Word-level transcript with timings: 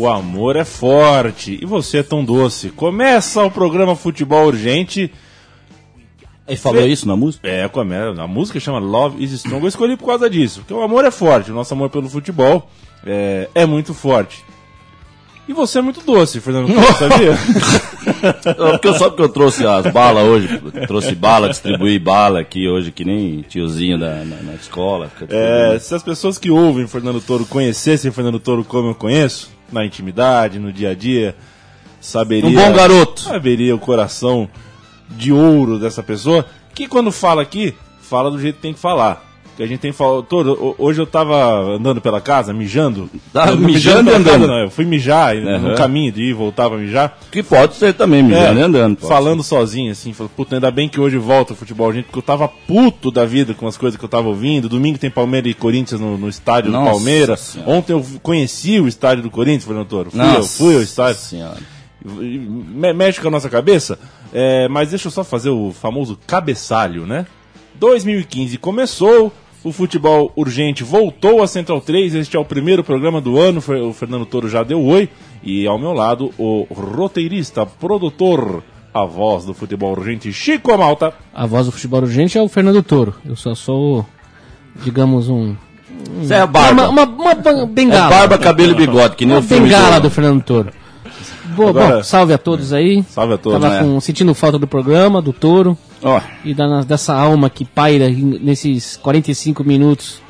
O 0.00 0.08
amor 0.08 0.56
é 0.56 0.64
forte 0.64 1.58
e 1.60 1.66
você 1.66 1.98
é 1.98 2.02
tão 2.02 2.24
doce. 2.24 2.70
Começa 2.70 3.44
o 3.44 3.50
programa 3.50 3.94
Futebol 3.94 4.46
Urgente. 4.46 5.12
Ele 6.48 6.56
falou 6.56 6.86
isso 6.86 7.06
na 7.06 7.14
música? 7.14 7.46
É, 7.46 7.68
começa. 7.68 8.22
A 8.22 8.26
música 8.26 8.58
chama 8.58 8.78
Love 8.78 9.22
is 9.22 9.30
Strong. 9.32 9.62
Eu 9.62 9.68
escolhi 9.68 9.98
por 9.98 10.06
causa 10.06 10.30
disso. 10.30 10.60
Porque 10.60 10.72
o 10.72 10.80
amor 10.80 11.04
é 11.04 11.10
forte. 11.10 11.50
O 11.50 11.54
nosso 11.54 11.74
amor 11.74 11.90
pelo 11.90 12.08
futebol 12.08 12.66
é, 13.04 13.50
é 13.54 13.66
muito 13.66 13.92
forte. 13.92 14.42
E 15.46 15.52
você 15.52 15.80
é 15.80 15.82
muito 15.82 16.00
doce, 16.00 16.40
Fernando 16.40 16.72
Torres, 16.72 16.96
sabia? 16.96 17.38
porque 18.72 18.88
eu, 18.88 18.94
só 18.94 19.10
porque 19.10 19.22
eu 19.22 19.28
trouxe 19.28 19.66
as 19.66 19.92
balas 19.92 20.24
hoje, 20.24 20.62
trouxe 20.86 21.14
bala, 21.14 21.48
distribuí 21.48 21.98
bala 21.98 22.40
aqui 22.40 22.68
hoje, 22.68 22.90
que 22.90 23.04
nem 23.04 23.42
tiozinho 23.42 23.98
da, 23.98 24.24
na, 24.24 24.36
na 24.36 24.54
escola. 24.54 25.10
É, 25.28 25.76
se 25.78 25.94
as 25.94 26.02
pessoas 26.02 26.38
que 26.38 26.50
ouvem 26.50 26.86
Fernando 26.86 27.20
Toro 27.20 27.44
conhecessem 27.44 28.12
Fernando 28.12 28.38
Toro 28.38 28.64
como 28.64 28.90
eu 28.90 28.94
conheço, 28.94 29.50
na 29.72 29.84
intimidade, 29.84 30.58
no 30.58 30.72
dia 30.72 30.90
a 30.90 30.94
dia, 30.94 31.36
saberia. 32.00 32.48
Um 32.48 32.54
bom 32.54 32.72
garoto. 32.72 33.20
Saberia 33.20 33.74
o 33.74 33.78
coração 33.78 34.48
de 35.08 35.32
ouro 35.32 35.78
dessa 35.78 36.02
pessoa, 36.02 36.46
que 36.74 36.86
quando 36.86 37.10
fala 37.10 37.42
aqui, 37.42 37.74
fala 38.00 38.30
do 38.30 38.40
jeito 38.40 38.56
que 38.56 38.62
tem 38.62 38.74
que 38.74 38.80
falar 38.80 39.29
que 39.60 39.64
a 39.64 39.66
gente 39.66 39.80
tem 39.80 39.92
falado. 39.92 40.22
Todo, 40.22 40.74
hoje 40.78 41.02
eu 41.02 41.06
tava 41.06 41.74
andando 41.74 42.00
pela 42.00 42.18
casa, 42.18 42.50
mijando. 42.50 43.10
Tá 43.30 43.54
mijando 43.54 44.10
e 44.10 44.14
andando. 44.14 44.24
Casa, 44.24 44.46
não, 44.46 44.58
eu 44.60 44.70
fui 44.70 44.86
mijar 44.86 45.36
uhum. 45.36 45.58
no 45.58 45.74
caminho 45.74 46.10
de 46.10 46.22
ir 46.22 46.32
voltar 46.32 46.70
pra 46.70 46.78
mijar. 46.78 47.18
Que 47.30 47.42
pode 47.42 47.74
ser 47.74 47.92
também, 47.92 48.22
mijando 48.22 48.58
é, 48.58 48.62
e 48.62 48.64
andando. 48.64 49.00
Falando 49.00 49.42
ser. 49.42 49.50
sozinho, 49.50 49.92
assim, 49.92 50.14
falando, 50.14 50.32
puta, 50.32 50.54
ainda 50.54 50.70
bem 50.70 50.88
que 50.88 50.98
hoje 50.98 51.18
volta 51.18 51.52
o 51.52 51.56
futebol, 51.56 51.92
gente, 51.92 52.06
porque 52.06 52.18
eu 52.18 52.22
tava 52.22 52.48
puto 52.48 53.10
da 53.10 53.26
vida 53.26 53.52
com 53.52 53.66
as 53.66 53.76
coisas 53.76 53.98
que 53.98 54.04
eu 54.04 54.08
tava 54.08 54.28
ouvindo. 54.28 54.66
Domingo 54.66 54.98
tem 54.98 55.10
Palmeiras 55.10 55.50
e 55.50 55.54
Corinthians 55.54 56.00
no, 56.00 56.16
no 56.16 56.28
estádio 56.28 56.72
Nossa 56.72 56.84
do 56.84 56.90
Palmeiras. 56.92 57.40
Senhora. 57.40 57.70
Ontem 57.70 57.92
eu 57.92 58.06
conheci 58.22 58.80
o 58.80 58.88
estádio 58.88 59.24
do 59.24 59.30
Corinthians, 59.30 59.66
Fernando 59.66 59.88
Toro. 59.88 60.10
Fui, 60.10 60.36
eu 60.36 60.42
fui 60.42 60.74
ao 60.76 60.82
estádio. 60.82 61.20
Senhora. 61.20 61.58
Mexe 62.96 63.20
com 63.20 63.28
a 63.28 63.30
nossa 63.30 63.50
cabeça, 63.50 63.98
é, 64.32 64.66
mas 64.68 64.88
deixa 64.88 65.08
eu 65.08 65.12
só 65.12 65.22
fazer 65.22 65.50
o 65.50 65.70
famoso 65.70 66.18
cabeçalho, 66.26 67.04
né? 67.04 67.26
2015 67.80 68.58
começou, 68.58 69.32
o 69.62 69.72
futebol 69.72 70.32
urgente 70.36 70.82
voltou 70.82 71.42
a 71.42 71.46
Central 71.46 71.80
3. 71.80 72.14
Este 72.14 72.36
é 72.36 72.40
o 72.40 72.44
primeiro 72.44 72.82
programa 72.82 73.20
do 73.20 73.38
ano. 73.38 73.62
O 73.88 73.92
Fernando 73.92 74.24
Toro 74.24 74.48
já 74.48 74.62
deu 74.62 74.82
oi. 74.82 75.08
E 75.42 75.66
ao 75.66 75.78
meu 75.78 75.92
lado, 75.92 76.32
o 76.38 76.66
roteirista, 76.70 77.64
produtor, 77.66 78.62
a 78.92 79.04
voz 79.04 79.44
do 79.44 79.54
futebol 79.54 79.92
urgente, 79.92 80.32
Chico 80.32 80.76
Malta. 80.76 81.12
A 81.34 81.46
voz 81.46 81.66
do 81.66 81.72
futebol 81.72 82.00
urgente 82.00 82.36
é 82.38 82.42
o 82.42 82.48
Fernando 82.48 82.82
Toro. 82.82 83.14
Eu 83.24 83.36
só 83.36 83.54
sou, 83.54 84.06
digamos, 84.82 85.28
um. 85.28 85.54
Você 86.22 86.34
é 86.34 86.40
a 86.40 86.46
barba. 86.46 86.88
Uma, 86.88 87.04
uma, 87.04 87.34
uma 87.34 87.66
bengala. 87.66 88.06
É 88.06 88.18
barba, 88.18 88.38
cabelo 88.38 88.72
e 88.72 88.86
bigode, 88.86 89.16
que 89.16 89.26
nem 89.26 89.34
uma 89.34 89.40
o 89.40 89.42
filme 89.42 89.68
bengala 89.68 90.00
do... 90.00 90.08
do 90.08 90.10
Fernando 90.10 90.42
Toro. 90.42 90.70
Boa, 91.54 91.70
Agora, 91.70 91.96
bom, 91.96 92.02
salve 92.02 92.32
a 92.32 92.38
todos 92.38 92.72
aí. 92.72 93.02
Salve 93.08 93.34
a 93.34 93.38
todos. 93.38 93.60
Tava 93.60 93.74
né? 93.74 93.82
com, 93.82 94.00
sentindo 94.00 94.34
falta 94.34 94.58
do 94.58 94.66
programa, 94.66 95.20
do 95.20 95.32
Toro. 95.32 95.76
Oh. 96.02 96.20
E 96.44 96.54
da, 96.54 96.82
dessa 96.82 97.14
alma 97.14 97.50
que 97.50 97.64
paira 97.64 98.08
nesses 98.08 98.96
45 98.96 99.62
minutos 99.64 100.20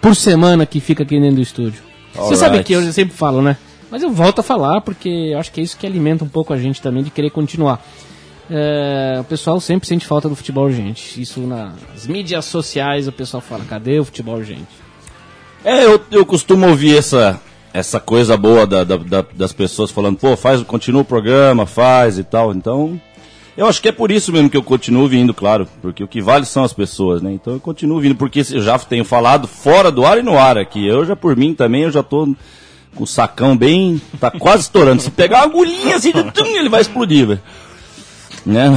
por 0.00 0.16
semana 0.16 0.64
que 0.64 0.80
fica 0.80 1.02
aqui 1.02 1.18
dentro 1.20 1.36
do 1.36 1.42
estúdio. 1.42 1.82
All 2.16 2.24
Você 2.24 2.30
right. 2.30 2.38
sabe 2.38 2.64
que 2.64 2.72
eu 2.72 2.92
sempre 2.92 3.14
falo, 3.14 3.42
né? 3.42 3.56
Mas 3.90 4.02
eu 4.02 4.10
volto 4.10 4.38
a 4.38 4.42
falar 4.42 4.80
porque 4.80 5.08
eu 5.08 5.38
acho 5.38 5.52
que 5.52 5.60
é 5.60 5.64
isso 5.64 5.76
que 5.76 5.86
alimenta 5.86 6.24
um 6.24 6.28
pouco 6.28 6.52
a 6.52 6.58
gente 6.58 6.80
também 6.80 7.02
de 7.02 7.10
querer 7.10 7.30
continuar. 7.30 7.84
É, 8.48 9.18
o 9.20 9.24
pessoal 9.24 9.60
sempre 9.60 9.86
sente 9.86 10.06
falta 10.06 10.28
do 10.28 10.34
futebol 10.34 10.64
urgente. 10.64 11.20
Isso 11.20 11.40
nas 11.40 12.06
mídias 12.06 12.44
sociais 12.46 13.06
o 13.06 13.12
pessoal 13.12 13.40
fala, 13.40 13.64
cadê 13.64 13.98
o 13.98 14.04
futebol 14.04 14.36
urgente? 14.36 14.68
É, 15.64 15.84
eu, 15.84 16.00
eu 16.10 16.24
costumo 16.24 16.66
ouvir 16.68 16.96
essa, 16.96 17.40
essa 17.72 18.00
coisa 18.00 18.36
boa 18.36 18.66
da, 18.66 18.82
da, 18.82 18.96
da, 18.96 19.24
das 19.34 19.52
pessoas 19.52 19.90
falando, 19.90 20.18
pô, 20.18 20.36
faz, 20.36 20.62
continua 20.62 21.02
o 21.02 21.04
programa, 21.04 21.66
faz 21.66 22.18
e 22.18 22.24
tal. 22.24 22.52
Então, 22.52 23.00
eu 23.60 23.66
acho 23.66 23.82
que 23.82 23.88
é 23.88 23.92
por 23.92 24.10
isso 24.10 24.32
mesmo 24.32 24.48
que 24.48 24.56
eu 24.56 24.62
continuo 24.62 25.06
vindo, 25.06 25.34
claro, 25.34 25.68
porque 25.82 26.02
o 26.02 26.08
que 26.08 26.22
vale 26.22 26.46
são 26.46 26.64
as 26.64 26.72
pessoas, 26.72 27.20
né? 27.20 27.30
Então 27.30 27.52
eu 27.52 27.60
continuo 27.60 28.00
vindo, 28.00 28.14
porque 28.14 28.40
eu 28.40 28.62
já 28.62 28.78
tenho 28.78 29.04
falado 29.04 29.46
fora 29.46 29.90
do 29.90 30.06
ar 30.06 30.16
e 30.16 30.22
no 30.22 30.38
ar 30.38 30.56
aqui. 30.56 30.86
Eu 30.86 31.04
já 31.04 31.14
por 31.14 31.36
mim 31.36 31.52
também, 31.52 31.82
eu 31.82 31.90
já 31.90 32.02
tô 32.02 32.34
com 32.94 33.04
o 33.04 33.06
sacão 33.06 33.54
bem, 33.54 34.00
tá 34.18 34.30
quase 34.30 34.62
estourando. 34.62 35.02
Se 35.02 35.10
pegar 35.10 35.40
uma 35.40 35.44
agulhinha 35.44 35.96
assim, 35.96 36.10
ele 36.56 36.70
vai 36.70 36.80
explodir, 36.80 37.26
velho. 37.26 37.42
Né? 38.46 38.70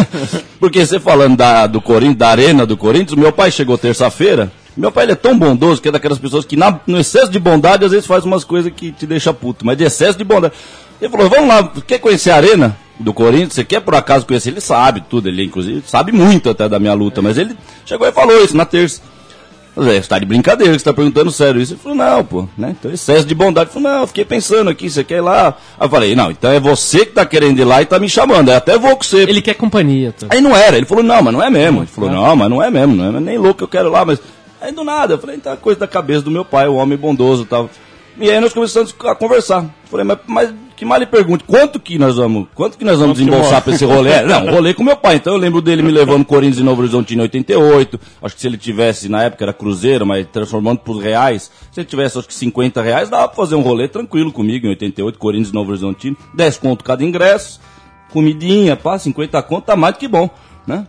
porque 0.58 0.86
você 0.86 0.98
falando 0.98 1.36
da, 1.36 1.66
do 1.66 1.82
Corinthians, 1.82 2.16
da 2.16 2.30
arena 2.30 2.64
do 2.64 2.78
Corinthians, 2.78 3.20
meu 3.20 3.30
pai 3.30 3.50
chegou 3.50 3.76
terça-feira, 3.76 4.50
meu 4.74 4.90
pai 4.90 5.04
ele 5.04 5.12
é 5.12 5.16
tão 5.16 5.38
bondoso 5.38 5.82
que 5.82 5.88
é 5.88 5.92
daquelas 5.92 6.18
pessoas 6.18 6.46
que 6.46 6.56
na, 6.56 6.80
no 6.86 6.98
excesso 6.98 7.30
de 7.30 7.38
bondade 7.38 7.84
às 7.84 7.90
vezes 7.90 8.06
faz 8.06 8.24
umas 8.24 8.42
coisas 8.42 8.72
que 8.74 8.90
te 8.90 9.06
deixa 9.06 9.34
puto, 9.34 9.66
mas 9.66 9.76
de 9.76 9.84
excesso 9.84 10.16
de 10.16 10.24
bondade. 10.24 10.54
Ele 10.98 11.10
falou: 11.10 11.28
vamos 11.28 11.46
lá, 11.46 11.70
quer 11.86 11.98
conhecer 11.98 12.30
a 12.30 12.36
arena 12.36 12.83
do 12.98 13.12
Corinthians? 13.12 13.54
Você 13.54 13.64
quer 13.64 13.80
por 13.80 13.94
acaso 13.94 14.26
conhecer? 14.26 14.50
Ele 14.50 14.60
sabe 14.60 15.02
tudo, 15.08 15.28
ele 15.28 15.44
inclusive 15.44 15.82
sabe 15.86 16.12
muito 16.12 16.50
até 16.50 16.68
da 16.68 16.78
minha 16.78 16.94
luta, 16.94 17.20
mas 17.20 17.38
ele 17.38 17.56
chegou 17.84 18.06
e 18.06 18.12
falou 18.12 18.44
isso 18.44 18.56
na 18.56 18.64
terça. 18.64 19.00
Você 19.76 19.96
está 19.96 20.20
de 20.20 20.24
brincadeira, 20.24 20.72
você 20.72 20.76
está 20.76 20.92
perguntando 20.92 21.32
sério 21.32 21.60
isso. 21.60 21.72
Ele 21.72 21.80
falou, 21.80 21.98
não, 21.98 22.24
pô, 22.24 22.48
né? 22.56 22.76
Então, 22.78 22.92
excesso 22.92 23.26
de 23.26 23.34
bondade. 23.34 23.70
Ele 23.70 23.74
falou, 23.74 23.92
não, 23.92 24.00
eu 24.02 24.06
fiquei 24.06 24.24
pensando 24.24 24.70
aqui, 24.70 24.88
você 24.88 25.02
quer 25.02 25.16
ir 25.16 25.20
lá? 25.20 25.48
Aí 25.76 25.86
eu 25.86 25.90
falei, 25.90 26.14
não, 26.14 26.30
então 26.30 26.52
é 26.52 26.60
você 26.60 26.98
que 27.00 27.10
está 27.10 27.26
querendo 27.26 27.58
ir 27.58 27.64
lá 27.64 27.80
e 27.80 27.84
está 27.84 27.98
me 27.98 28.08
chamando, 28.08 28.52
eu 28.52 28.56
até 28.56 28.78
vou 28.78 28.96
com 28.96 29.02
você. 29.02 29.22
Ele 29.22 29.42
quer 29.42 29.54
companhia. 29.54 30.12
Tá? 30.12 30.28
Aí 30.30 30.40
não 30.40 30.54
era, 30.54 30.76
ele 30.76 30.86
falou, 30.86 31.02
não, 31.02 31.20
mas 31.20 31.34
não 31.34 31.42
é 31.42 31.50
mesmo. 31.50 31.80
Ele 31.80 31.88
falou, 31.88 32.08
não, 32.08 32.36
mas 32.36 32.48
não 32.48 32.62
é 32.62 32.70
mesmo, 32.70 32.94
não 32.94 33.16
é 33.16 33.20
nem 33.20 33.36
louco, 33.36 33.64
eu 33.64 33.68
quero 33.68 33.88
ir 33.88 33.90
lá, 33.90 34.04
mas 34.04 34.20
Aí 34.64 34.72
do 34.72 34.82
nada, 34.82 35.12
eu 35.12 35.18
falei, 35.18 35.36
então 35.36 35.52
é 35.52 35.56
coisa 35.56 35.78
da 35.78 35.86
cabeça 35.86 36.22
do 36.22 36.30
meu 36.30 36.42
pai, 36.42 36.66
o 36.66 36.76
homem 36.76 36.96
bondoso 36.96 37.42
e 37.42 37.46
tal. 37.46 37.68
E 38.16 38.30
aí 38.30 38.40
nós 38.40 38.54
começamos 38.54 38.96
a 39.04 39.14
conversar. 39.14 39.66
Falei, 39.90 40.06
mas, 40.06 40.18
mas 40.26 40.54
que 40.76 40.84
mal 40.84 40.98
lhe 40.98 41.06
pergunte, 41.06 41.44
quanto 41.44 41.78
que 41.78 41.98
nós 41.98 42.16
vamos, 42.16 42.48
quanto 42.54 42.76
que 42.76 42.84
nós 42.84 42.98
vamos 42.98 43.18
desembolsar 43.18 43.62
para 43.62 43.74
esse 43.74 43.84
rolê? 43.84 44.22
Não, 44.26 44.50
rolê 44.50 44.74
com 44.74 44.82
meu 44.82 44.96
pai. 44.96 45.16
Então 45.16 45.34
eu 45.34 45.38
lembro 45.38 45.60
dele 45.60 45.82
me 45.82 45.90
levando 45.90 46.24
Corinthians 46.24 46.58
e 46.58 46.62
Novo 46.62 46.80
Horizonte 46.82 47.14
em 47.14 47.20
88. 47.20 48.00
Acho 48.22 48.34
que 48.34 48.40
se 48.40 48.46
ele 48.46 48.58
tivesse, 48.58 49.08
na 49.08 49.22
época 49.22 49.44
era 49.44 49.52
Cruzeiro, 49.52 50.04
mas 50.04 50.26
transformando 50.32 50.78
por 50.80 50.98
reais, 50.98 51.50
se 51.70 51.80
ele 51.80 51.86
tivesse 51.86 52.18
acho 52.18 52.26
que 52.26 52.34
50 52.34 52.82
reais, 52.82 53.08
dava 53.08 53.28
para 53.28 53.36
fazer 53.36 53.54
um 53.54 53.62
rolê 53.62 53.88
tranquilo 53.88 54.32
comigo 54.32 54.66
em 54.66 54.70
88, 54.70 55.18
Corinthians 55.18 55.50
e 55.50 55.54
Novo 55.54 55.70
Horizonte. 55.70 56.16
10 56.34 56.58
conto 56.58 56.84
cada 56.84 57.04
ingresso, 57.04 57.60
comidinha, 58.12 58.76
pá, 58.76 58.98
50 58.98 59.42
conto, 59.42 59.64
tá 59.64 59.76
mais 59.76 59.94
do 59.94 59.98
que 59.98 60.08
bom, 60.08 60.28
né? 60.66 60.86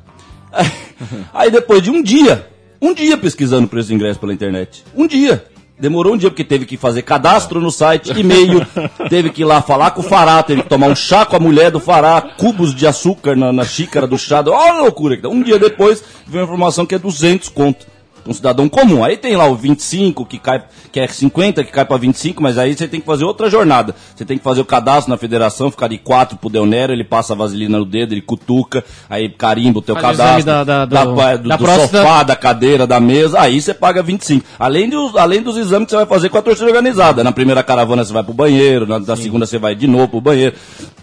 Aí 1.34 1.52
depois 1.52 1.82
de 1.82 1.92
um 1.92 2.02
dia, 2.02 2.50
um 2.82 2.94
dia 2.94 3.18
pesquisando 3.18 3.68
preço 3.68 3.90
de 3.90 3.96
ingresso 3.96 4.20
pela 4.20 4.34
internet. 4.34 4.84
Um 4.96 5.08
dia. 5.08 5.46
Demorou 5.78 6.14
um 6.14 6.18
dia 6.18 6.30
porque 6.30 6.44
teve 6.44 6.66
que 6.66 6.78
fazer 6.78 7.02
cadastro 7.02 7.60
no 7.60 7.70
site, 7.70 8.18
e-mail, 8.18 8.66
teve 9.10 9.30
que 9.30 9.42
ir 9.42 9.46
lá 9.46 9.62
falar 9.62 9.92
com 9.92 10.02
o 10.02 10.04
Fará, 10.04 10.42
teve 10.42 10.64
que 10.64 10.70
tomar 10.70 10.88
um 10.88 10.96
chá 10.96 11.26
com 11.26 11.36
a 11.36 11.40
mulher 11.40 11.70
do 11.70 11.82
Fará, 11.82 12.22
cubos 12.22 12.74
de 12.74 12.88
açúcar 12.88 13.36
na, 13.36 13.52
na 13.52 13.66
xícara 13.66 14.08
do 14.08 14.18
chá. 14.18 14.42
Olha 14.48 14.80
a 14.80 14.82
loucura. 14.84 15.20
Um 15.26 15.44
dia 15.44 15.60
depois 15.60 16.02
veio 16.26 16.44
a 16.44 16.46
informação 16.46 16.86
que 16.86 16.96
é 16.96 17.00
200 17.00 17.50
conto 17.50 17.95
um 18.28 18.34
cidadão 18.34 18.68
comum. 18.68 19.04
Aí 19.04 19.18
tem 19.18 19.36
lá 19.36 19.48
o 19.48 19.56
25 19.56 20.26
que 20.26 20.40
cai, 20.40 20.64
que 20.92 21.00
é 21.00 21.08
50 21.08 21.64
que 21.64 21.72
cai 21.72 21.86
para 21.86 21.98
25, 21.98 22.42
mas 22.42 22.58
aí 22.58 22.76
você 22.76 22.88
tem 22.88 23.00
que 23.00 23.06
fazer 23.06 23.26
outra 23.26 23.50
jornada. 23.50 23.96
Você 24.16 24.26
tem 24.26 24.38
que 24.38 24.44
fazer 24.44 24.62
o 24.62 24.66
cadastro 24.66 25.12
na 25.12 25.18
federação, 25.18 25.70
ficar 25.70 25.88
de 25.88 25.98
4 25.98 26.38
pro 26.38 26.50
Deonero, 26.50 26.94
ele 26.94 27.04
passa 27.04 27.34
a 27.34 27.36
vaselina 27.36 27.78
no 27.78 27.86
dedo, 27.86 28.14
ele 28.14 28.22
cutuca, 28.22 28.84
aí 29.10 29.30
carimba 29.30 29.80
o 29.80 29.82
teu 29.82 29.96
Faz 29.96 30.18
cadastro, 30.18 30.46
da, 30.46 30.64
da, 30.64 30.86
do, 30.86 30.94
da, 30.94 31.36
do, 31.38 31.50
da 31.50 31.56
do 31.56 31.66
sofá, 31.66 32.24
da 32.24 32.36
cadeira, 32.36 32.88
da 32.88 33.00
mesa, 33.00 33.40
aí 33.40 33.62
você 33.62 33.74
paga 33.74 34.02
25. 34.02 34.46
Além, 34.58 34.90
de, 34.90 34.96
além 35.18 35.42
dos 35.42 35.58
exames 35.58 35.86
que 35.86 35.92
você 35.92 35.98
vai 35.98 36.06
fazer 36.06 36.30
com 36.30 36.38
a 36.38 36.42
torcida 36.42 36.68
organizada. 36.68 37.24
Na 37.24 37.32
primeira 37.32 37.64
caravana 37.64 38.04
você 38.04 38.14
vai 38.14 38.24
pro 38.24 38.34
banheiro, 38.34 38.88
na, 38.88 39.00
na 39.00 39.16
segunda 39.16 39.46
você 39.46 39.58
vai 39.58 39.76
de 39.76 39.88
novo 39.88 40.08
pro 40.08 40.22
banheiro. 40.22 40.56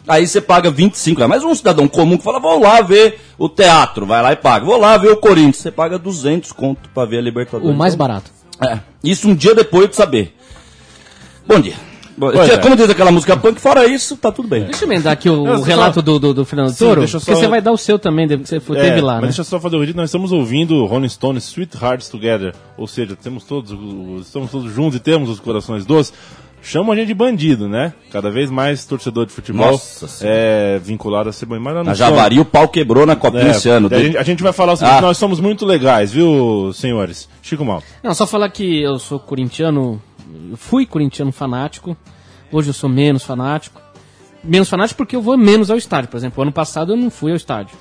Aí 0.07 0.27
você 0.27 0.41
paga 0.41 0.71
25 0.71 1.29
Mas 1.29 1.45
um 1.45 1.55
cidadão 1.55 1.87
comum 1.87 2.19
que 2.19 2.25
fala, 2.25 2.41
vou 2.41 2.61
lá 2.61 2.81
ver 2.81 3.21
o 3.39 3.49
teatro, 3.49 4.05
vai 4.05 4.23
lá 4.23 4.33
e 4.33 4.37
paga. 4.37 4.65
Vou 4.65 4.77
lá 4.77 4.97
ver 4.97 5.11
o 5.11 5.17
Corinthians, 5.17 5.59
você 5.59 5.71
paga 5.71 5.99
200 5.99 6.53
conto 6.53 6.89
para 6.91 7.09
ver 7.09 7.19
a 7.19 7.23
Libertadores. 7.23 7.75
O 7.75 7.79
mais 7.79 7.95
barato. 7.95 8.31
É, 8.61 8.79
isso 9.03 9.29
um 9.29 9.35
dia 9.35 9.55
depois 9.55 9.89
de 9.89 9.97
saber. 9.97 10.37
Bom 11.47 11.61
dia. 11.61 11.75
é. 12.51 12.59
Como 12.59 12.77
diz 12.77 12.89
aquela 12.89 13.11
música 13.11 13.37
punk, 13.37 13.61
fora 13.61 13.87
isso, 13.87 14.17
tá 14.17 14.31
tudo 14.31 14.49
bem. 14.49 14.65
Deixa 14.65 14.85
eu 14.85 14.89
emendar 14.89 15.13
aqui 15.13 15.29
o, 15.29 15.43
o 15.43 15.63
relato 15.63 15.97
só... 15.97 16.03
do, 16.03 16.19
do, 16.19 16.35
do, 16.35 16.45
Fernando 16.45 16.71
Sim, 16.71 16.85
Toro, 16.85 17.09
só... 17.09 17.19
porque 17.19 17.35
você 17.35 17.49
vai 17.49 17.61
dar 17.61 17.73
o 17.73 17.79
seu 17.79 17.99
também, 17.99 18.29
você 18.29 18.61
foi, 18.61 18.79
é, 18.79 18.83
teve 18.83 19.01
lá, 19.01 19.15
mas 19.15 19.23
né? 19.23 19.27
deixa 19.29 19.41
eu 19.41 19.45
só 19.45 19.59
fazer 19.59 19.77
o 19.77 19.81
vídeo, 19.81 19.97
nós 19.97 20.11
estamos 20.11 20.31
ouvindo 20.31 20.85
Rolling 20.85 21.09
Stones 21.09 21.45
Sweet 21.45 21.77
Hearts 21.83 22.09
Together, 22.09 22.55
ou 22.77 22.87
seja, 22.87 23.17
temos 23.17 23.45
todos, 23.45 23.73
estamos 24.21 24.51
todos 24.51 24.73
juntos 24.73 24.97
e 24.97 25.01
temos 25.01 25.29
os 25.29 25.41
corações 25.41 25.85
doces. 25.85 26.13
Chamam 26.63 26.93
a 26.93 26.97
gente 26.97 27.09
de 27.09 27.15
bandido, 27.15 27.69
né? 27.69 27.93
Cada 28.11 28.31
vez 28.31 28.49
mais 28.49 28.85
torcedor 28.85 29.27
de 29.27 29.33
futebol 29.33 29.81
é 30.21 30.79
vinculado 30.79 31.29
a 31.29 31.33
ser 31.33 31.45
bandido. 31.45 31.65
Mas 31.65 31.85
na 31.85 31.93
Javari 31.93 32.39
o 32.39 32.45
pau 32.45 32.69
quebrou 32.69 33.05
na 33.05 33.17
copinha 33.17 33.49
é, 33.49 33.51
esse 33.51 33.69
ano. 33.69 33.89
A 33.91 33.99
gente, 33.99 34.17
a 34.17 34.23
gente, 34.23 34.43
vai 34.45 34.53
falar 34.53 34.75
o 34.75 34.77
seguinte, 34.77 34.99
ah. 34.99 35.01
nós 35.01 35.19
somos 35.19 35.41
muito 35.41 35.67
legais, 35.67 36.13
viu, 36.13 36.73
senhores? 36.73 37.29
Chico 37.43 37.65
Mal. 37.65 37.83
Não, 38.01 38.15
só 38.15 38.29
falar 38.29 38.49
que 38.49 38.81
eu 38.81 38.97
sou 39.01 39.19
corintiano, 39.19 40.01
fui 40.55 40.87
corintiano 40.87 41.33
fanático, 41.33 41.97
hoje 42.53 42.71
eu 42.71 42.75
sou 42.75 42.89
menos 42.89 43.25
fanático. 43.25 43.83
Menos 44.45 44.69
fanático 44.69 44.99
porque 44.99 45.17
eu 45.17 45.23
vou 45.23 45.37
menos 45.37 45.69
ao 45.69 45.77
estádio. 45.77 46.11
Por 46.11 46.17
exemplo, 46.17 46.43
ano 46.43 46.53
passado 46.53 46.93
eu 46.93 46.97
não 46.97 47.11
fui 47.11 47.33
ao 47.33 47.37
estádio. 47.37 47.77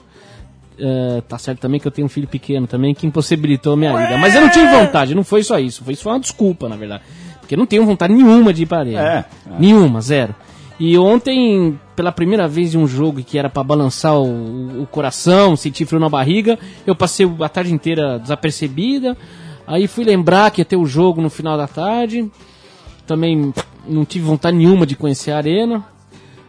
Uh, 0.79 1.21
tá 1.21 1.37
certo 1.37 1.59
também 1.59 1.79
que 1.79 1.87
eu 1.87 1.91
tenho 1.91 2.07
um 2.07 2.09
filho 2.09 2.27
pequeno 2.27 2.65
também 2.65 2.95
que 2.95 3.05
impossibilitou 3.05 3.73
a 3.73 3.77
minha 3.77 3.95
vida. 3.95 4.17
Mas 4.17 4.33
eu 4.33 4.41
não 4.41 4.49
tive 4.49 4.67
vontade, 4.67 5.13
não 5.13 5.23
foi 5.23 5.43
só 5.43 5.59
isso. 5.59 5.83
Foi, 5.83 5.93
isso 5.93 6.01
foi 6.01 6.13
uma 6.13 6.19
desculpa, 6.19 6.67
na 6.67 6.75
verdade 6.75 7.03
porque 7.51 7.57
não 7.57 7.65
tenho 7.65 7.85
vontade 7.85 8.13
nenhuma 8.13 8.53
de 8.53 8.63
ir 8.63 8.65
pra 8.65 8.79
arena. 8.79 9.01
É, 9.01 9.17
é. 9.17 9.25
Nenhuma, 9.59 9.99
zero. 9.99 10.33
E 10.79 10.97
ontem, 10.97 11.77
pela 11.97 12.09
primeira 12.09 12.47
vez 12.47 12.73
em 12.73 12.77
um 12.77 12.87
jogo 12.87 13.21
que 13.21 13.37
era 13.37 13.49
para 13.49 13.61
balançar 13.61 14.15
o, 14.15 14.83
o, 14.83 14.87
coração, 14.87 15.57
sentir 15.57 15.85
frio 15.85 15.99
na 15.99 16.07
barriga, 16.07 16.57
eu 16.87 16.95
passei 16.95 17.29
a 17.41 17.49
tarde 17.49 17.73
inteira 17.73 18.17
desapercebida. 18.17 19.17
Aí 19.67 19.85
fui 19.85 20.05
lembrar 20.05 20.49
que 20.49 20.61
ia 20.61 20.65
ter 20.65 20.77
o 20.77 20.85
jogo 20.85 21.21
no 21.21 21.29
final 21.29 21.57
da 21.57 21.67
tarde. 21.67 22.31
Também 23.05 23.53
não 23.85 24.05
tive 24.05 24.23
vontade 24.23 24.55
nenhuma 24.55 24.85
de 24.85 24.95
conhecer 24.95 25.31
a 25.31 25.37
arena. 25.37 25.85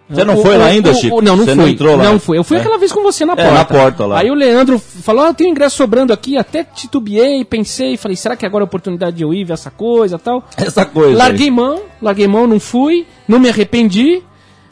Você 0.08 0.24
não 0.24 0.38
o, 0.38 0.42
foi 0.42 0.58
lá 0.58 0.66
ainda, 0.66 0.90
o, 0.90 0.94
Chico? 0.94 1.22
Não, 1.22 1.36
não 1.36 1.44
você 1.44 1.54
fui. 1.54 1.62
Não 1.62 1.68
entrou 1.68 1.96
lá? 1.96 2.04
Não 2.04 2.18
fui. 2.18 2.38
Eu 2.38 2.44
fui 2.44 2.56
é. 2.56 2.60
aquela 2.60 2.78
vez 2.78 2.92
com 2.92 3.02
você 3.02 3.24
na 3.24 3.34
porta. 3.34 3.50
É, 3.50 3.54
na 3.54 3.64
porta 3.64 4.06
lá. 4.06 4.20
Aí 4.20 4.30
o 4.30 4.34
Leandro 4.34 4.78
falou, 4.78 5.24
ah, 5.24 5.28
eu 5.28 5.34
tenho 5.34 5.50
ingresso 5.50 5.76
sobrando 5.76 6.12
aqui, 6.12 6.36
até 6.36 6.64
titubeei, 6.64 7.44
pensei, 7.44 7.96
falei, 7.96 8.16
será 8.16 8.36
que 8.36 8.44
agora 8.44 8.62
é 8.62 8.64
a 8.64 8.66
oportunidade 8.66 9.16
de 9.16 9.22
eu 9.22 9.32
ir 9.32 9.44
ver 9.44 9.54
essa 9.54 9.70
coisa 9.70 10.18
tal? 10.18 10.44
Essa 10.56 10.84
coisa. 10.84 11.16
Larguei 11.16 11.46
aí. 11.46 11.50
mão, 11.50 11.82
larguei 12.00 12.28
mão, 12.28 12.46
não 12.46 12.60
fui, 12.60 13.06
não 13.26 13.38
me 13.38 13.48
arrependi. 13.48 14.22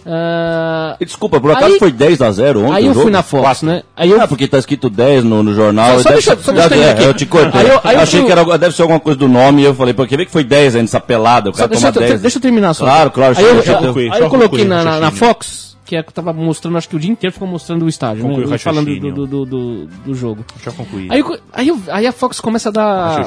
Uh... 0.07 1.05
Desculpa, 1.05 1.41
por 1.41 1.51
acaso 1.51 1.75
aí, 1.75 1.79
foi 1.79 1.93
10 1.93 2.23
a 2.23 2.33
0 2.33 2.61
ontem? 2.61 2.75
Aí 2.75 2.87
eu 2.87 2.95
fui 2.95 3.11
na 3.11 3.23
Fox, 3.23 3.43
Quatro. 3.43 3.67
né? 3.67 3.83
Aí 3.97 4.11
eu... 4.11 4.21
Ah, 4.21 4.27
porque 4.27 4.49
tá 4.49 4.59
escrito 4.59 4.89
10 4.89 5.25
no, 5.25 5.43
no 5.43 5.55
jornal. 5.55 5.99
Só, 5.99 6.03
só 6.03 6.09
deixa, 6.11 6.37
só 6.37 6.53
deixa 6.53 6.75
eu, 6.75 6.83
é, 6.83 7.07
eu 7.07 7.15
te 7.15 7.27
cortei. 7.27 7.61
Aí 7.61 7.69
eu, 7.69 7.81
aí 7.85 7.97
eu 7.97 8.01
achei 8.01 8.21
fui... 8.21 8.27
que 8.27 8.33
era, 8.33 8.59
deve 8.59 8.75
ser 8.75 8.83
alguma 8.83 9.01
coisa 9.01 9.19
do 9.19 9.29
nome 9.29 9.63
e 9.63 9.65
eu 9.65 9.75
falei, 9.75 9.93
porque 9.93 10.17
vê 10.17 10.25
que 10.25 10.33
foi 10.33 10.45
10 10.45 10.77
aí 10.77 10.83
nessa 10.83 11.01
pelada, 11.01 11.51
o 11.51 11.53
cara 11.53 11.69
deixa, 11.69 11.93
10. 11.93 12.21
Deixa 12.21 12.39
eu 12.39 12.43
terminar 12.43 12.75
só. 12.75 12.85
Claro, 12.85 13.11
claro. 13.11 13.35
Aí 13.37 13.45
eu, 13.45 13.63
eu, 13.63 14.13
aí 14.13 14.21
eu 14.21 14.31
coloquei 14.31 14.65
na, 14.65 14.83
na, 14.83 15.01
na 15.01 15.11
Fox, 15.11 15.77
que 15.85 15.97
é 15.97 16.03
que 16.03 16.13
tava 16.13 16.33
mostrando, 16.33 16.79
acho 16.79 16.89
que 16.89 16.97
o 16.97 17.01
dia 17.01 17.11
inteiro 17.11 17.33
ficou 17.33 17.49
mostrando 17.49 17.85
o 17.85 17.89
estádio, 17.89 18.23
Conclui 18.23 18.47
né? 18.47 18.59
Falando 18.59 19.01
do, 19.01 19.27
do, 19.27 19.45
do, 19.45 19.87
do, 19.87 20.15
jogo. 20.15 20.45
Já 20.65 20.71
concluí. 20.71 21.09
Aí, 21.11 21.23
aí, 21.53 21.83
aí 21.89 22.07
a 22.07 22.13
Fox 22.13 22.41
começa 22.41 22.69
a 22.69 22.73
dar 22.73 23.27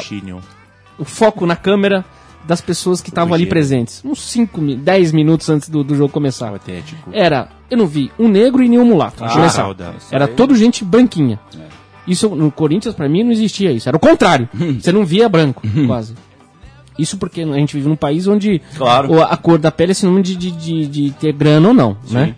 o 0.97 1.05
foco 1.05 1.45
na 1.45 1.55
câmera 1.55 2.05
das 2.45 2.61
pessoas 2.61 3.01
que 3.01 3.09
estavam 3.09 3.33
ali 3.33 3.45
presentes. 3.45 4.01
Uns 4.03 4.21
5, 4.21 4.75
10 4.75 5.11
minutos 5.11 5.49
antes 5.49 5.69
do, 5.69 5.83
do 5.83 5.95
jogo 5.95 6.11
começar. 6.11 6.51
Patético. 6.51 7.09
Era, 7.11 7.49
eu 7.69 7.77
não 7.77 7.87
vi 7.87 8.11
um 8.19 8.27
negro 8.27 8.63
e 8.63 8.69
nenhum 8.69 8.85
mulato. 8.85 9.23
Ah, 9.23 9.29
começar. 9.29 9.75
Era 10.11 10.27
todo 10.27 10.55
gente 10.55 10.83
branquinha. 10.83 11.39
É. 11.57 11.83
Isso 12.07 12.29
no 12.29 12.51
Corinthians, 12.51 12.93
para 12.93 13.07
mim, 13.07 13.23
não 13.23 13.31
existia 13.31 13.71
isso. 13.71 13.87
Era 13.87 13.97
o 13.97 13.99
contrário. 13.99 14.49
Você 14.79 14.91
não 14.91 15.05
via 15.05 15.29
branco, 15.29 15.61
quase. 15.87 16.13
Isso 16.97 17.17
porque 17.17 17.41
a 17.41 17.45
gente 17.45 17.75
vive 17.75 17.89
num 17.89 17.95
país 17.95 18.27
onde 18.27 18.61
claro. 18.77 19.21
a, 19.23 19.35
cor 19.35 19.57
da 19.57 19.71
pele 19.71 19.91
é 19.91 19.95
sinônimo 19.95 20.23
de, 20.23 20.35
de, 20.35 20.51
de, 20.51 20.85
de 20.85 21.11
ter 21.11 21.33
grana 21.33 21.69
ou 21.69 21.73
não, 21.73 21.97
Sim. 22.05 22.13
né? 22.13 22.35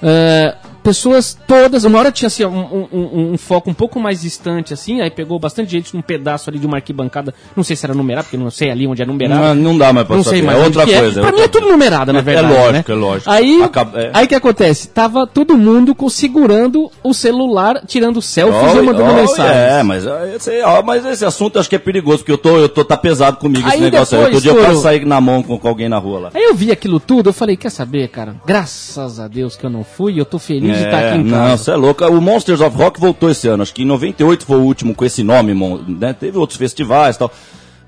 Uh, 0.00 0.59
pessoas 0.82 1.36
todas, 1.46 1.84
uma 1.84 1.98
hora 1.98 2.12
tinha 2.12 2.26
assim, 2.26 2.44
um, 2.44 2.88
um, 2.92 3.32
um, 3.32 3.38
foco 3.38 3.70
um 3.70 3.74
pouco 3.74 4.00
mais 4.00 4.22
distante, 4.22 4.72
assim, 4.72 5.00
aí 5.00 5.10
pegou 5.10 5.38
bastante 5.38 5.70
gente 5.70 5.94
num 5.94 6.02
pedaço 6.02 6.50
ali 6.50 6.58
de 6.58 6.66
uma 6.66 6.78
arquibancada, 6.78 7.34
não 7.56 7.62
sei 7.62 7.76
se 7.76 7.84
era 7.84 7.94
numerado, 7.94 8.24
porque 8.24 8.36
não 8.36 8.50
sei 8.50 8.70
ali 8.70 8.86
onde 8.86 9.02
é 9.02 9.06
numerado. 9.06 9.40
Não, 9.40 9.54
não 9.54 9.78
dá 9.78 9.92
mais 9.92 10.06
pra 10.06 10.16
não 10.16 10.24
saber. 10.24 10.36
sei 10.36 10.46
mais 10.46 10.58
é 10.58 10.64
outra 10.64 10.82
é. 10.82 11.00
coisa. 11.00 11.20
É. 11.20 11.22
Pra 11.22 11.32
mim 11.32 11.40
é 11.40 11.48
tudo 11.48 11.68
numerado, 11.68 12.12
na 12.12 12.18
é, 12.18 12.22
verdade. 12.22 12.52
É 12.52 12.58
lógico, 12.58 12.72
né? 12.72 12.84
é 12.88 13.00
lógico. 13.00 13.30
Aí, 13.30 13.62
Acaba, 13.62 14.00
é. 14.00 14.10
aí 14.12 14.26
que 14.26 14.34
acontece? 14.34 14.88
Tava 14.88 15.26
todo 15.26 15.56
mundo 15.56 15.96
segurando 16.10 16.90
o 17.02 17.14
celular, 17.14 17.82
tirando 17.86 18.20
selfies 18.20 18.74
oh, 18.74 18.78
e 18.78 18.82
mandando 18.82 19.12
oh, 19.12 19.14
mensagem. 19.14 19.56
É, 19.56 19.82
mas 19.82 20.04
esse, 20.34 20.50
mas 20.84 21.06
esse 21.06 21.24
assunto 21.24 21.58
acho 21.58 21.68
que 21.68 21.76
é 21.76 21.78
perigoso, 21.78 22.18
porque 22.18 22.32
eu 22.32 22.38
tô, 22.38 22.58
eu 22.58 22.68
tô 22.68 22.84
tá 22.84 22.96
pesado 22.96 23.36
comigo 23.36 23.66
aí 23.66 23.74
esse 23.74 23.82
negócio 23.82 24.18
depois, 24.18 24.26
aí. 24.26 24.32
Todo 24.32 24.42
dia 24.42 24.52
eu 24.52 24.66
posso 24.66 24.82
sair 24.82 25.06
na 25.06 25.20
mão 25.20 25.42
com, 25.42 25.58
com, 25.58 25.68
alguém 25.68 25.88
na 25.88 25.98
rua 25.98 26.20
lá. 26.20 26.30
Aí 26.34 26.42
eu 26.42 26.54
vi 26.54 26.72
aquilo 26.72 26.98
tudo, 26.98 27.28
eu 27.28 27.32
falei, 27.32 27.56
quer 27.56 27.70
saber, 27.70 28.08
cara? 28.08 28.36
Graças 28.46 29.20
a 29.20 29.28
Deus 29.28 29.56
que 29.56 29.64
eu 29.64 29.70
não 29.70 29.84
fui, 29.84 30.18
eu 30.18 30.24
tô 30.24 30.38
feliz 30.38 30.69
de 30.72 30.84
estar 30.84 30.98
aqui 30.98 31.18
em 31.18 31.30
casa. 31.30 31.48
Não, 31.48 31.56
você 31.56 31.70
é 31.70 31.76
louco. 31.76 32.04
O 32.06 32.20
Monsters 32.20 32.60
of 32.60 32.76
Rock 32.76 33.00
voltou 33.00 33.30
esse 33.30 33.48
ano. 33.48 33.62
Acho 33.62 33.74
que 33.74 33.82
em 33.82 33.86
98 33.86 34.44
foi 34.44 34.56
o 34.56 34.62
último 34.62 34.94
com 34.94 35.04
esse 35.04 35.22
nome, 35.22 35.54
né? 35.86 36.12
Teve 36.12 36.38
outros 36.38 36.58
festivais 36.58 37.16
e 37.16 37.18
tal. 37.18 37.32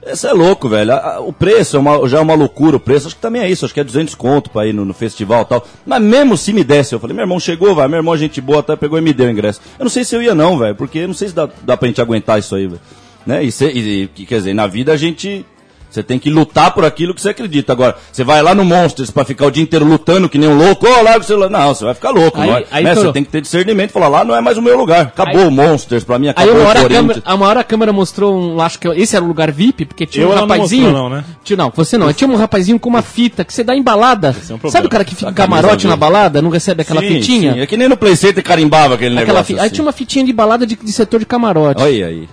Esse 0.05 0.27
é 0.27 0.33
louco, 0.33 0.69
velho. 0.69 0.93
O 1.21 1.33
preço 1.33 1.77
é 1.77 1.79
uma, 1.79 2.09
já 2.09 2.19
é 2.19 2.21
uma 2.21 2.35
loucura. 2.35 2.77
O 2.77 2.81
preço, 2.81 3.07
acho 3.07 3.15
que 3.15 3.23
também 3.23 3.43
é 3.43 3.49
isso. 3.49 3.65
Acho 3.65 3.73
que 3.73 3.81
é 3.81 3.85
200 3.85 4.15
conto 4.17 4.51
pra 4.51 4.67
ir 4.67 4.73
no, 4.73 4.85
no 4.85 4.93
festival 4.93 5.43
e 5.43 5.45
tal. 5.45 5.67
Mas 5.87 6.03
mesmo 6.03 6.37
se 6.37 6.53
me 6.53 6.65
desse, 6.65 6.95
eu 6.95 6.99
falei, 6.99 7.15
meu 7.15 7.23
irmão 7.23 7.39
chegou, 7.39 7.75
vai. 7.75 7.87
Meu 7.87 7.99
irmão, 7.99 8.17
gente 8.17 8.41
boa, 8.41 8.61
até 8.61 8.75
pegou 8.75 8.99
e 8.99 9.03
me 9.03 9.13
deu 9.13 9.29
o 9.29 9.31
ingresso. 9.31 9.61
Eu 9.79 9.85
não 9.85 9.91
sei 9.91 10.05
se 10.05 10.17
eu 10.17 10.23
ia, 10.23 10.35
não, 10.35 10.59
velho. 10.59 10.75
Porque 10.75 11.07
não 11.07 11.15
sei 11.15 11.29
se 11.29 11.35
dá, 11.35 11.49
dá 11.63 11.77
pra 11.77 11.87
gente 11.87 12.01
aguentar 12.01 12.39
isso 12.39 12.55
aí, 12.57 12.67
velho. 12.67 12.81
Né? 13.25 13.45
E, 13.45 13.53
se, 13.53 13.65
e, 13.67 14.09
quer 14.27 14.39
dizer, 14.39 14.55
na 14.55 14.67
vida 14.67 14.93
a 14.93 14.97
gente 14.97 15.47
você 15.93 16.03
tem 16.03 16.19
que 16.19 16.31
lutar 16.31 16.73
por 16.73 16.85
aquilo 16.85 17.15
que 17.15 17.21
você 17.21 17.31
acredita. 17.31 17.73
Agora, 17.73 17.97
você 18.11 18.25
vai 18.25 18.43
lá 18.43 18.55
no 18.55 18.65
Monsters 18.65 19.11
para 19.11 19.25
ficar 19.25 19.47
o 19.47 19.51
dia 19.51 19.63
inteiro 19.63 19.85
lutando 19.85 20.29
que 20.29 20.39
nem 20.39 20.49
um 20.49 20.57
louco, 20.57 20.87
ô, 20.87 20.91
oh, 20.91 21.03
larga 21.03 21.21
o 21.21 21.25
celular. 21.25 21.51
Não, 21.51 21.75
você 21.75 21.85
vai 21.85 21.95
ficar 21.95 22.11
louco. 22.11 22.41
Aí, 22.41 22.51
vai, 22.51 22.67
aí 22.71 22.85
né? 22.85 22.95
Você 22.95 23.13
tem 23.13 23.25
que 23.25 23.31
ter 23.31 23.43
discernimento 23.43 23.91
e 23.91 23.93
falar, 23.93 24.09
lá 24.09 24.25
não 24.25 24.35
é 24.35 24.41
mais 24.41 24.57
o 24.57 24.63
meu 24.63 24.77
lugar. 24.77 25.07
Acabou 25.07 25.43
aí, 25.43 25.47
o 25.47 25.51
Monsters, 25.51 26.05
pra 26.05 26.19
mim 26.19 26.29
acabou 26.29 26.55
aí 26.55 26.61
uma 26.61 26.69
hora 26.69 26.79
o 26.79 26.83
Corinthians. 26.83 27.23
A 27.25 27.35
uma 27.35 27.47
hora 27.47 27.61
a 27.61 27.65
câmera 27.65 27.93
mostrou 27.93 28.35
um, 28.35 28.61
acho 28.61 28.79
que 28.79 28.89
esse 28.89 29.15
era 29.15 29.25
o 29.25 29.29
lugar 29.29 29.51
VIP, 29.53 29.85
porque 29.85 30.07
tinha 30.07 30.25
eu 30.25 30.31
um 30.31 30.35
rapazinho. 30.35 30.85
Não, 30.85 30.91
mostrou, 30.91 31.11
não, 31.11 31.17
né? 31.17 31.25
Tinha, 31.45 31.57
não, 31.57 31.73
você 31.75 31.99
não. 31.99 32.13
Tinha 32.13 32.29
um 32.29 32.37
rapazinho 32.37 32.79
com 32.79 32.89
uma 32.89 33.03
fita 33.03 33.45
que 33.45 33.53
você 33.53 33.63
dá 33.63 33.77
em 33.77 33.83
balada. 33.83 34.35
É 34.49 34.55
um 34.55 34.71
Sabe 34.71 34.87
o 34.87 34.91
cara 34.91 35.05
que 35.05 35.15
fica 35.15 35.31
em 35.31 35.35
camarote 35.35 35.87
na 35.87 35.97
balada, 35.97 36.41
não 36.41 36.51
recebe 36.51 36.83
aquela 36.83 37.01
sim, 37.01 37.09
fitinha? 37.09 37.55
Sim. 37.55 37.61
É 37.61 37.67
que 37.67 37.77
nem 37.77 37.89
no 37.89 37.97
Playcenter 37.97 38.43
carimbava 38.43 38.95
aquele 38.95 39.19
aquela 39.19 39.41
negócio. 39.41 39.55
Assim. 39.57 39.65
Aí 39.65 39.71
tinha 39.71 39.85
uma 39.85 39.93
fitinha 39.93 40.25
de 40.25 40.33
balada 40.33 40.67
de, 40.67 40.77
de 40.77 40.93
setor 40.93 41.21
de 41.21 41.27
camarote. 41.27 41.83
Olha 41.83 42.07
aí. 42.07 42.29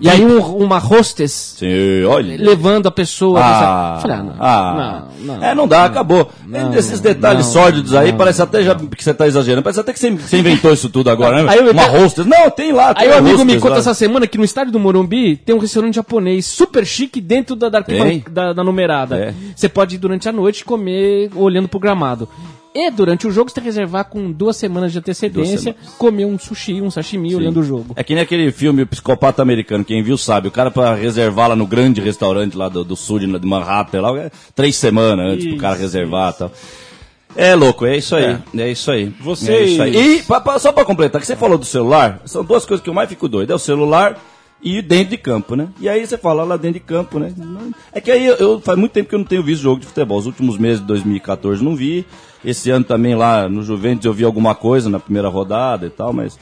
E 0.00 0.10
aí 0.10 0.24
um, 0.24 0.40
uma 0.56 0.78
hostess 0.78 1.56
Sim, 1.58 2.04
olha. 2.04 2.36
levando 2.36 2.88
a 2.88 2.90
pessoa. 2.90 3.40
Ah, 3.40 3.98
falei, 4.02 4.16
ah, 4.16 4.22
não, 4.22 4.34
ah, 4.40 5.06
não, 5.20 5.36
não, 5.36 5.44
É, 5.44 5.54
não 5.54 5.68
dá, 5.68 5.78
não, 5.78 5.84
acabou. 5.86 6.30
Não, 6.46 6.74
Esses 6.74 6.98
detalhes 6.98 7.46
sórdidos 7.46 7.94
aí, 7.94 8.12
parece 8.12 8.42
até 8.42 8.62
já 8.62 8.74
que 8.74 9.02
você 9.02 9.12
está 9.12 9.26
exagerando. 9.26 9.62
Parece 9.62 9.80
até 9.80 9.92
que 9.92 9.98
você, 9.98 10.10
você 10.10 10.38
inventou 10.38 10.72
isso 10.72 10.88
tudo 10.88 11.10
agora, 11.10 11.42
né? 11.42 11.52
Aí, 11.52 11.60
uma 11.70 11.86
hostess. 11.86 12.26
Não, 12.26 12.50
tem 12.50 12.72
lá. 12.72 12.92
Tem 12.92 13.06
aí 13.06 13.14
o 13.14 13.18
amigo 13.18 13.44
me 13.44 13.54
conta 13.60 13.74
lá. 13.74 13.78
essa 13.78 13.94
semana 13.94 14.26
que 14.26 14.36
no 14.36 14.44
estádio 14.44 14.72
do 14.72 14.80
Morumbi 14.80 15.36
tem 15.36 15.54
um 15.54 15.58
restaurante 15.58 15.94
japonês 15.94 16.44
super 16.44 16.84
chique 16.84 17.20
dentro 17.20 17.54
da, 17.54 17.68
da, 17.68 17.84
da, 18.30 18.52
da 18.52 18.64
numerada. 18.64 19.16
É. 19.16 19.34
Você 19.54 19.68
pode 19.68 19.94
ir 19.94 19.98
durante 19.98 20.28
a 20.28 20.32
noite 20.32 20.64
comer 20.64 21.30
olhando 21.36 21.68
pro 21.68 21.78
gramado. 21.78 22.28
E 22.74 22.90
durante 22.90 23.24
o 23.24 23.30
jogo 23.30 23.48
você 23.48 23.54
tem 23.54 23.62
que 23.62 23.68
reservar 23.68 24.06
com 24.06 24.32
duas 24.32 24.56
semanas 24.56 24.90
de 24.90 24.98
antecedência, 24.98 25.76
comer 25.96 26.24
um 26.24 26.36
sushi, 26.36 26.82
um 26.82 26.90
sashimi 26.90 27.30
Sim. 27.30 27.36
olhando 27.36 27.60
o 27.60 27.62
jogo. 27.62 27.94
É 27.94 28.02
que 28.02 28.14
nem 28.14 28.22
aquele 28.24 28.50
filme 28.50 28.82
O 28.82 28.86
Psicopata 28.86 29.40
Americano, 29.40 29.84
quem 29.84 30.02
viu 30.02 30.18
sabe, 30.18 30.48
o 30.48 30.50
cara 30.50 30.72
para 30.72 30.92
reservar 30.92 31.50
lá 31.50 31.54
no 31.54 31.68
grande 31.68 32.00
restaurante 32.00 32.56
lá 32.56 32.68
do, 32.68 32.82
do 32.82 32.96
sul 32.96 33.20
de, 33.20 33.38
de 33.38 33.46
Manhattan, 33.46 34.00
lá, 34.00 34.18
é 34.18 34.30
três 34.56 34.74
semanas 34.74 35.34
antes 35.34 35.44
isso, 35.44 35.54
pro 35.54 35.62
cara 35.62 35.76
reservar 35.76 36.34
e 36.34 36.38
tal. 36.38 36.52
É 37.36 37.54
louco, 37.54 37.86
é 37.86 37.96
isso 37.96 38.16
aí. 38.16 38.38
É, 38.56 38.62
é 38.62 38.70
isso 38.72 38.90
aí. 38.90 39.12
Você. 39.20 39.52
É 39.52 39.64
isso 39.64 39.82
aí. 39.82 39.96
E 39.96 40.22
pra, 40.24 40.40
pra, 40.40 40.58
só 40.58 40.72
para 40.72 40.84
completar, 40.84 41.20
que 41.20 41.26
você 41.26 41.36
falou 41.36 41.58
do 41.58 41.64
celular, 41.64 42.22
são 42.24 42.44
duas 42.44 42.66
coisas 42.66 42.82
que 42.82 42.90
eu 42.90 42.94
mais 42.94 43.08
fico 43.08 43.28
doido. 43.28 43.52
É 43.52 43.54
o 43.54 43.58
celular 43.58 44.20
e 44.62 44.80
dentro 44.80 45.10
de 45.10 45.18
campo, 45.18 45.54
né? 45.54 45.68
E 45.78 45.88
aí 45.88 46.04
você 46.04 46.16
fala 46.16 46.42
lá 46.42 46.56
dentro 46.56 46.80
de 46.80 46.86
campo, 46.86 47.18
né? 47.18 47.32
É 47.92 48.00
que 48.00 48.10
aí 48.10 48.24
eu, 48.24 48.34
eu, 48.36 48.60
faz 48.60 48.78
muito 48.78 48.92
tempo 48.92 49.08
que 49.08 49.14
eu 49.14 49.18
não 49.18 49.26
tenho 49.26 49.42
visto 49.42 49.62
jogo 49.62 49.80
de 49.80 49.86
futebol. 49.86 50.18
Os 50.18 50.26
últimos 50.26 50.56
meses 50.58 50.80
de 50.80 50.86
2014 50.86 51.62
não 51.62 51.76
vi. 51.76 52.04
Esse 52.44 52.70
ano 52.70 52.84
também 52.84 53.14
lá 53.14 53.48
no 53.48 53.62
Juventus 53.62 54.04
eu 54.04 54.12
vi 54.12 54.24
alguma 54.24 54.54
coisa 54.54 54.90
na 54.90 55.00
primeira 55.00 55.28
rodada 55.28 55.86
e 55.86 55.90
tal, 55.90 56.12
mas 56.12 56.38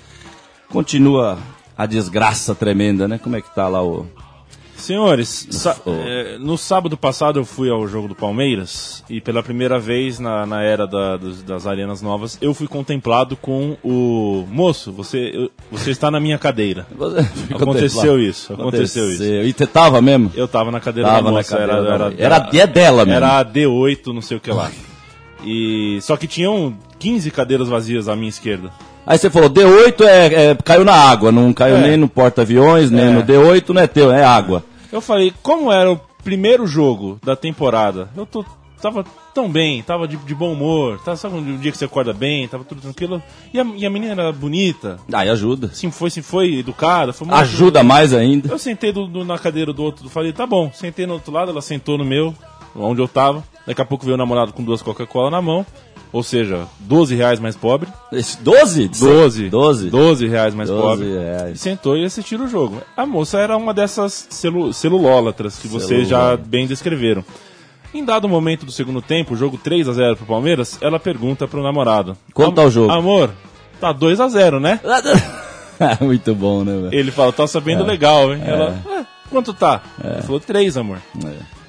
continua 0.69 1.39
a 1.77 1.87
desgraça 1.87 2.55
tremenda, 2.55 3.07
né? 3.07 3.19
Como 3.19 3.37
é 3.37 3.41
que 3.41 3.55
tá 3.55 3.69
lá 3.69 3.83
o 3.83 4.07
Senhores, 4.83 5.47
é, 5.87 6.39
no 6.39 6.59
sábado 6.59 6.97
passado 6.97 7.39
eu 7.39 7.45
fui 7.45 7.71
ao 7.71 7.87
jogo 7.87 8.09
do 8.09 8.17
Palmeiras 8.17 9.05
e 9.09 9.21
pela 9.21 9.41
primeira 9.41 9.79
vez 9.79 10.19
na, 10.19 10.45
na 10.45 10.61
era 10.61 10.89
da, 10.89 11.17
dos, 11.17 11.41
das 11.41 11.69
arenas 11.69 12.03
novas 12.03 12.37
eu 12.41 12.53
fui 12.53 12.67
contemplado 12.67 13.37
com 13.37 13.77
o 13.85 14.45
moço. 14.51 14.91
Você, 14.91 15.49
você 15.71 15.93
está 15.93 16.11
na 16.11 16.19
minha 16.19 16.37
cadeira. 16.37 16.85
aconteceu 17.55 18.21
isso. 18.21 18.53
Aconteceu, 18.53 19.09
isso. 19.09 19.23
E 19.23 19.53
você 19.53 19.69
tava 19.69 20.03
mesmo? 20.03 20.33
Eu 20.35 20.49
tava 20.49 20.73
na 20.73 20.81
cadeira 20.81 21.11
tava 21.11 21.23
da 21.23 21.31
moça. 21.31 21.57
Cadeira 21.57 21.73
era, 21.75 21.95
era, 21.95 22.05
era, 22.19 22.49
era, 22.49 22.59
é 22.59 22.67
dela 22.67 23.05
mesmo. 23.05 23.19
Era 23.19 23.39
a 23.39 23.45
D8, 23.45 24.13
não 24.13 24.21
sei 24.21 24.39
o 24.39 24.41
que 24.41 24.51
lá. 24.51 24.69
E 25.45 25.99
só 26.03 26.17
que 26.17 26.27
tinham 26.27 26.75
15 26.99 27.31
cadeiras 27.31 27.69
vazias 27.69 28.09
à 28.09 28.17
minha 28.17 28.29
esquerda. 28.29 28.71
Aí 29.07 29.19
você 29.19 29.29
falou, 29.29 29.51
D8 29.51 30.01
é, 30.03 30.51
é 30.51 30.55
caiu 30.55 30.85
na 30.85 30.95
água, 30.95 31.33
não 31.33 31.53
caiu 31.53 31.77
é. 31.77 31.81
nem 31.81 31.97
no 31.97 32.09
porta-aviões, 32.09 32.91
nem 32.91 33.07
é. 33.07 33.11
no 33.11 33.23
D8, 33.23 33.71
não 33.71 33.83
é 33.83 33.87
teu, 33.87 34.13
é 34.13 34.25
água. 34.25 34.65
Eu 34.93 35.01
falei, 35.01 35.33
como 35.43 35.73
era 35.73 35.91
o 35.91 36.01
primeiro 36.23 36.67
jogo 36.67 37.19
da 37.25 37.35
temporada, 37.35 38.09
eu 38.17 38.25
tô, 38.25 38.45
tava 38.81 39.05
tão 39.35 39.51
bem, 39.51 39.83
tava 39.83 40.07
de, 40.07 40.17
de 40.17 40.35
bom 40.35 40.53
humor, 40.53 41.01
tava, 41.05 41.17
sabe 41.17 41.37
um 41.37 41.57
dia 41.57 41.73
que 41.73 41.79
você 41.79 41.87
acorda 41.87 42.13
bem, 42.13 42.47
tava 42.47 42.65
tudo 42.65 42.81
tranquilo. 42.81 43.23
E 43.53 43.59
a, 43.59 43.65
e 43.65 43.87
a 43.87 43.91
menina 43.91 44.13
era 44.13 44.33
bonita. 44.33 44.99
Aí 45.13 45.29
ajuda. 45.29 45.71
Sim, 45.73 45.91
foi, 45.91 46.11
sim, 46.11 46.23
foi 46.23 46.59
educada. 46.59 47.13
Foi 47.13 47.27
ajuda 47.31 47.83
mais 47.83 48.13
ainda. 48.13 48.53
Eu 48.53 48.59
sentei 48.59 48.93
do, 48.93 49.07
do, 49.07 49.25
na 49.25 49.39
cadeira 49.39 49.73
do 49.73 49.83
outro, 49.83 50.09
falei, 50.09 50.33
tá 50.33 50.47
bom. 50.47 50.71
Sentei 50.73 51.07
no 51.07 51.15
outro 51.15 51.33
lado, 51.33 51.51
ela 51.51 51.63
sentou 51.63 51.97
no 51.97 52.05
meu, 52.05 52.35
onde 52.75 53.01
eu 53.01 53.09
tava. 53.09 53.43
Daqui 53.67 53.81
a 53.81 53.85
pouco 53.85 54.05
veio 54.05 54.15
o 54.15 54.19
namorado 54.19 54.53
com 54.53 54.63
duas 54.63 54.83
Coca-Cola 54.83 55.31
na 55.31 55.43
mão. 55.43 55.65
Ou 56.13 56.23
seja, 56.23 56.67
12 56.81 57.15
reais 57.15 57.41
mais 57.41 57.57
pobre. 57.57 57.89
Esse 58.13 58.39
12? 58.43 58.89
12. 58.89 59.49
12. 59.49 59.91
12 59.91 60.29
reais 60.29 60.55
mais 60.55 60.69
12 60.69 60.83
pobre. 60.83 61.19
Reais. 61.19 61.57
E 61.57 61.59
sentou 61.59 61.97
e 61.97 62.05
assistiu 62.05 62.41
o 62.43 62.49
jogo. 62.49 62.83
A 62.95 63.07
moça 63.07 63.39
era 63.39 63.57
uma 63.57 63.73
dessas 63.73 64.27
celu 64.29 64.73
celulólatras 64.75 65.59
que 65.59 65.67
vocês 65.67 66.07
já 66.07 66.37
bem 66.37 66.67
descreveram. 66.67 67.25
Em 67.95 68.05
dado 68.05 68.29
momento 68.29 68.67
do 68.67 68.73
segundo 68.73 69.01
tempo, 69.01 69.37
jogo 69.37 69.57
3 69.57 69.89
a 69.89 69.93
0 69.93 70.17
pro 70.17 70.27
Palmeiras, 70.27 70.79
ela 70.81 71.01
pergunta 71.01 71.49
pro 71.49 71.63
namorado: 71.63 72.17
Quanto 72.35 72.57
tá 72.57 72.65
o 72.65 72.71
jogo? 72.71 72.93
Amor, 72.93 73.31
tá 73.81 73.93
2 73.93 74.21
a 74.21 74.29
0 74.29 74.61
né? 74.61 74.81
Muito 76.01 76.35
bom, 76.35 76.63
né, 76.63 76.73
velho? 76.75 76.95
Ele 76.95 77.11
fala: 77.11 77.33
Tá 77.33 77.47
sabendo 77.47 77.85
é. 77.85 77.87
legal, 77.87 78.35
hein? 78.35 78.43
É. 78.45 78.51
Ela: 78.51 78.83
Quanto 79.31 79.55
tá? 79.55 79.83
É. 80.03 80.15
Ele 80.15 80.23
falou: 80.23 80.41
3, 80.41 80.77
amor. 80.77 80.99
É. 81.25 81.62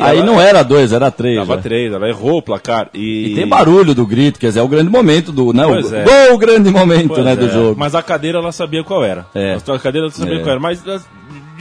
Aí 0.00 0.22
não 0.22 0.40
era 0.40 0.62
dois, 0.62 0.92
era 0.92 1.10
três. 1.10 1.38
Tava 1.38 1.56
né? 1.56 1.62
três, 1.62 1.92
ela 1.92 2.08
errou 2.08 2.38
o 2.38 2.42
placar. 2.42 2.88
E... 2.94 3.32
e... 3.32 3.34
tem 3.34 3.46
barulho 3.46 3.94
do 3.94 4.06
grito, 4.06 4.38
quer 4.38 4.48
dizer, 4.48 4.60
é 4.60 4.62
o 4.62 4.68
grande 4.68 4.90
momento 4.90 5.32
do. 5.32 5.52
Né, 5.52 5.64
pois 5.66 5.90
o, 5.90 5.96
é. 5.96 6.04
Gol, 6.04 6.34
o 6.34 6.38
grande 6.38 6.70
momento 6.70 7.08
pois 7.08 7.24
né, 7.24 7.32
é. 7.32 7.36
do 7.36 7.48
jogo. 7.50 7.78
Mas 7.78 7.94
a 7.94 8.02
cadeira 8.02 8.38
ela 8.38 8.52
sabia 8.52 8.82
qual 8.82 9.04
era. 9.04 9.26
É. 9.34 9.54
A 9.54 9.78
cadeira 9.78 10.06
ela 10.06 10.10
sabia 10.10 10.36
é. 10.36 10.38
qual 10.40 10.50
era. 10.50 10.60
Mas 10.60 10.82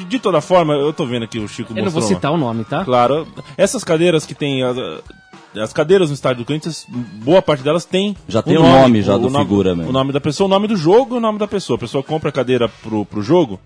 de, 0.08 0.20
toda 0.20 0.42
forma, 0.42 0.74
eu 0.74 0.94
tô 0.94 1.06
vendo 1.06 1.24
aqui 1.24 1.40
o 1.40 1.48
Chico 1.48 1.74
Eu 1.76 1.84
não 1.84 1.92
vou 1.92 2.02
citar 2.02 2.32
o 2.32 2.38
nome, 2.38 2.64
tá? 2.64 2.84
Claro. 2.84 3.28
Essas 3.58 3.84
cadeiras 3.84 4.26
que 4.26 4.34
tem. 4.34 4.64
As, 4.64 4.78
as 5.56 5.74
cadeiras 5.74 6.08
no 6.08 6.14
estádio 6.14 6.44
do 6.44 6.48
Corinthians, 6.48 6.86
boa 6.90 7.42
parte 7.42 7.62
delas 7.62 7.84
tem. 7.84 8.16
Já 8.28 8.42
tem 8.42 8.58
o 8.58 8.62
nome, 8.62 8.80
nome 8.80 9.02
já 9.02 9.16
o 9.16 9.20
do 9.20 9.30
nome, 9.30 9.44
figura 9.44 9.76
mesmo. 9.76 9.90
O 9.90 9.94
nome 9.94 10.14
da 10.14 10.22
pessoa, 10.22 10.48
o 10.48 10.50
nome 10.50 10.68
do 10.68 10.78
jogo 10.78 11.16
e 11.16 11.18
o 11.18 11.22
nome 11.22 11.38
da 11.38 11.48
pessoa. 11.48 11.76
A 11.76 11.80
pessoa 11.80 12.02
compra 12.02 12.30
a 12.30 12.32
cadeira 12.32 12.70
pro, 12.70 13.06
pro 13.06 13.22
jogo 13.22 13.60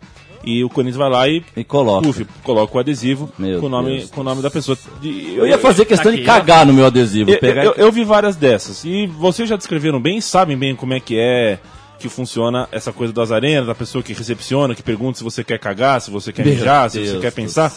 e 0.46 0.64
o 0.64 0.70
Corinthians 0.70 0.98
vai 0.98 1.10
lá 1.10 1.28
e, 1.28 1.44
e 1.58 1.64
coloca. 1.64 2.08
Uf, 2.08 2.26
coloca 2.44 2.78
o 2.78 2.80
adesivo 2.80 3.32
com 3.38 3.66
o, 3.66 3.70
nome, 3.70 4.08
com 4.08 4.22
o 4.22 4.24
nome 4.24 4.42
da 4.42 4.52
pessoa. 4.52 4.78
Eu 5.04 5.48
ia 5.48 5.58
fazer 5.58 5.86
questão 5.86 6.12
Aqui, 6.12 6.22
de 6.22 6.26
cagar 6.26 6.66
no 6.66 6.74
meu 6.74 6.86
adesivo. 6.86 7.32
Eu, 7.32 7.40
eu, 7.40 7.74
eu, 7.74 7.92
vi 7.92 8.04
várias 8.04 8.36
dessas. 8.36 8.84
E 8.86 9.08
vocês 9.08 9.50
já 9.50 9.56
descreveram 9.56 10.00
bem, 10.00 10.22
sabem 10.22 10.56
bem 10.56 10.76
como 10.76 10.94
é 10.94 11.00
que 11.00 11.18
é 11.18 11.60
que 11.98 12.10
funciona 12.10 12.68
essa 12.72 12.92
coisa 12.92 13.14
das 13.14 13.32
arenas, 13.32 13.68
da 13.68 13.74
pessoa 13.74 14.04
que 14.04 14.14
recepciona, 14.14 14.76
que 14.76 14.84
pergunta 14.84 15.18
se 15.18 15.24
você 15.24 15.44
quer 15.44 15.58
cagar, 15.58 16.02
se 16.02 16.12
você 16.12 16.32
quer 16.32 16.46
mijar, 16.46 16.90
se 16.90 17.06
você 17.06 17.20
quer 17.20 17.32
pensar. 17.32 17.72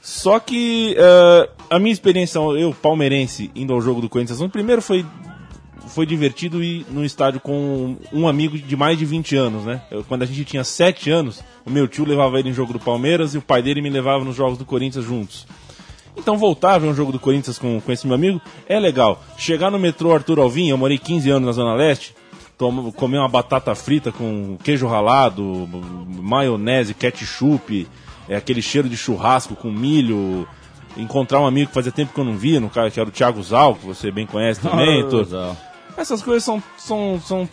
Só 0.00 0.40
que 0.40 0.96
uh, 0.98 1.48
a 1.68 1.78
minha 1.78 1.92
experiência, 1.92 2.38
eu 2.38 2.74
palmeirense, 2.80 3.50
indo 3.54 3.72
ao 3.72 3.80
jogo 3.80 4.00
do 4.00 4.08
Corinthians, 4.08 4.40
primeiro 4.50 4.82
foi 4.82 5.04
foi 5.88 6.06
divertido 6.06 6.62
ir 6.62 6.86
no 6.90 7.04
estádio 7.04 7.40
com 7.40 7.96
um 8.12 8.28
amigo 8.28 8.58
de 8.58 8.76
mais 8.76 8.98
de 8.98 9.04
20 9.04 9.36
anos, 9.36 9.64
né? 9.64 9.82
Eu, 9.90 10.04
quando 10.04 10.22
a 10.22 10.26
gente 10.26 10.44
tinha 10.44 10.64
7 10.64 11.10
anos, 11.10 11.42
o 11.64 11.70
meu 11.70 11.88
tio 11.88 12.04
levava 12.04 12.38
ele 12.38 12.50
em 12.50 12.52
jogo 12.52 12.72
do 12.72 12.80
Palmeiras 12.80 13.34
e 13.34 13.38
o 13.38 13.42
pai 13.42 13.62
dele 13.62 13.80
me 13.80 13.90
levava 13.90 14.24
nos 14.24 14.36
jogos 14.36 14.58
do 14.58 14.64
Corinthians 14.64 15.04
juntos. 15.04 15.46
Então 16.16 16.36
voltar 16.36 16.74
a 16.74 16.78
ver 16.78 16.88
um 16.88 16.94
jogo 16.94 17.12
do 17.12 17.18
Corinthians 17.18 17.58
com, 17.58 17.80
com 17.80 17.92
esse 17.92 18.06
meu 18.06 18.14
amigo 18.14 18.40
é 18.68 18.78
legal. 18.78 19.22
Chegar 19.36 19.70
no 19.70 19.78
metrô 19.78 20.12
Arthur 20.12 20.38
Alvim, 20.38 20.68
eu 20.68 20.76
morei 20.76 20.98
15 20.98 21.30
anos 21.30 21.46
na 21.46 21.52
Zona 21.52 21.74
Leste, 21.74 22.14
toma, 22.58 22.92
comer 22.92 23.18
uma 23.18 23.28
batata 23.28 23.74
frita 23.74 24.12
com 24.12 24.58
queijo 24.62 24.86
ralado, 24.86 25.68
maionese, 26.20 26.94
ketchup, 26.94 27.88
é, 28.28 28.36
aquele 28.36 28.60
cheiro 28.60 28.88
de 28.88 28.96
churrasco 28.96 29.56
com 29.56 29.70
milho, 29.70 30.46
encontrar 30.96 31.40
um 31.40 31.46
amigo 31.46 31.68
que 31.68 31.74
fazia 31.74 31.92
tempo 31.92 32.12
que 32.12 32.20
eu 32.20 32.24
não 32.24 32.36
via, 32.36 32.60
no 32.60 32.68
cara 32.68 32.90
que 32.90 33.00
era 33.00 33.08
o 33.08 33.12
Thiago 33.12 33.42
Zal, 33.42 33.74
que 33.74 33.86
você 33.86 34.10
bem 34.10 34.26
conhece 34.26 34.60
também. 34.60 35.02
Oh, 35.02 35.06
essas 36.00 36.22
coisas 36.22 36.42
são, 36.44 36.62
são, 36.78 37.20
são 37.26 37.48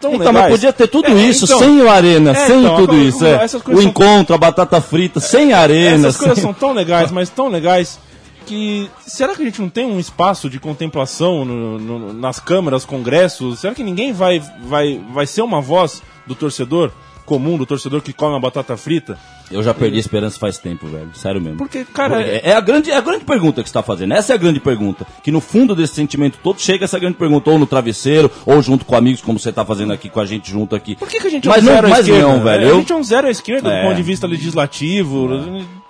tão 0.00 0.14
então, 0.14 0.26
legais. 0.26 0.34
mas 0.34 0.50
podia 0.50 0.72
ter 0.72 0.88
tudo 0.88 1.08
é, 1.08 1.14
isso 1.14 1.44
então, 1.44 1.58
sem 1.58 1.80
o 1.80 1.88
Arena, 1.88 2.32
é, 2.32 2.46
sem 2.46 2.60
então, 2.60 2.76
tudo 2.76 2.96
isso. 2.96 3.24
É. 3.24 3.38
O 3.68 3.80
encontro, 3.80 4.34
a 4.34 4.38
batata 4.38 4.80
frita, 4.80 5.20
sem 5.20 5.52
Arena. 5.52 6.08
Essas 6.08 6.16
sem... 6.16 6.26
coisas 6.26 6.42
são 6.42 6.52
tão 6.52 6.72
legais, 6.72 7.10
mas 7.10 7.30
tão 7.30 7.48
legais 7.48 7.98
que 8.46 8.90
será 9.06 9.34
que 9.34 9.42
a 9.42 9.44
gente 9.44 9.60
não 9.60 9.68
tem 9.68 9.86
um 9.86 10.00
espaço 10.00 10.50
de 10.50 10.58
contemplação 10.58 11.44
no, 11.44 11.78
no, 11.78 12.12
nas 12.12 12.40
câmaras, 12.40 12.84
congressos? 12.84 13.60
Será 13.60 13.74
que 13.74 13.84
ninguém 13.84 14.12
vai, 14.12 14.42
vai, 14.64 15.00
vai 15.12 15.26
ser 15.26 15.42
uma 15.42 15.60
voz 15.60 16.02
do 16.26 16.34
torcedor 16.34 16.90
comum, 17.24 17.56
do 17.56 17.66
torcedor 17.66 18.00
que 18.02 18.12
come 18.12 18.32
uma 18.32 18.40
batata 18.40 18.76
frita? 18.76 19.18
Eu 19.50 19.62
já 19.62 19.74
perdi 19.74 19.96
a 19.98 20.00
esperança 20.00 20.38
faz 20.38 20.58
tempo, 20.58 20.86
velho. 20.86 21.10
Sério 21.14 21.40
mesmo. 21.40 21.58
Porque, 21.58 21.84
cara. 21.84 22.22
É, 22.22 22.50
é, 22.50 22.54
a, 22.54 22.60
grande, 22.60 22.90
é 22.90 22.96
a 22.96 23.00
grande 23.00 23.24
pergunta 23.24 23.62
que 23.62 23.68
você 23.68 23.70
está 23.70 23.82
fazendo. 23.82 24.14
Essa 24.14 24.32
é 24.32 24.34
a 24.34 24.38
grande 24.38 24.60
pergunta. 24.60 25.06
Que 25.22 25.30
no 25.30 25.40
fundo 25.40 25.74
desse 25.74 25.94
sentimento 25.94 26.38
todo 26.42 26.60
chega 26.60 26.84
essa 26.84 26.98
grande 26.98 27.16
pergunta, 27.16 27.50
ou 27.50 27.58
no 27.58 27.66
travesseiro, 27.66 28.30
ou 28.46 28.62
junto 28.62 28.84
com 28.84 28.96
amigos, 28.96 29.20
como 29.20 29.38
você 29.38 29.50
está 29.50 29.64
fazendo 29.64 29.92
aqui 29.92 30.08
com 30.08 30.20
a 30.20 30.26
gente 30.26 30.50
junto 30.50 30.74
aqui. 30.74 30.96
Por 30.96 31.08
que, 31.08 31.20
que 31.20 31.26
a 31.26 31.30
gente 31.30 31.46
é 31.46 31.50
um 31.50 31.60
zero 31.60 31.88
não, 31.88 31.94
à 31.94 32.00
esquerda? 32.00 32.22
Não, 32.22 32.42
velho. 32.42 32.64
É, 32.64 32.70
a 32.70 32.74
gente 32.74 32.92
é 32.92 32.96
um 32.96 33.04
zero 33.04 33.26
à 33.26 33.30
esquerda 33.30 33.70
é. 33.70 33.82
do 33.82 33.88
ponto 33.88 33.96
de 33.96 34.02
vista 34.02 34.26
legislativo. 34.26 35.28
É. 35.34 35.81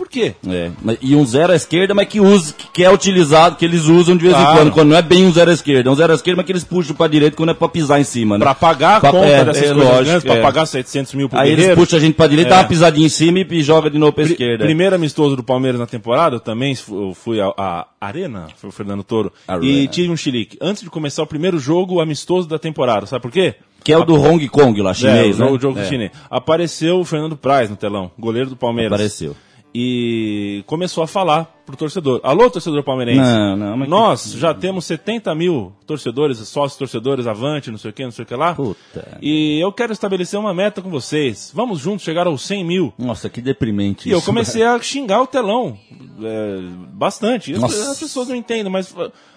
Por 0.00 0.08
quê? 0.08 0.34
É, 0.48 0.70
e 1.02 1.14
um 1.14 1.26
zero 1.26 1.52
à 1.52 1.54
esquerda, 1.54 1.92
mas 1.92 2.08
que, 2.08 2.20
usa, 2.20 2.54
que 2.72 2.82
é 2.82 2.90
utilizado, 2.90 3.56
que 3.56 3.66
eles 3.66 3.84
usam 3.84 4.16
de 4.16 4.22
vez 4.22 4.34
claro. 4.34 4.50
em 4.50 4.56
quando, 4.56 4.72
quando 4.72 4.88
não 4.88 4.96
é 4.96 5.02
bem 5.02 5.26
um 5.26 5.30
zero 5.30 5.50
à 5.50 5.52
esquerda. 5.52 5.90
É 5.90 5.92
um 5.92 5.94
zero 5.94 6.10
à 6.10 6.14
esquerda, 6.16 6.38
mas 6.38 6.46
que 6.46 6.52
eles 6.52 6.64
puxam 6.64 6.96
pra 6.96 7.06
direita 7.06 7.36
quando 7.36 7.50
é 7.50 7.54
pra 7.54 7.68
pisar 7.68 8.00
em 8.00 8.04
cima, 8.04 8.38
né? 8.38 8.42
Pra 8.42 8.54
pagar 8.54 8.96
a 8.96 9.00
pra, 9.00 9.10
conta 9.10 9.26
é, 9.26 9.44
dessas 9.44 9.62
é, 9.62 9.66
coisas 9.66 9.84
lógico, 9.84 10.04
grandes, 10.04 10.24
pra 10.24 10.34
é. 10.36 10.40
pagar 10.40 10.64
700 10.64 11.12
mil 11.12 11.28
por 11.28 11.38
Aí 11.38 11.50
guerreiro. 11.50 11.72
eles 11.72 11.78
puxam 11.78 11.98
a 11.98 12.00
gente 12.00 12.14
pra 12.14 12.26
direita, 12.26 12.48
é. 12.48 12.52
dá 12.52 12.62
uma 12.62 12.68
pisadinha 12.68 13.06
em 13.06 13.10
cima 13.10 13.40
e 13.40 13.62
joga 13.62 13.90
de 13.90 13.98
novo 13.98 14.14
pra 14.14 14.24
Pr 14.24 14.30
esquerda. 14.30 14.64
Primeiro 14.64 14.96
amistoso 14.96 15.36
do 15.36 15.42
Palmeiras 15.42 15.78
na 15.78 15.86
temporada, 15.86 16.36
eu 16.36 16.40
também 16.40 16.74
fui 16.74 17.38
à 17.38 17.86
Arena, 18.00 18.46
foi 18.56 18.70
o 18.70 18.72
Fernando 18.72 19.04
Toro, 19.04 19.30
Arena. 19.46 19.66
e 19.66 19.86
tive 19.86 20.10
um 20.10 20.16
chilique. 20.16 20.56
Antes 20.62 20.82
de 20.82 20.88
começar 20.88 21.22
o 21.22 21.26
primeiro 21.26 21.58
jogo 21.58 22.00
amistoso 22.00 22.48
da 22.48 22.58
temporada, 22.58 23.04
sabe 23.04 23.20
por 23.20 23.30
quê? 23.30 23.54
Que 23.84 23.92
é 23.92 23.98
o 23.98 24.04
do 24.04 24.14
Hong 24.14 24.48
Kong 24.48 24.80
lá, 24.80 24.94
chinês, 24.94 25.38
é, 25.38 25.44
né? 25.44 25.50
o 25.50 25.60
jogo 25.60 25.78
é. 25.78 25.84
chinês. 25.84 26.10
Apareceu 26.30 27.00
o 27.00 27.04
Fernando 27.04 27.36
Praz 27.36 27.68
no 27.68 27.76
telão, 27.76 28.10
goleiro 28.18 28.48
do 28.48 28.56
Palmeiras. 28.56 28.94
Apareceu 28.94 29.36
e 29.74 30.64
começou 30.66 31.04
a 31.04 31.06
falar 31.06 31.62
pro 31.64 31.76
torcedor. 31.76 32.20
Alô, 32.22 32.50
torcedor 32.50 32.82
palmeirense. 32.82 33.20
Não, 33.20 33.56
não, 33.56 33.76
mas 33.76 33.88
Nós 33.88 34.32
que... 34.32 34.38
já 34.38 34.52
temos 34.52 34.84
70 34.84 35.32
mil 35.34 35.72
torcedores, 35.86 36.38
sócios 36.38 36.76
torcedores 36.76 37.26
avante, 37.26 37.70
não 37.70 37.78
sei 37.78 37.90
o 37.90 37.94
que, 37.94 38.04
não 38.04 38.10
sei 38.10 38.24
o 38.24 38.26
que 38.26 38.34
lá. 38.34 38.54
Puta. 38.54 39.18
E 39.22 39.60
eu 39.60 39.72
quero 39.72 39.92
estabelecer 39.92 40.38
uma 40.38 40.52
meta 40.52 40.82
com 40.82 40.90
vocês. 40.90 41.52
Vamos 41.54 41.78
juntos 41.78 42.02
chegar 42.04 42.26
aos 42.26 42.42
100 42.42 42.64
mil. 42.64 42.92
Nossa, 42.98 43.30
que 43.30 43.40
deprimente 43.40 44.08
E 44.08 44.12
isso, 44.12 44.20
eu 44.20 44.22
comecei 44.22 44.64
a 44.64 44.78
xingar 44.80 45.22
o 45.22 45.26
telão. 45.26 45.78
É, 46.22 46.60
bastante. 46.92 47.54
As, 47.54 47.88
as 47.88 47.98
pessoas 47.98 48.28
não 48.28 48.36
entendem, 48.36 48.70
mas... 48.70 48.94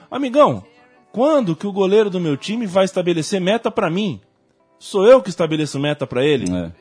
Amigão, 0.10 0.64
quando 1.12 1.56
que 1.56 1.68
o 1.68 1.72
goleiro 1.72 2.10
do 2.10 2.20
meu 2.20 2.36
time 2.36 2.66
vai 2.66 2.86
estabelecer 2.86 3.40
meta 3.40 3.70
para 3.70 3.90
mim? 3.90 4.20
Sou 4.80 5.06
eu 5.08 5.22
que 5.22 5.30
estabeleço 5.30 5.80
meta 5.80 6.06
para 6.06 6.26
ele? 6.26 6.52
É. 6.52 6.72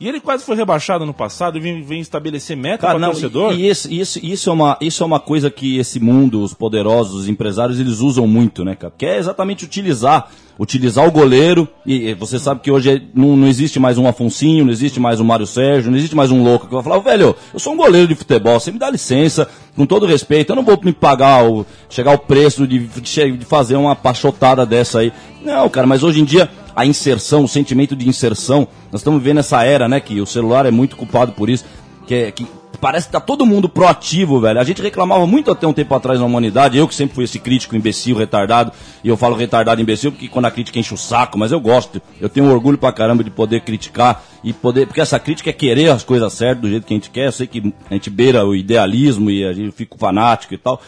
E 0.00 0.08
ele 0.08 0.18
quase 0.18 0.44
foi 0.44 0.56
rebaixado 0.56 1.06
no 1.06 1.14
passado 1.14 1.56
e 1.56 1.60
vem, 1.60 1.82
vem 1.82 2.00
estabelecer 2.00 2.56
meta 2.56 2.88
para 2.88 2.98
o 2.98 3.00
torcedor. 3.00 3.52
E, 3.52 3.68
isso, 3.68 3.92
isso, 3.92 4.18
isso, 4.22 4.50
é 4.50 4.52
uma, 4.52 4.76
isso 4.80 5.02
é 5.02 5.06
uma 5.06 5.20
coisa 5.20 5.50
que 5.50 5.78
esse 5.78 6.00
mundo, 6.00 6.42
os 6.42 6.52
poderosos, 6.52 7.14
os 7.14 7.28
empresários, 7.28 7.78
eles 7.78 8.00
usam 8.00 8.26
muito, 8.26 8.64
né, 8.64 8.74
cara? 8.74 8.92
Que 8.98 9.06
é 9.06 9.18
exatamente 9.18 9.64
utilizar, 9.64 10.28
utilizar 10.58 11.06
o 11.06 11.12
goleiro. 11.12 11.68
E, 11.86 12.08
e 12.08 12.14
você 12.14 12.40
sabe 12.40 12.60
que 12.60 12.72
hoje 12.72 12.90
é, 12.90 13.02
não, 13.14 13.36
não 13.36 13.46
existe 13.46 13.78
mais 13.78 13.96
um 13.96 14.08
Afonsinho, 14.08 14.64
não 14.64 14.72
existe 14.72 14.98
mais 14.98 15.20
um 15.20 15.24
Mário 15.24 15.46
Sérgio, 15.46 15.92
não 15.92 15.96
existe 15.96 16.16
mais 16.16 16.32
um 16.32 16.42
louco 16.42 16.66
que 16.66 16.74
vai 16.74 16.82
falar, 16.82 16.98
velho, 16.98 17.36
eu 17.52 17.60
sou 17.60 17.72
um 17.72 17.76
goleiro 17.76 18.08
de 18.08 18.16
futebol, 18.16 18.58
você 18.58 18.72
me 18.72 18.80
dá 18.80 18.90
licença, 18.90 19.48
com 19.76 19.86
todo 19.86 20.06
respeito, 20.06 20.50
eu 20.50 20.56
não 20.56 20.64
vou 20.64 20.78
me 20.82 20.92
pagar, 20.92 21.48
o, 21.48 21.64
chegar 21.88 22.10
ao 22.10 22.18
preço 22.18 22.66
de, 22.66 22.80
de 22.80 23.44
fazer 23.44 23.76
uma 23.76 23.94
pachotada 23.94 24.66
dessa 24.66 24.98
aí. 24.98 25.12
Não, 25.44 25.68
cara, 25.68 25.86
mas 25.86 26.02
hoje 26.02 26.20
em 26.20 26.24
dia 26.24 26.50
a 26.74 26.84
inserção, 26.84 27.44
o 27.44 27.48
sentimento 27.48 27.94
de 27.94 28.08
inserção. 28.08 28.66
Nós 28.90 29.00
estamos 29.00 29.22
vivendo 29.22 29.38
essa 29.38 29.62
era, 29.62 29.88
né, 29.88 30.00
que 30.00 30.20
o 30.20 30.26
celular 30.26 30.66
é 30.66 30.70
muito 30.70 30.96
culpado 30.96 31.32
por 31.32 31.48
isso, 31.48 31.64
que, 32.06 32.14
é, 32.14 32.30
que 32.30 32.46
parece 32.84 33.06
que 33.06 33.12
tá 33.12 33.20
todo 33.20 33.46
mundo 33.46 33.66
proativo, 33.66 34.40
velho. 34.40 34.60
A 34.60 34.64
gente 34.64 34.82
reclamava 34.82 35.26
muito 35.26 35.50
até 35.50 35.66
um 35.66 35.72
tempo 35.72 35.94
atrás 35.94 36.20
na 36.20 36.26
humanidade, 36.26 36.76
eu 36.76 36.86
que 36.86 36.94
sempre 36.94 37.14
fui 37.14 37.24
esse 37.24 37.38
crítico 37.38 37.74
imbecil, 37.74 38.16
retardado, 38.16 38.72
e 39.02 39.08
eu 39.08 39.16
falo 39.16 39.34
retardado 39.34 39.80
imbecil 39.80 40.12
porque 40.12 40.28
quando 40.28 40.44
a 40.44 40.50
crítica 40.50 40.78
enche 40.78 40.92
o 40.92 40.98
saco, 40.98 41.38
mas 41.38 41.50
eu 41.50 41.60
gosto, 41.60 42.02
eu 42.20 42.28
tenho 42.28 42.50
orgulho 42.50 42.76
pra 42.76 42.92
caramba 42.92 43.24
de 43.24 43.30
poder 43.30 43.60
criticar 43.62 44.22
e 44.42 44.52
poder, 44.52 44.86
porque 44.86 45.00
essa 45.00 45.18
crítica 45.18 45.48
é 45.48 45.52
querer 45.52 45.90
as 45.90 46.04
coisas 46.04 46.30
certas 46.34 46.60
do 46.60 46.68
jeito 46.68 46.86
que 46.86 46.92
a 46.92 46.96
gente 46.96 47.10
quer, 47.10 47.26
eu 47.26 47.32
sei 47.32 47.46
que 47.46 47.72
a 47.90 47.94
gente 47.94 48.10
beira 48.10 48.44
o 48.44 48.54
idealismo 48.54 49.30
e 49.30 49.44
a 49.44 49.52
gente 49.52 49.72
fica 49.72 49.96
fanático 49.96 50.52
e 50.52 50.58
tal, 50.58 50.78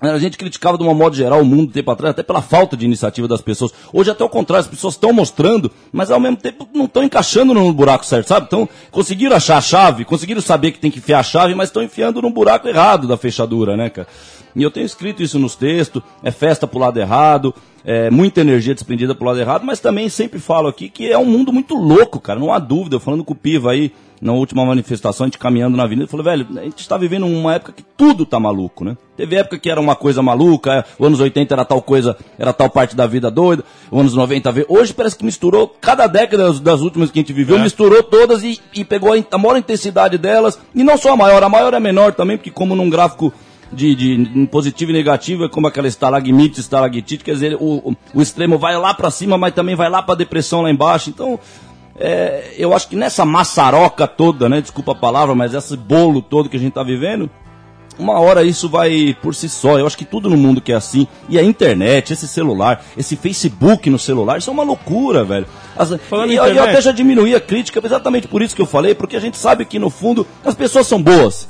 a 0.00 0.18
gente 0.18 0.36
criticava 0.36 0.76
de 0.76 0.84
uma 0.84 0.92
modo 0.92 1.16
geral 1.16 1.40
o 1.40 1.44
mundo 1.44 1.72
tempo 1.72 1.90
atrás, 1.90 2.10
até 2.10 2.22
pela 2.22 2.42
falta 2.42 2.76
de 2.76 2.84
iniciativa 2.84 3.26
das 3.26 3.40
pessoas. 3.40 3.72
Hoje 3.92 4.10
até 4.10 4.22
o 4.22 4.28
contrário, 4.28 4.60
as 4.60 4.70
pessoas 4.70 4.94
estão 4.94 5.12
mostrando, 5.12 5.70
mas 5.90 6.10
ao 6.10 6.20
mesmo 6.20 6.36
tempo 6.36 6.68
não 6.74 6.84
estão 6.84 7.02
encaixando 7.02 7.54
no 7.54 7.72
buraco 7.72 8.04
certo, 8.04 8.28
sabe? 8.28 8.46
Então, 8.46 8.68
conseguiram 8.90 9.34
achar 9.34 9.56
a 9.56 9.60
chave, 9.60 10.04
conseguiram 10.04 10.40
saber 10.42 10.72
que 10.72 10.78
tem 10.78 10.90
que 10.90 10.98
enfiar 10.98 11.20
a 11.20 11.22
chave, 11.22 11.54
mas 11.54 11.70
estão 11.70 11.82
enfiando 11.82 12.20
no 12.20 12.30
buraco 12.30 12.68
errado 12.68 13.08
da 13.08 13.16
fechadura, 13.16 13.76
né, 13.76 13.88
cara? 13.88 14.08
E 14.54 14.62
eu 14.62 14.70
tenho 14.70 14.86
escrito 14.86 15.22
isso 15.22 15.38
nos 15.38 15.54
textos, 15.54 16.02
é 16.22 16.30
festa 16.30 16.66
pro 16.66 16.78
lado 16.78 16.98
errado, 16.98 17.54
é 17.88 18.10
muita 18.10 18.40
energia 18.40 18.74
despendida 18.74 19.14
pro 19.14 19.28
lado 19.28 19.38
errado, 19.38 19.64
mas 19.64 19.78
também 19.78 20.08
sempre 20.08 20.40
falo 20.40 20.66
aqui 20.66 20.88
que 20.88 21.12
é 21.12 21.16
um 21.16 21.24
mundo 21.24 21.52
muito 21.52 21.76
louco, 21.76 22.18
cara, 22.18 22.40
não 22.40 22.52
há 22.52 22.58
dúvida. 22.58 22.96
Eu 22.96 23.00
falando 23.00 23.22
com 23.22 23.32
o 23.32 23.36
Piva 23.36 23.70
aí, 23.70 23.92
na 24.20 24.32
última 24.32 24.64
manifestação, 24.64 25.24
a 25.24 25.28
gente 25.28 25.38
caminhando 25.38 25.76
na 25.76 25.84
avenida, 25.84 26.08
falou, 26.08 26.24
velho, 26.24 26.48
a 26.56 26.64
gente 26.64 26.80
está 26.80 26.96
vivendo 26.98 27.26
uma 27.26 27.54
época 27.54 27.72
que 27.72 27.84
tudo 27.96 28.26
tá 28.26 28.40
maluco, 28.40 28.84
né? 28.84 28.96
Teve 29.16 29.36
época 29.36 29.56
que 29.58 29.70
era 29.70 29.80
uma 29.80 29.94
coisa 29.94 30.20
maluca, 30.20 30.84
os 30.98 31.06
anos 31.06 31.20
80 31.20 31.54
era 31.54 31.64
tal 31.64 31.80
coisa, 31.80 32.16
era 32.36 32.52
tal 32.52 32.68
parte 32.68 32.96
da 32.96 33.06
vida 33.06 33.30
doida, 33.30 33.62
os 33.88 34.00
anos 34.00 34.14
90 34.14 34.50
veio. 34.50 34.66
Hoje 34.68 34.92
parece 34.92 35.16
que 35.16 35.24
misturou, 35.24 35.72
cada 35.80 36.08
década 36.08 36.48
das, 36.48 36.58
das 36.58 36.80
últimas 36.80 37.12
que 37.12 37.20
a 37.20 37.22
gente 37.22 37.32
viveu, 37.32 37.56
é. 37.56 37.62
misturou 37.62 38.02
todas 38.02 38.42
e, 38.42 38.58
e 38.74 38.84
pegou 38.84 39.12
a, 39.12 39.16
a 39.30 39.38
maior 39.38 39.58
intensidade 39.58 40.18
delas, 40.18 40.58
e 40.74 40.82
não 40.82 40.98
só 40.98 41.12
a 41.12 41.16
maior, 41.16 41.40
a 41.42 41.48
maior 41.48 41.72
é 41.72 41.78
menor 41.78 42.14
também, 42.14 42.36
porque 42.36 42.50
como 42.50 42.74
num 42.74 42.90
gráfico 42.90 43.32
de, 43.76 43.94
de 43.94 44.46
positivo 44.46 44.90
e 44.90 44.94
negativo, 44.94 45.44
é 45.44 45.48
como 45.48 45.66
aquela 45.66 45.86
estalagmite, 45.86 46.60
estalactite, 46.60 47.22
quer 47.22 47.32
dizer, 47.32 47.56
o, 47.60 47.94
o, 48.14 48.22
extremo 48.22 48.58
vai 48.58 48.76
lá 48.76 48.94
para 48.94 49.10
cima, 49.10 49.36
mas 49.36 49.54
também 49.54 49.76
vai 49.76 49.90
lá 49.90 50.02
para 50.02 50.14
depressão 50.14 50.62
lá 50.62 50.70
embaixo. 50.70 51.10
Então, 51.10 51.38
é, 51.98 52.54
eu 52.56 52.74
acho 52.74 52.88
que 52.88 52.96
nessa 52.96 53.24
maçaroca 53.24 54.06
toda, 54.06 54.48
né? 54.48 54.60
Desculpa 54.60 54.92
a 54.92 54.94
palavra, 54.94 55.34
mas 55.34 55.54
esse 55.54 55.76
bolo 55.76 56.22
todo 56.22 56.48
que 56.48 56.56
a 56.56 56.60
gente 56.60 56.70
está 56.70 56.82
vivendo, 56.82 57.30
uma 57.98 58.18
hora 58.20 58.42
isso 58.42 58.68
vai 58.68 59.16
por 59.22 59.34
si 59.34 59.48
só. 59.48 59.78
Eu 59.78 59.86
acho 59.86 59.96
que 59.96 60.04
tudo 60.04 60.28
no 60.28 60.36
mundo 60.36 60.60
que 60.60 60.72
é 60.72 60.74
assim. 60.74 61.06
E 61.28 61.38
a 61.38 61.42
internet, 61.42 62.12
esse 62.12 62.28
celular, 62.28 62.84
esse 62.96 63.16
Facebook 63.16 63.88
no 63.88 63.98
celular, 63.98 64.38
isso 64.38 64.50
é 64.50 64.52
uma 64.52 64.62
loucura, 64.62 65.24
velho. 65.24 65.46
As, 65.76 65.90
e 65.90 66.34
eu, 66.34 66.44
eu 66.44 66.62
até 66.62 66.80
já 66.80 66.92
diminuí 66.92 67.34
a 67.34 67.40
crítica 67.40 67.80
exatamente 67.84 68.28
por 68.28 68.42
isso 68.42 68.54
que 68.54 68.62
eu 68.62 68.66
falei, 68.66 68.94
porque 68.94 69.16
a 69.16 69.20
gente 69.20 69.36
sabe 69.36 69.64
que 69.64 69.78
no 69.78 69.90
fundo 69.90 70.26
as 70.44 70.54
pessoas 70.54 70.86
são 70.86 71.02
boas. 71.02 71.48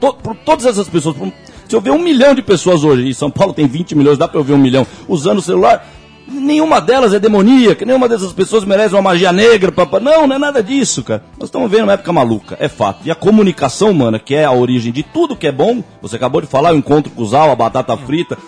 por 0.00 0.36
todas 0.36 0.66
essas 0.66 0.88
pessoas, 0.88 1.16
por, 1.16 1.32
se 1.68 1.76
eu 1.76 1.80
ver 1.80 1.90
um 1.90 1.98
milhão 1.98 2.34
de 2.34 2.42
pessoas 2.42 2.82
hoje, 2.82 3.08
e 3.08 3.14
São 3.14 3.30
Paulo 3.30 3.52
tem 3.52 3.66
20 3.66 3.94
milhões, 3.94 4.16
dá 4.16 4.26
para 4.26 4.40
eu 4.40 4.44
ver 4.44 4.54
um 4.54 4.58
milhão, 4.58 4.86
usando 5.06 5.38
o 5.38 5.42
celular, 5.42 5.86
nenhuma 6.26 6.80
delas 6.80 7.12
é 7.12 7.18
demoníaca, 7.18 7.84
nenhuma 7.84 8.08
dessas 8.08 8.32
pessoas 8.32 8.64
merece 8.64 8.94
uma 8.94 9.02
magia 9.02 9.32
negra. 9.32 9.72
Papá. 9.72 10.00
Não, 10.00 10.26
não 10.26 10.36
é 10.36 10.38
nada 10.38 10.62
disso, 10.62 11.02
cara. 11.02 11.22
Nós 11.38 11.48
estamos 11.48 11.70
vendo 11.70 11.84
uma 11.84 11.92
época 11.92 12.12
maluca, 12.12 12.56
é 12.60 12.68
fato. 12.68 13.00
E 13.04 13.10
a 13.10 13.14
comunicação 13.14 13.90
humana, 13.90 14.18
que 14.18 14.34
é 14.34 14.44
a 14.44 14.52
origem 14.52 14.92
de 14.92 15.02
tudo 15.02 15.36
que 15.36 15.46
é 15.46 15.52
bom, 15.52 15.82
você 16.00 16.16
acabou 16.16 16.40
de 16.40 16.46
falar, 16.46 16.72
o 16.72 16.76
encontro 16.76 17.10
com 17.10 17.22
o 17.22 17.26
Zal, 17.26 17.50
a 17.50 17.56
batata 17.56 17.96
frita, 17.96 18.38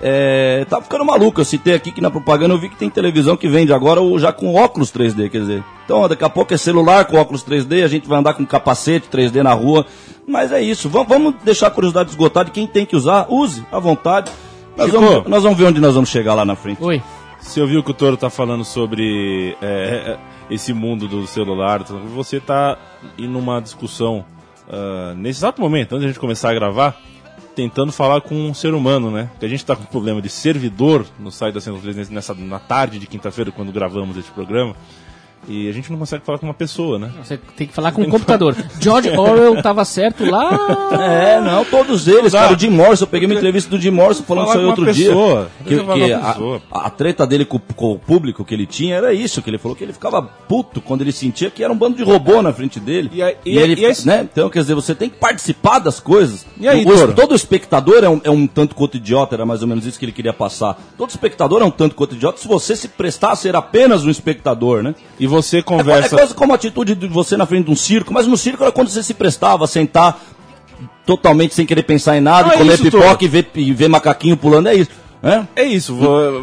é, 0.00 0.64
tá 0.68 0.80
ficando 0.80 1.04
maluco. 1.04 1.40
Eu 1.40 1.44
citei 1.44 1.74
aqui 1.74 1.90
que 1.90 2.00
na 2.00 2.10
propaganda 2.10 2.54
eu 2.54 2.58
vi 2.58 2.68
que 2.68 2.76
tem 2.76 2.90
televisão 2.90 3.36
que 3.36 3.48
vende 3.48 3.72
agora 3.72 4.00
já 4.18 4.32
com 4.32 4.54
óculos 4.54 4.92
3D, 4.92 5.30
quer 5.30 5.40
dizer. 5.40 5.64
Então 5.84 6.08
daqui 6.08 6.24
a 6.24 6.28
pouco 6.28 6.52
é 6.52 6.56
celular 6.56 7.04
com 7.04 7.16
óculos 7.16 7.44
3D, 7.44 7.84
a 7.84 7.88
gente 7.88 8.08
vai 8.08 8.18
andar 8.18 8.34
com 8.34 8.44
capacete 8.44 9.08
3D 9.08 9.42
na 9.42 9.52
rua. 9.52 9.86
Mas 10.26 10.52
é 10.52 10.60
isso, 10.60 10.88
vamos, 10.88 11.34
deixar 11.44 11.68
a 11.68 11.70
curiosidade 11.70 12.10
esgotada. 12.10 12.50
Quem 12.50 12.66
tem 12.66 12.84
que 12.84 12.96
usar, 12.96 13.26
use, 13.28 13.64
à 13.70 13.78
vontade. 13.78 14.30
Nós 14.76 14.90
vamos, 14.90 15.26
nós 15.26 15.42
vamos 15.42 15.58
ver 15.58 15.64
onde 15.64 15.80
nós 15.80 15.94
vamos 15.94 16.10
chegar 16.10 16.34
lá 16.34 16.44
na 16.44 16.56
frente. 16.56 16.82
Oi. 16.82 17.00
Você 17.40 17.60
ouviu 17.60 17.82
que 17.82 17.90
o 17.92 17.94
Toro 17.94 18.16
tá 18.16 18.28
falando 18.28 18.64
sobre 18.64 19.56
é, 19.62 20.18
esse 20.50 20.72
mundo 20.72 21.06
do 21.06 21.26
celular? 21.26 21.82
Você 22.14 22.40
tá 22.40 22.76
em 23.16 23.32
uma 23.34 23.60
discussão 23.60 24.24
uh, 24.68 25.14
nesse 25.14 25.40
exato 25.40 25.60
momento, 25.60 25.92
antes 25.92 26.00
de 26.00 26.06
a 26.06 26.08
gente 26.08 26.20
começar 26.20 26.50
a 26.50 26.54
gravar, 26.54 27.00
tentando 27.56 27.90
falar 27.90 28.20
com 28.20 28.34
um 28.34 28.52
ser 28.52 28.74
humano, 28.74 29.10
né? 29.10 29.30
Porque 29.32 29.46
a 29.46 29.48
gente 29.48 29.60
está 29.60 29.74
com 29.74 29.84
problema 29.84 30.20
de 30.20 30.28
servidor 30.28 31.06
no 31.18 31.32
site 31.32 31.54
da 31.54 31.60
Central 31.60 31.82
3 31.82 32.10
nessa, 32.10 32.34
na 32.34 32.58
tarde 32.58 32.98
de 32.98 33.06
quinta-feira, 33.06 33.50
quando 33.50 33.72
gravamos 33.72 34.14
esse 34.18 34.30
programa. 34.30 34.76
E 35.48 35.68
a 35.68 35.72
gente 35.72 35.90
não 35.90 35.98
consegue 35.98 36.24
falar 36.24 36.38
com 36.38 36.46
uma 36.46 36.54
pessoa, 36.54 36.98
né? 36.98 37.10
Você 37.22 37.38
tem 37.56 37.66
que 37.66 37.72
falar 37.72 37.92
com 37.92 38.02
um 38.02 38.10
computador. 38.10 38.56
George 38.80 39.10
Orwell 39.16 39.56
estava 39.56 39.84
certo 39.84 40.24
lá. 40.28 40.88
É, 40.92 41.40
não, 41.40 41.64
todos 41.64 42.08
eles, 42.08 42.32
cara. 42.32 42.52
O 42.54 42.58
Jim 42.58 42.70
Morrison, 42.70 43.04
eu 43.04 43.08
peguei 43.08 43.26
uma 43.26 43.34
entrevista 43.34 43.70
do 43.70 43.80
Jim 43.80 43.90
Morrison 43.90 44.24
falando 44.24 44.48
isso 44.48 44.58
aí 44.58 44.64
outro 44.64 44.84
pessoa. 44.84 45.50
dia. 45.64 45.78
Que, 45.78 45.84
que 45.84 46.12
a, 46.12 46.36
a, 46.72 46.90
treta 46.90 47.26
dele 47.26 47.44
com, 47.44 47.58
com, 47.58 47.92
o 47.92 47.98
público 47.98 48.44
que 48.44 48.54
ele 48.54 48.66
tinha 48.66 48.96
era 48.96 49.12
isso, 49.12 49.40
que 49.40 49.50
ele 49.50 49.58
falou 49.58 49.76
que 49.76 49.84
ele 49.84 49.92
ficava 49.92 50.20
puto 50.22 50.80
quando 50.80 51.02
ele 51.02 51.12
sentia 51.12 51.50
que 51.50 51.62
era 51.62 51.72
um 51.72 51.76
bando 51.76 51.96
de 51.96 52.02
robô 52.02 52.42
na 52.42 52.52
frente 52.52 52.80
dele. 52.80 53.10
E, 53.12 53.22
aí, 53.22 53.36
e, 53.44 53.54
e 53.54 53.58
ele, 53.58 53.74
e 53.74 54.06
né? 54.06 54.28
Então, 54.30 54.50
quer 54.50 54.60
dizer, 54.60 54.74
você 54.74 54.94
tem 54.94 55.08
que 55.08 55.16
participar 55.16 55.78
das 55.78 56.00
coisas. 56.00 56.46
E 56.58 56.66
aí, 56.66 56.84
o, 56.84 57.12
todo 57.14 57.34
espectador 57.34 58.02
é 58.02 58.08
um, 58.08 58.20
é 58.24 58.30
um 58.30 58.46
tanto 58.46 58.74
quanto 58.74 58.96
idiota, 58.96 59.36
era 59.36 59.46
mais 59.46 59.62
ou 59.62 59.68
menos 59.68 59.86
isso 59.86 59.98
que 59.98 60.04
ele 60.04 60.12
queria 60.12 60.32
passar. 60.32 60.78
Todo 60.96 61.10
espectador 61.10 61.62
é 61.62 61.64
um 61.64 61.70
tanto 61.70 61.94
quanto 61.94 62.14
idiota 62.14 62.38
se 62.38 62.48
você 62.48 62.74
se 62.74 62.88
prestar 62.88 63.32
a 63.32 63.36
ser 63.36 63.54
apenas 63.54 64.04
um 64.04 64.10
espectador, 64.10 64.82
né? 64.82 64.94
E 65.18 65.26
você 65.42 65.62
conversa. 65.62 66.14
É, 66.14 66.16
é 66.16 66.18
quase 66.18 66.34
como 66.34 66.52
a 66.52 66.54
atitude 66.56 66.94
de 66.94 67.06
você 67.06 67.36
na 67.36 67.46
frente 67.46 67.66
de 67.66 67.70
um 67.70 67.76
circo, 67.76 68.12
mas 68.12 68.26
no 68.26 68.36
circo 68.36 68.62
era 68.62 68.72
quando 68.72 68.88
você 68.88 69.02
se 69.02 69.14
prestava 69.14 69.64
a 69.64 69.68
sentar 69.68 70.18
totalmente 71.04 71.54
sem 71.54 71.66
querer 71.66 71.82
pensar 71.82 72.16
em 72.16 72.20
nada, 72.20 72.54
é 72.54 72.58
comer 72.58 72.74
isso, 72.74 72.82
pipoca 72.82 73.24
e 73.24 73.28
ver, 73.28 73.48
e 73.54 73.72
ver 73.72 73.88
macaquinho 73.88 74.36
pulando, 74.36 74.68
é 74.68 74.74
isso. 74.74 74.90
É, 75.22 75.62
é 75.62 75.64
isso. 75.64 75.96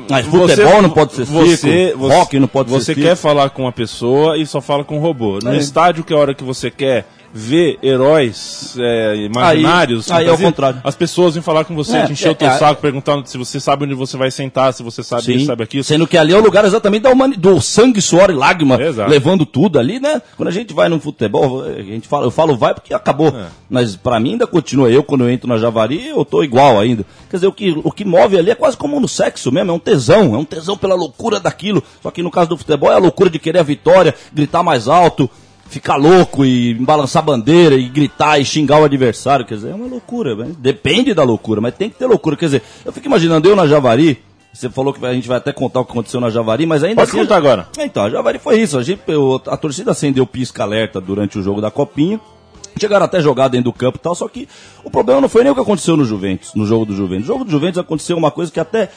Mas 0.09 0.25
futebol 0.25 0.81
não 0.81 0.89
pode 0.89 1.13
ser 1.13 1.25
você, 1.25 1.57
circo, 1.57 1.99
você, 1.99 2.15
rock 2.15 2.39
não 2.39 2.47
pode 2.47 2.69
você 2.69 2.85
ser 2.85 2.95
Você 2.95 3.01
quer 3.01 3.15
falar 3.15 3.49
com 3.49 3.63
uma 3.63 3.71
pessoa 3.71 4.37
e 4.37 4.45
só 4.45 4.59
fala 4.61 4.83
com 4.83 4.97
um 4.97 4.99
robô. 4.99 5.39
No 5.41 5.53
é. 5.53 5.57
estádio, 5.57 6.03
que 6.03 6.13
é 6.13 6.15
a 6.15 6.19
hora 6.19 6.33
que 6.33 6.43
você 6.43 6.69
quer 6.71 7.05
ver 7.33 7.79
heróis 7.81 8.75
é, 8.79 9.15
imaginários. 9.15 10.11
Aí, 10.11 10.23
aí 10.23 10.29
é 10.29 10.31
o 10.31 10.37
contrário. 10.37 10.79
As 10.83 10.95
pessoas 10.95 11.33
vêm 11.33 11.41
falar 11.41 11.65
com 11.65 11.73
você, 11.75 11.97
é, 11.97 12.05
te 12.05 12.11
encher 12.11 12.27
é, 12.27 12.31
o 12.31 12.35
teu 12.35 12.47
é, 12.47 12.57
saco, 12.57 12.79
perguntando 12.79 13.27
se 13.27 13.37
você 13.37 13.59
sabe 13.59 13.85
onde 13.85 13.95
você 13.95 14.15
vai 14.15 14.29
sentar, 14.29 14.71
se 14.73 14.83
você 14.83 15.01
sabe 15.01 15.23
sim, 15.23 15.35
isso, 15.35 15.45
sabe 15.47 15.63
aquilo. 15.63 15.83
Sendo 15.83 16.05
que 16.05 16.17
ali 16.17 16.31
é 16.31 16.37
o 16.37 16.43
lugar 16.43 16.63
exatamente 16.63 17.01
da 17.01 17.09
humani 17.09 17.35
do 17.35 17.59
sangue, 17.59 18.01
suor 18.01 18.29
e 18.29 18.33
lágrima, 18.33 18.77
levando 19.07 19.45
tudo 19.45 19.79
ali, 19.79 19.99
né? 19.99 20.21
Quando 20.37 20.49
a 20.49 20.51
gente 20.51 20.73
vai 20.73 20.87
no 20.87 20.99
futebol, 20.99 21.63
a 21.63 21.81
gente 21.81 22.07
fala, 22.07 22.27
eu 22.27 22.31
falo 22.31 22.55
vai 22.55 22.73
porque 22.73 22.93
acabou. 22.93 23.29
É. 23.29 23.47
Mas 23.67 23.95
para 23.95 24.19
mim 24.19 24.33
ainda 24.33 24.45
continua. 24.45 24.91
Eu, 24.91 25.03
quando 25.03 25.23
eu 25.23 25.29
entro 25.29 25.49
na 25.49 25.57
Javari, 25.57 26.09
eu 26.09 26.23
tô 26.23 26.43
igual 26.43 26.79
ainda. 26.79 27.03
Quer 27.29 27.37
dizer, 27.37 27.47
o 27.47 27.51
que, 27.51 27.71
o 27.83 27.91
que 27.91 28.05
move 28.05 28.37
ali 28.37 28.51
é 28.51 28.55
quase 28.55 28.77
como 28.77 28.99
no 28.99 29.07
sexo 29.07 29.51
mesmo, 29.51 29.71
é 29.71 29.73
um 29.73 29.79
tesão, 29.79 30.35
é 30.35 30.37
um 30.37 30.45
tesão 30.45 30.77
pela 30.77 30.93
loucura 30.93 31.39
daquilo. 31.39 31.83
Só 32.01 32.11
que 32.11 32.21
no 32.21 32.29
caso 32.29 32.49
do 32.49 32.57
futebol 32.57 32.91
é 32.91 32.95
a 32.95 32.99
loucura 32.99 33.29
de 33.29 33.39
querer 33.39 33.59
a 33.59 33.63
vitória, 33.63 34.13
gritar 34.31 34.61
mais 34.61 34.87
alto, 34.87 35.29
ficar 35.67 35.95
louco 35.95 36.45
e 36.45 36.73
balançar 36.75 37.23
bandeira 37.23 37.75
e 37.75 37.89
gritar 37.89 38.39
e 38.39 38.45
xingar 38.45 38.79
o 38.79 38.85
adversário. 38.85 39.45
Quer 39.45 39.55
dizer, 39.55 39.69
é 39.71 39.75
uma 39.75 39.87
loucura. 39.87 40.35
Né? 40.35 40.51
Depende 40.57 41.13
da 41.13 41.23
loucura, 41.23 41.61
mas 41.61 41.75
tem 41.75 41.89
que 41.89 41.97
ter 41.97 42.05
loucura. 42.05 42.35
Quer 42.35 42.45
dizer, 42.45 42.63
eu 42.85 42.91
fico 42.91 43.07
imaginando 43.07 43.47
eu 43.47 43.55
na 43.55 43.67
Javari. 43.67 44.21
Você 44.53 44.69
falou 44.69 44.93
que 44.93 45.03
a 45.03 45.13
gente 45.13 45.27
vai 45.27 45.37
até 45.37 45.51
contar 45.51 45.79
o 45.79 45.85
que 45.85 45.91
aconteceu 45.91 46.21
na 46.21 46.29
Javari, 46.29 46.67
mas 46.67 46.83
ainda 46.83 47.01
Pode 47.01 47.09
assim. 47.09 47.19
contar 47.19 47.37
agora. 47.37 47.67
Então, 47.79 48.05
a 48.05 48.09
Javari 48.09 48.37
foi 48.37 48.61
isso. 48.61 48.77
A, 48.77 48.83
gente, 48.83 49.01
a 49.47 49.57
torcida 49.57 49.91
acendeu 49.91 50.27
pisca-alerta 50.27 51.01
durante 51.01 51.39
o 51.39 51.41
jogo 51.41 51.59
da 51.59 51.71
Copinha. 51.71 52.21
Chegaram 52.79 53.05
até 53.05 53.19
jogar 53.19 53.47
dentro 53.47 53.65
do 53.65 53.73
campo 53.73 53.97
e 53.97 54.01
tal, 54.01 54.15
só 54.15 54.27
que 54.27 54.47
o 54.83 54.89
problema 54.89 55.21
não 55.21 55.29
foi 55.29 55.43
nem 55.43 55.51
o 55.51 55.55
que 55.55 55.61
aconteceu 55.61 55.95
no 55.95 56.05
Juventus, 56.05 56.53
no 56.55 56.65
jogo 56.65 56.85
do 56.85 56.95
Juventus. 56.95 57.27
No 57.27 57.33
jogo 57.33 57.45
do 57.45 57.51
Juventus 57.51 57.77
aconteceu 57.77 58.17
uma 58.17 58.31
coisa 58.31 58.51
que 58.51 58.59
até 58.59 58.89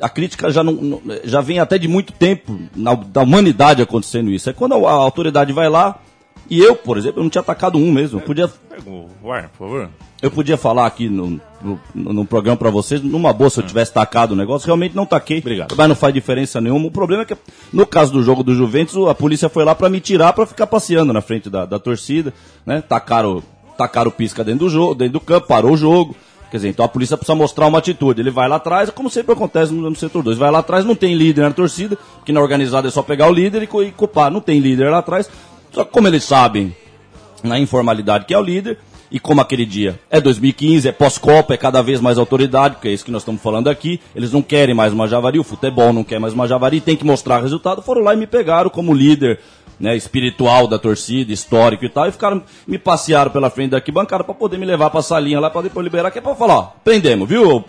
a 0.00 0.08
crítica 0.08 0.50
já, 0.50 0.64
não, 0.64 1.00
já 1.24 1.40
vem 1.40 1.58
até 1.58 1.78
de 1.78 1.86
muito 1.86 2.12
tempo 2.12 2.58
na, 2.74 2.94
da 2.94 3.22
humanidade 3.22 3.82
acontecendo 3.82 4.30
isso. 4.30 4.48
É 4.50 4.52
quando 4.52 4.74
a, 4.74 4.90
a 4.90 4.94
autoridade 4.94 5.52
vai 5.52 5.68
lá, 5.68 6.00
e 6.50 6.58
eu, 6.58 6.74
por 6.74 6.98
exemplo, 6.98 7.20
eu 7.20 7.22
não 7.22 7.30
tinha 7.30 7.40
atacado 7.40 7.78
um 7.78 7.92
mesmo. 7.92 8.18
Eu 8.18 8.24
podia. 8.24 8.48
Por 8.48 9.08
favor. 9.56 9.88
Eu 10.20 10.30
podia 10.30 10.56
falar 10.56 10.84
aqui 10.84 11.08
no, 11.08 11.40
no, 11.62 11.80
no 11.94 12.24
programa 12.26 12.56
para 12.56 12.68
vocês, 12.68 13.00
numa 13.00 13.32
boa, 13.32 13.48
se 13.48 13.60
eu 13.60 13.66
tivesse 13.66 13.92
tacado 13.92 14.34
o 14.34 14.36
negócio, 14.36 14.66
realmente 14.66 14.94
não 14.94 15.06
taquei. 15.06 15.38
Obrigado. 15.38 15.74
Mas 15.74 15.88
não 15.88 15.94
faz 15.94 16.12
diferença 16.12 16.60
nenhuma. 16.60 16.88
O 16.88 16.90
problema 16.90 17.22
é 17.22 17.24
que, 17.24 17.36
no 17.72 17.86
caso 17.86 18.12
do 18.12 18.22
jogo 18.22 18.42
do 18.42 18.54
Juventus, 18.54 18.96
a 19.08 19.14
polícia 19.14 19.48
foi 19.48 19.64
lá 19.64 19.74
para 19.74 19.88
me 19.88 20.00
tirar 20.00 20.32
para 20.32 20.44
ficar 20.44 20.66
passeando 20.66 21.12
na 21.12 21.22
frente 21.22 21.48
da, 21.48 21.64
da 21.64 21.78
torcida, 21.78 22.34
né? 22.66 22.82
Tacaram, 22.82 23.42
tacaram 23.78 24.10
pisca 24.10 24.42
dentro 24.42 24.66
do 24.66 24.68
jogo, 24.68 24.94
dentro 24.94 25.14
do 25.14 25.20
campo, 25.20 25.46
parou 25.46 25.72
o 25.72 25.76
jogo. 25.76 26.16
Quer 26.50 26.56
dizer, 26.56 26.68
então 26.68 26.84
a 26.84 26.88
polícia 26.88 27.16
precisa 27.16 27.36
mostrar 27.36 27.66
uma 27.68 27.78
atitude. 27.78 28.20
Ele 28.20 28.30
vai 28.30 28.48
lá 28.48 28.56
atrás, 28.56 28.90
como 28.90 29.08
sempre 29.08 29.32
acontece 29.32 29.72
no, 29.72 29.88
no 29.88 29.94
setor 29.94 30.22
2. 30.24 30.36
Vai 30.36 30.50
lá 30.50 30.58
atrás, 30.58 30.84
não 30.84 30.96
tem 30.96 31.14
líder 31.14 31.42
na 31.42 31.52
torcida, 31.52 31.96
que 32.24 32.32
na 32.32 32.40
organizada 32.40 32.88
é 32.88 32.90
só 32.90 33.02
pegar 33.02 33.28
o 33.28 33.32
líder 33.32 33.62
e, 33.62 33.82
e 33.86 33.92
culpar. 33.92 34.32
Não 34.32 34.40
tem 34.40 34.58
líder 34.58 34.90
lá 34.90 34.98
atrás, 34.98 35.30
só 35.70 35.84
que 35.84 35.90
como 35.90 36.08
eles 36.08 36.24
sabem, 36.24 36.74
na 37.42 37.58
informalidade 37.58 38.24
que 38.24 38.34
é 38.34 38.38
o 38.38 38.42
líder, 38.42 38.78
e 39.10 39.18
como 39.18 39.40
aquele 39.40 39.66
dia 39.66 39.98
é 40.08 40.20
2015, 40.20 40.88
é 40.88 40.92
pós-Copa, 40.92 41.54
é 41.54 41.56
cada 41.56 41.82
vez 41.82 42.00
mais 42.00 42.16
autoridade, 42.16 42.76
porque 42.76 42.88
é 42.88 42.92
isso 42.92 43.04
que 43.04 43.10
nós 43.10 43.22
estamos 43.22 43.42
falando 43.42 43.68
aqui, 43.68 44.00
eles 44.14 44.32
não 44.32 44.40
querem 44.40 44.74
mais 44.74 44.92
uma 44.92 45.08
Javari, 45.08 45.38
o 45.38 45.44
futebol 45.44 45.92
não 45.92 46.04
quer 46.04 46.20
mais 46.20 46.32
uma 46.32 46.46
Javari, 46.46 46.80
tem 46.80 46.96
que 46.96 47.04
mostrar 47.04 47.40
resultado, 47.40 47.82
foram 47.82 48.02
lá 48.02 48.14
e 48.14 48.16
me 48.16 48.26
pegaram 48.26 48.70
como 48.70 48.94
líder 48.94 49.40
né, 49.80 49.96
espiritual 49.96 50.66
da 50.66 50.78
torcida, 50.78 51.32
histórico 51.32 51.84
e 51.84 51.88
tal, 51.88 52.06
e 52.06 52.12
ficaram, 52.12 52.42
me 52.66 52.78
passearam 52.78 53.30
pela 53.30 53.48
frente 53.48 53.70
da 53.70 53.78
arquibancada 53.78 54.22
para 54.22 54.34
poder 54.34 54.58
me 54.58 54.66
levar 54.66 54.90
para 54.90 55.00
a 55.00 55.02
salinha 55.02 55.40
lá 55.40 55.48
para 55.48 55.62
depois 55.62 55.82
liberar, 55.82 56.10
que 56.10 56.18
é 56.18 56.22
para 56.22 56.34
falar, 56.34 56.58
ó, 56.58 56.72
prendemos, 56.84 57.26
viu, 57.26 57.64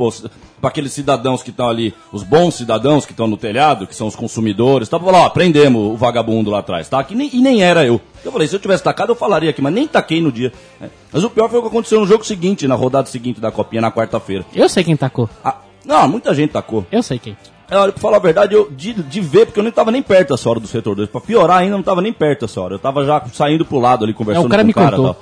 para 0.60 0.70
aqueles 0.70 0.92
cidadãos 0.92 1.42
que 1.42 1.50
estão 1.50 1.70
ali, 1.70 1.94
os 2.12 2.24
bons 2.24 2.56
cidadãos 2.56 3.06
que 3.06 3.14
estão 3.14 3.28
no 3.28 3.38
telhado, 3.38 3.88
que 3.88 3.96
são 3.96 4.08
os 4.08 4.16
consumidores, 4.16 4.90
tá, 4.90 5.00
para 5.00 5.12
falar, 5.12 5.26
ó, 5.26 5.30
prendemos 5.30 5.94
o 5.94 5.96
vagabundo 5.96 6.52
lá 6.52 6.60
atrás, 6.60 6.90
tá, 6.90 7.02
que 7.04 7.16
nem, 7.16 7.30
e 7.34 7.40
nem 7.40 7.64
era 7.64 7.86
eu. 7.86 8.02
Eu 8.24 8.32
falei, 8.32 8.48
se 8.48 8.56
eu 8.56 8.60
tivesse 8.60 8.84
tacado, 8.84 9.14
eu 9.14 9.16
falaria 9.16 9.50
aqui, 9.50 9.62
mas 9.62 9.74
nem 9.74 9.88
taquei 9.88 10.22
no 10.22 10.32
dia. 10.32 10.52
Né? 10.80 10.90
Mas 11.12 11.24
o 11.24 11.30
pior 11.30 11.50
foi 11.50 11.60
o 11.60 11.62
que 11.64 11.70
aconteceu 11.70 12.00
no 12.00 12.06
jogo 12.06 12.24
seguinte, 12.24 12.68
na 12.68 12.76
rodada 12.76 13.08
seguinte 13.08 13.40
da 13.40 13.52
Copinha, 13.52 13.82
na 13.82 13.92
quarta-feira. 13.92 14.46
Eu 14.54 14.70
sei 14.70 14.84
quem 14.84 14.96
tacou. 14.96 15.28
Ah, 15.44 15.58
não, 15.84 16.08
muita 16.08 16.34
gente 16.36 16.52
tacou. 16.52 16.86
Eu 16.92 17.02
sei 17.02 17.18
quem. 17.18 17.36
É, 17.72 17.78
olha, 17.78 17.94
pra 17.94 18.02
falar 18.02 18.18
a 18.18 18.20
verdade, 18.20 18.54
eu, 18.54 18.70
de, 18.70 18.94
de 18.94 19.22
ver, 19.22 19.46
porque 19.46 19.58
eu 19.58 19.64
nem 19.64 19.72
tava 19.72 19.92
nem 19.92 20.04
perto 20.04 20.34
dessa 20.34 20.50
hora 20.50 20.60
do 20.60 20.68
setor 20.68 20.94
2. 20.94 21.10
Pra 21.10 21.22
piorar 21.22 21.60
ainda, 21.60 21.78
não 21.78 21.82
tava 21.82 22.02
nem 22.02 22.12
perto 22.12 22.42
dessa 22.42 22.60
hora. 22.60 22.76
Eu 22.76 22.80
tava 22.80 23.06
já 23.06 23.24
saindo 23.34 23.64
pro 23.64 23.80
lado 23.80 24.04
ali, 24.04 24.14
conversando 24.14 24.44
é, 24.44 24.48
o 24.48 24.50
cara 24.50 24.64
com 24.66 24.70
o 24.70 24.74
cara. 24.74 24.98
Contou. 24.98 25.16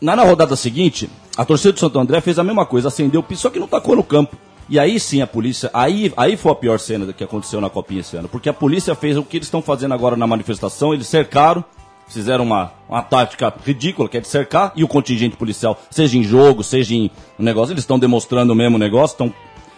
Na, 0.00 0.16
na 0.16 0.24
rodada 0.24 0.56
seguinte, 0.56 1.10
a 1.36 1.44
torcida 1.44 1.74
do 1.74 1.78
Santo 1.78 1.98
André 1.98 2.22
fez 2.22 2.38
a 2.38 2.42
mesma 2.42 2.64
coisa, 2.64 2.88
acendeu 2.88 3.20
o 3.20 3.22
piso, 3.22 3.42
só 3.42 3.50
que 3.50 3.58
não 3.58 3.68
tacou 3.68 3.94
no 3.94 4.02
campo. 4.02 4.34
E 4.66 4.78
aí 4.78 4.98
sim 4.98 5.20
a 5.20 5.26
polícia, 5.26 5.68
aí, 5.74 6.10
aí 6.16 6.38
foi 6.38 6.52
a 6.52 6.54
pior 6.54 6.78
cena 6.78 7.12
que 7.12 7.22
aconteceu 7.22 7.60
na 7.60 7.68
Copinha 7.68 8.00
esse 8.00 8.16
ano, 8.16 8.28
porque 8.28 8.48
a 8.48 8.54
polícia 8.54 8.94
fez 8.94 9.18
o 9.18 9.22
que 9.22 9.36
eles 9.36 9.46
estão 9.46 9.60
fazendo 9.60 9.92
agora 9.92 10.16
na 10.16 10.26
manifestação, 10.26 10.94
eles 10.94 11.06
cercaram, 11.06 11.62
fizeram 12.08 12.44
uma, 12.44 12.72
uma 12.88 13.02
tática 13.02 13.52
ridícula, 13.64 14.08
que 14.08 14.16
é 14.16 14.20
de 14.20 14.28
cercar, 14.28 14.72
e 14.74 14.82
o 14.82 14.88
contingente 14.88 15.36
policial, 15.36 15.78
seja 15.90 16.16
em 16.16 16.22
jogo, 16.22 16.62
seja 16.62 16.94
em 16.94 17.10
negócio, 17.38 17.72
eles 17.72 17.82
estão 17.82 17.98
demonstrando 17.98 18.52
o 18.52 18.56
mesmo 18.56 18.78
negócio, 18.78 19.14
estão, 19.14 19.34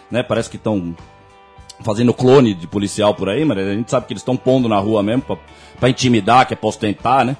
né, 0.09 0.23
parece 0.23 0.49
que 0.49 0.55
estão 0.55 0.95
fazendo 1.81 2.13
clone 2.13 2.53
de 2.53 2.67
policial 2.67 3.13
por 3.13 3.29
aí, 3.29 3.43
mas 3.45 3.57
a 3.57 3.73
gente 3.73 3.91
sabe 3.91 4.07
que 4.07 4.13
eles 4.13 4.21
estão 4.21 4.37
pondo 4.37 4.67
na 4.67 4.77
rua 4.77 5.03
mesmo 5.03 5.23
para 5.79 5.89
intimidar, 5.89 6.47
que 6.47 6.53
é 6.53 6.57
pra 6.57 6.69
ostentar, 6.69 7.25
né? 7.25 7.37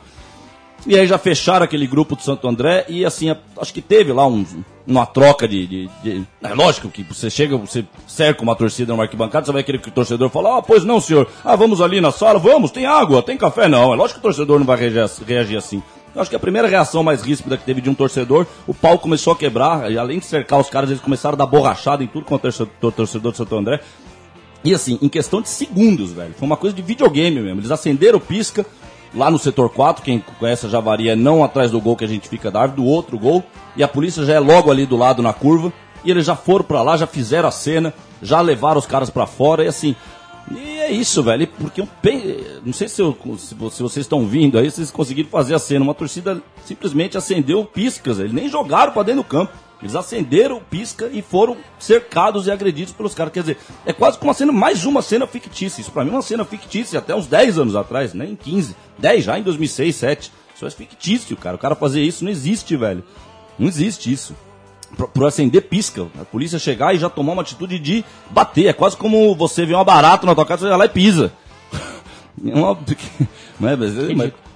E 0.85 0.97
aí 0.97 1.07
já 1.07 1.17
fecharam 1.17 1.63
aquele 1.63 1.87
grupo 1.87 2.15
do 2.15 2.21
Santo 2.21 2.47
André 2.47 2.85
e 2.87 3.03
assim, 3.03 3.35
acho 3.59 3.73
que 3.73 3.81
teve 3.81 4.13
lá 4.13 4.27
um, 4.27 4.45
uma 4.85 5.05
troca 5.05 5.47
de, 5.47 5.65
de, 5.65 5.89
de, 6.03 6.23
É 6.43 6.53
lógico 6.53 6.89
que 6.89 7.01
você 7.01 7.27
chega, 7.27 7.57
você 7.57 7.83
cerca 8.07 8.43
uma 8.43 8.55
torcida 8.55 8.93
numa 8.93 9.03
arquibancada, 9.03 9.45
você 9.45 9.51
vai 9.51 9.63
querer 9.63 9.79
que 9.79 9.89
o 9.89 9.91
torcedor 9.91 10.29
fale, 10.29 10.47
ah, 10.47 10.61
pois 10.61 10.83
não, 10.83 11.01
senhor. 11.01 11.27
Ah, 11.43 11.55
vamos 11.55 11.81
ali 11.81 11.99
na 11.99 12.11
sala, 12.11 12.37
vamos, 12.37 12.69
tem 12.69 12.85
água, 12.85 13.23
tem 13.23 13.35
café. 13.35 13.67
Não, 13.67 13.93
é 13.93 13.95
lógico 13.95 14.19
que 14.19 14.27
o 14.27 14.29
torcedor 14.29 14.59
não 14.59 14.65
vai 14.65 14.77
reagir, 14.77 15.57
assim. 15.57 15.81
Eu 16.13 16.21
acho 16.21 16.29
que 16.29 16.35
a 16.35 16.39
primeira 16.39 16.67
reação 16.67 17.03
mais 17.03 17.23
ríspida 17.23 17.57
que 17.57 17.65
teve 17.65 17.81
de 17.81 17.89
um 17.89 17.95
torcedor, 17.95 18.45
o 18.67 18.73
pau 18.73 18.99
começou 18.99 19.33
a 19.33 19.35
quebrar, 19.35 19.91
e 19.91 19.97
além 19.97 20.19
de 20.19 20.25
cercar 20.25 20.59
os 20.59 20.69
caras, 20.69 20.89
eles 20.89 21.01
começaram 21.01 21.33
a 21.33 21.37
dar 21.37 21.45
borrachada 21.47 22.03
em 22.03 22.07
tudo 22.07 22.25
quanto 22.25 22.47
é 22.47 22.51
torcedor, 22.51 22.91
torcedor 22.91 23.31
do 23.31 23.37
Santo 23.37 23.57
André. 23.57 23.81
E 24.65 24.73
assim, 24.73 24.97
em 24.99 25.07
questão 25.07 25.41
de 25.41 25.47
segundos, 25.47 26.11
velho. 26.11 26.33
Foi 26.35 26.45
uma 26.45 26.57
coisa 26.57 26.75
de 26.75 26.81
videogame 26.81 27.39
mesmo. 27.39 27.59
Eles 27.59 27.69
acenderam 27.69 28.17
o 28.17 28.21
pisca, 28.21 28.65
lá 29.13 29.29
no 29.29 29.37
setor 29.37 29.69
4, 29.69 30.03
quem 30.03 30.23
conhece 30.39 30.65
a 30.65 30.69
Javari 30.69 31.07
é 31.07 31.15
não 31.15 31.43
atrás 31.43 31.69
do 31.69 31.79
gol 31.79 31.95
que 31.95 32.03
a 32.03 32.07
gente 32.07 32.27
fica 32.27 32.49
da 32.49 32.61
árvore, 32.61 32.81
do 32.81 32.87
outro 32.87 33.17
gol, 33.17 33.43
e 33.77 33.83
a 33.83 33.87
polícia 33.87 34.25
já 34.25 34.33
é 34.33 34.39
logo 34.39 34.71
ali 34.71 34.85
do 34.85 34.97
lado 34.97 35.21
na 35.21 35.31
curva, 35.31 35.71
e 36.03 36.09
eles 36.11 36.25
já 36.25 36.35
foram 36.35 36.65
para 36.65 36.81
lá, 36.81 36.97
já 36.97 37.07
fizeram 37.07 37.47
a 37.47 37.51
cena, 37.51 37.93
já 38.21 38.41
levaram 38.41 38.79
os 38.79 38.85
caras 38.85 39.09
para 39.09 39.25
fora, 39.25 39.63
e 39.63 39.67
assim, 39.67 39.95
e 40.51 40.79
é 40.79 40.91
isso, 40.91 41.23
velho, 41.23 41.47
porque 41.47 41.81
eu, 41.81 41.87
não 42.63 42.73
sei 42.73 42.87
se, 42.87 43.01
eu, 43.01 43.17
se, 43.37 43.55
vocês 43.55 43.97
estão 43.97 44.25
vindo 44.27 44.57
aí, 44.57 44.69
vocês 44.69 44.91
conseguiram 44.91 45.29
fazer 45.29 45.55
a 45.55 45.59
cena, 45.59 45.83
uma 45.83 45.93
torcida 45.93 46.41
simplesmente 46.65 47.17
acendeu 47.17 47.65
piscas, 47.65 48.19
eles 48.19 48.33
nem 48.33 48.49
jogaram 48.49 48.91
para 48.91 49.03
dentro 49.03 49.23
do 49.23 49.27
campo, 49.27 49.53
eles 49.85 49.95
acenderam 49.95 50.57
o 50.57 50.61
pisca 50.61 51.07
e 51.13 51.21
foram 51.21 51.57
cercados 51.77 52.47
e 52.47 52.51
agredidos 52.51 52.91
pelos 52.91 53.13
caras. 53.13 53.31
Quer 53.31 53.41
dizer, 53.41 53.57
é 53.85 53.93
quase 53.93 54.17
como 54.17 54.29
uma 54.29 54.33
cena, 54.33 54.51
mais 54.51 54.83
uma 54.83 55.01
cena 55.03 55.27
fictícia. 55.27 55.79
Isso 55.79 55.91
pra 55.91 56.03
mim 56.03 56.09
é 56.09 56.13
uma 56.13 56.21
cena 56.23 56.43
fictícia 56.43 56.97
até 56.97 57.15
uns 57.15 57.27
10 57.27 57.59
anos 57.59 57.75
atrás, 57.75 58.13
nem 58.13 58.35
15. 58.35 58.75
10 58.97 59.23
já 59.23 59.37
em 59.37 59.43
2006, 59.43 60.01
2007. 60.01 60.31
Isso 60.55 60.65
é 60.65 60.69
fictício, 60.71 61.37
cara. 61.37 61.55
O 61.55 61.59
cara 61.59 61.75
fazer 61.75 62.01
isso 62.01 62.23
não 62.23 62.31
existe, 62.31 62.75
velho. 62.75 63.03
Não 63.59 63.67
existe 63.67 64.11
isso. 64.11 64.35
Por, 64.97 65.07
por 65.09 65.27
acender 65.27 65.61
pisca. 65.61 66.07
A 66.19 66.25
polícia 66.25 66.57
chegar 66.57 66.95
e 66.95 66.97
já 66.97 67.07
tomar 67.07 67.33
uma 67.33 67.43
atitude 67.43 67.77
de 67.77 68.03
bater. 68.31 68.65
É 68.65 68.73
quase 68.73 68.97
como 68.97 69.35
você 69.35 69.67
vê 69.67 69.75
uma 69.75 69.83
barata 69.83 70.25
na 70.25 70.33
tua 70.33 70.47
casa, 70.47 70.61
você 70.61 70.69
vai 70.69 70.77
lá 70.79 70.85
e 70.85 70.89
pisa. 70.89 71.31
É 72.45 72.53
uma... 72.53 72.77
Não 73.57 73.69
é, 73.69 73.75
mas, 73.77 73.93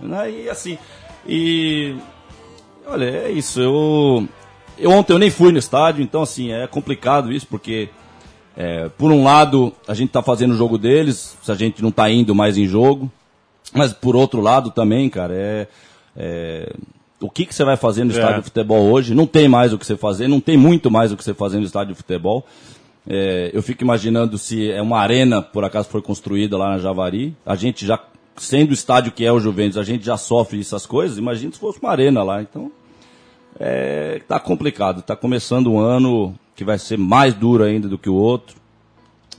mas, 0.01 0.19
aí 0.19 0.49
assim. 0.49 0.77
E. 1.25 1.95
Olha, 2.85 3.05
é 3.05 3.31
isso. 3.31 3.61
Eu. 3.61 4.27
Eu, 4.79 4.91
ontem 4.91 5.13
eu 5.13 5.19
nem 5.19 5.29
fui 5.29 5.51
no 5.51 5.59
estádio, 5.59 6.01
então 6.01 6.21
assim, 6.21 6.51
é 6.51 6.65
complicado 6.65 7.31
isso, 7.31 7.45
porque 7.47 7.89
é, 8.55 8.89
por 8.89 9.11
um 9.11 9.23
lado 9.23 9.73
a 9.87 9.93
gente 9.93 10.07
está 10.07 10.21
fazendo 10.21 10.53
o 10.53 10.57
jogo 10.57 10.77
deles, 10.77 11.37
se 11.41 11.51
a 11.51 11.55
gente 11.55 11.81
não 11.81 11.89
está 11.89 12.09
indo 12.09 12.33
mais 12.33 12.57
em 12.57 12.65
jogo, 12.65 13.11
mas 13.73 13.93
por 13.93 14.15
outro 14.15 14.41
lado 14.41 14.71
também, 14.71 15.09
cara, 15.09 15.33
é, 15.33 15.67
é 16.15 16.73
o 17.21 17.29
que, 17.29 17.45
que 17.45 17.53
você 17.53 17.65
vai 17.65 17.75
fazer 17.75 18.03
no 18.03 18.11
estádio 18.11 18.35
é. 18.35 18.39
de 18.39 18.45
futebol 18.45 18.89
hoje? 18.89 19.13
Não 19.13 19.27
tem 19.27 19.47
mais 19.47 19.73
o 19.73 19.77
que 19.77 19.85
você 19.85 19.97
fazer, 19.97 20.27
não 20.27 20.39
tem 20.39 20.57
muito 20.57 20.89
mais 20.89 21.11
o 21.11 21.17
que 21.17 21.23
você 21.23 21.33
fazer 21.33 21.57
no 21.57 21.65
estádio 21.65 21.93
de 21.93 21.97
futebol. 21.97 22.45
É, 23.07 23.51
eu 23.53 23.61
fico 23.61 23.83
imaginando 23.83 24.37
se 24.37 24.71
é 24.71 24.81
uma 24.81 24.99
arena, 24.99 25.41
por 25.41 25.63
acaso 25.63 25.89
foi 25.89 26.01
construída 26.01 26.57
lá 26.57 26.69
na 26.69 26.77
Javari, 26.77 27.35
a 27.45 27.55
gente 27.55 27.85
já, 27.85 27.99
sendo 28.37 28.69
o 28.69 28.73
estádio 28.73 29.11
que 29.11 29.25
é 29.25 29.31
o 29.31 29.39
Juventus, 29.39 29.77
a 29.77 29.83
gente 29.83 30.05
já 30.05 30.15
sofre 30.15 30.59
essas 30.59 30.85
coisas, 30.85 31.17
imagina 31.17 31.51
se 31.51 31.59
fosse 31.59 31.79
uma 31.81 31.91
arena 31.91 32.23
lá, 32.23 32.41
então 32.41 32.71
é, 33.59 34.21
tá 34.27 34.39
complicado. 34.39 35.01
Tá 35.01 35.15
começando 35.15 35.71
um 35.71 35.79
ano 35.79 36.33
que 36.55 36.63
vai 36.63 36.79
ser 36.79 36.97
mais 36.97 37.33
duro 37.33 37.63
ainda 37.63 37.87
do 37.87 37.97
que 37.97 38.09
o 38.09 38.15
outro. 38.15 38.57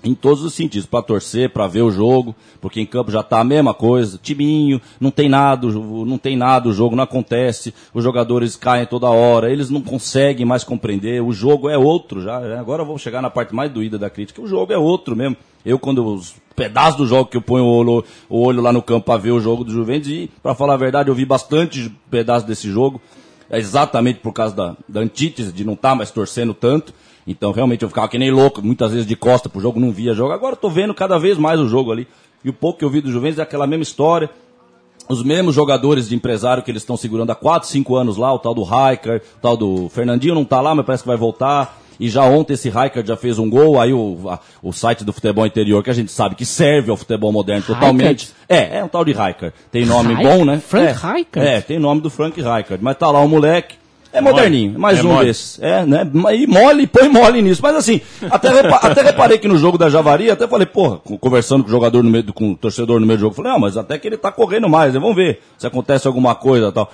Em 0.03 0.15
todos 0.15 0.43
os 0.43 0.55
sentidos, 0.55 0.87
para 0.87 1.03
torcer, 1.03 1.51
para 1.51 1.67
ver 1.67 1.83
o 1.83 1.91
jogo, 1.91 2.35
porque 2.59 2.81
em 2.81 2.87
campo 2.87 3.11
já 3.11 3.23
tá 3.23 3.39
a 3.39 3.45
mesma 3.45 3.75
coisa, 3.75 4.19
timinho, 4.23 4.81
não 4.99 5.11
tem 5.11 5.29
nada, 5.29 5.67
não 5.67 6.17
tem 6.17 6.39
nada, 6.39 6.71
o 6.71 6.73
jogo 6.73 6.97
não 6.97 7.05
acontece, 7.05 7.75
os 7.93 8.03
jogadores 8.03 8.57
caem 8.57 8.87
toda 8.87 9.11
hora, 9.11 9.53
eles 9.53 9.69
não 9.69 9.83
conseguem 9.83 10.47
mais 10.47 10.65
compreender, 10.65 11.23
o 11.23 11.33
jogo 11.33 11.69
é 11.69 11.77
outro 11.77 12.23
já, 12.23 12.41
né? 12.41 12.59
agora 12.59 12.83
vamos 12.83 13.03
chegar 13.03 13.21
na 13.21 13.29
parte 13.29 13.55
mais 13.55 13.71
doída 13.71 13.99
da 13.99 14.09
crítica, 14.09 14.41
o 14.41 14.47
jogo 14.47 14.73
é 14.73 14.79
outro 14.79 15.15
mesmo. 15.15 15.37
Eu 15.67 15.79
quando 15.79 16.03
os 16.03 16.35
pedaços 16.57 16.97
do 16.97 17.07
jogo 17.07 17.29
que 17.29 17.37
eu 17.37 17.43
ponho 17.43 17.65
o 17.65 17.69
olho, 17.71 18.03
o 18.27 18.41
olho 18.41 18.63
lá 18.63 18.73
no 18.73 18.81
campo 18.81 19.05
para 19.05 19.21
ver 19.21 19.33
o 19.33 19.41
jogo 19.41 19.65
do 19.65 19.71
Juventus 19.71 20.09
e, 20.09 20.31
para 20.43 20.55
falar 20.55 20.75
a 20.75 20.79
verdade, 20.79 21.11
eu 21.11 21.15
vi 21.15 21.27
bastante 21.27 21.95
pedaços 22.11 22.49
desse 22.49 22.71
jogo 22.71 23.03
exatamente 23.59 24.21
por 24.21 24.33
causa 24.33 24.55
da, 24.55 24.77
da 24.89 25.01
antítese, 25.01 25.53
de 25.53 25.65
não 25.65 25.75
estar 25.75 25.91
tá 25.91 25.95
mais 25.95 26.11
torcendo 26.11 26.55
tanto. 26.55 26.95
Então, 27.27 27.53
realmente, 27.53 27.83
eu 27.83 27.89
ficava 27.89 28.09
que 28.09 28.19
nem 28.19 28.31
louco, 28.31 28.63
muitas 28.63 28.93
vezes 28.93 29.07
de 29.07 29.17
costa 29.17 29.49
pro 29.49 29.61
jogo, 29.61 29.81
não 29.81 29.91
via 29.91 30.15
jogo. 30.15 30.33
Agora 30.33 30.57
tô 30.57 30.69
vendo 30.69 30.95
cada 30.95 31.19
vez 31.19 31.37
mais 31.39 31.61
o 31.61 31.69
jogo 31.69 31.93
ali. 31.93 32.07
E 32.45 32.49
o 32.49 32.53
pouco 32.53 32.79
que 32.79 32.85
eu 32.85 32.91
vi 32.91 33.01
do 33.01 33.11
Juventus 33.11 33.39
é 33.39 33.43
aquela 33.43 33.67
mesma 33.67 33.83
história. 33.83 34.31
Os 35.09 35.23
mesmos 35.23 35.55
jogadores 35.55 36.09
de 36.09 36.15
empresário 36.15 36.63
que 36.63 36.71
eles 36.71 36.83
estão 36.83 36.97
segurando 36.97 37.31
há 37.31 37.35
4, 37.35 37.69
5 37.69 37.97
anos 37.97 38.17
lá, 38.17 38.33
o 38.33 38.39
tal 38.39 38.55
do 38.55 38.63
Hiker, 38.63 39.23
o 39.37 39.41
tal 39.41 39.57
do 39.57 39.89
Fernandinho 39.89 40.35
não 40.35 40.45
tá 40.45 40.61
lá, 40.61 40.75
mas 40.75 40.87
parece 40.87 41.03
que 41.03 41.09
vai 41.09 41.17
voltar. 41.17 41.80
E 42.01 42.09
já 42.09 42.25
ontem 42.25 42.55
esse 42.55 42.71
Rijkaard 42.71 43.07
já 43.07 43.17
fez 43.17 43.39
um 43.39 43.51
gol, 43.51 43.79
aí 43.79 43.93
o, 43.93 44.31
a, 44.31 44.41
o 44.63 44.73
site 44.73 45.05
do 45.05 45.13
futebol 45.13 45.47
interior, 45.47 45.85
que 45.85 45.91
a 45.91 45.95
gente 45.95 46.11
sabe 46.11 46.35
que 46.35 46.47
serve 46.47 46.91
ao 46.91 46.97
futebol 46.97 47.31
moderno 47.31 47.63
totalmente. 47.63 48.31
É, 48.49 48.79
é 48.79 48.85
um 48.85 48.89
tal 48.89 49.05
de 49.05 49.13
Rijkaard. 49.13 49.53
Tem 49.71 49.85
nome 49.85 50.17
bom, 50.17 50.47
né? 50.47 50.59
Frank 50.67 51.29
é? 51.37 51.57
É, 51.57 51.61
tem 51.61 51.79
nome 51.79 52.01
do 52.01 52.09
Frank 52.09 52.35
Rijkaard. 52.35 52.79
Mas 52.81 52.97
tá 52.97 53.11
lá 53.11 53.21
o 53.21 53.29
moleque. 53.29 53.77
É 54.13 54.21
moderninho, 54.21 54.77
mais 54.77 54.99
é 54.99 55.03
um 55.03 55.13
mole. 55.13 55.27
desses. 55.27 55.61
É, 55.63 55.87
né? 55.87 56.11
E 56.35 56.47
mole, 56.47 56.87
põe 56.87 57.09
mole 57.09 57.43
nisso. 57.43 57.61
Mas 57.63 57.77
assim, 57.77 58.01
até, 58.29 58.49
repa 58.49 58.77
até 58.83 59.03
reparei 59.03 59.39
que 59.39 59.47
no 59.47 59.57
jogo 59.57 59.79
da 59.79 59.89
Javari, 59.89 60.31
até 60.31 60.49
falei, 60.49 60.67
porra, 60.67 60.99
conversando 60.99 61.63
com 61.63 61.69
o 61.69 61.71
jogador 61.71 62.03
no 62.03 62.11
meio, 62.11 62.33
com 62.33 62.53
o 62.53 62.57
torcedor 62.57 62.99
no 62.99 63.07
meio 63.07 63.19
do 63.19 63.21
jogo, 63.21 63.35
falei, 63.35 63.53
não, 63.53 63.61
mas 63.61 63.77
até 63.77 63.99
que 63.99 64.09
ele 64.09 64.17
tá 64.17 64.33
correndo 64.33 64.69
mais, 64.69 64.95
né? 64.95 64.99
Vamos 64.99 65.15
ver 65.15 65.41
se 65.57 65.67
acontece 65.67 66.09
alguma 66.09 66.35
coisa 66.35 66.69
e 66.69 66.73
tal. 66.73 66.91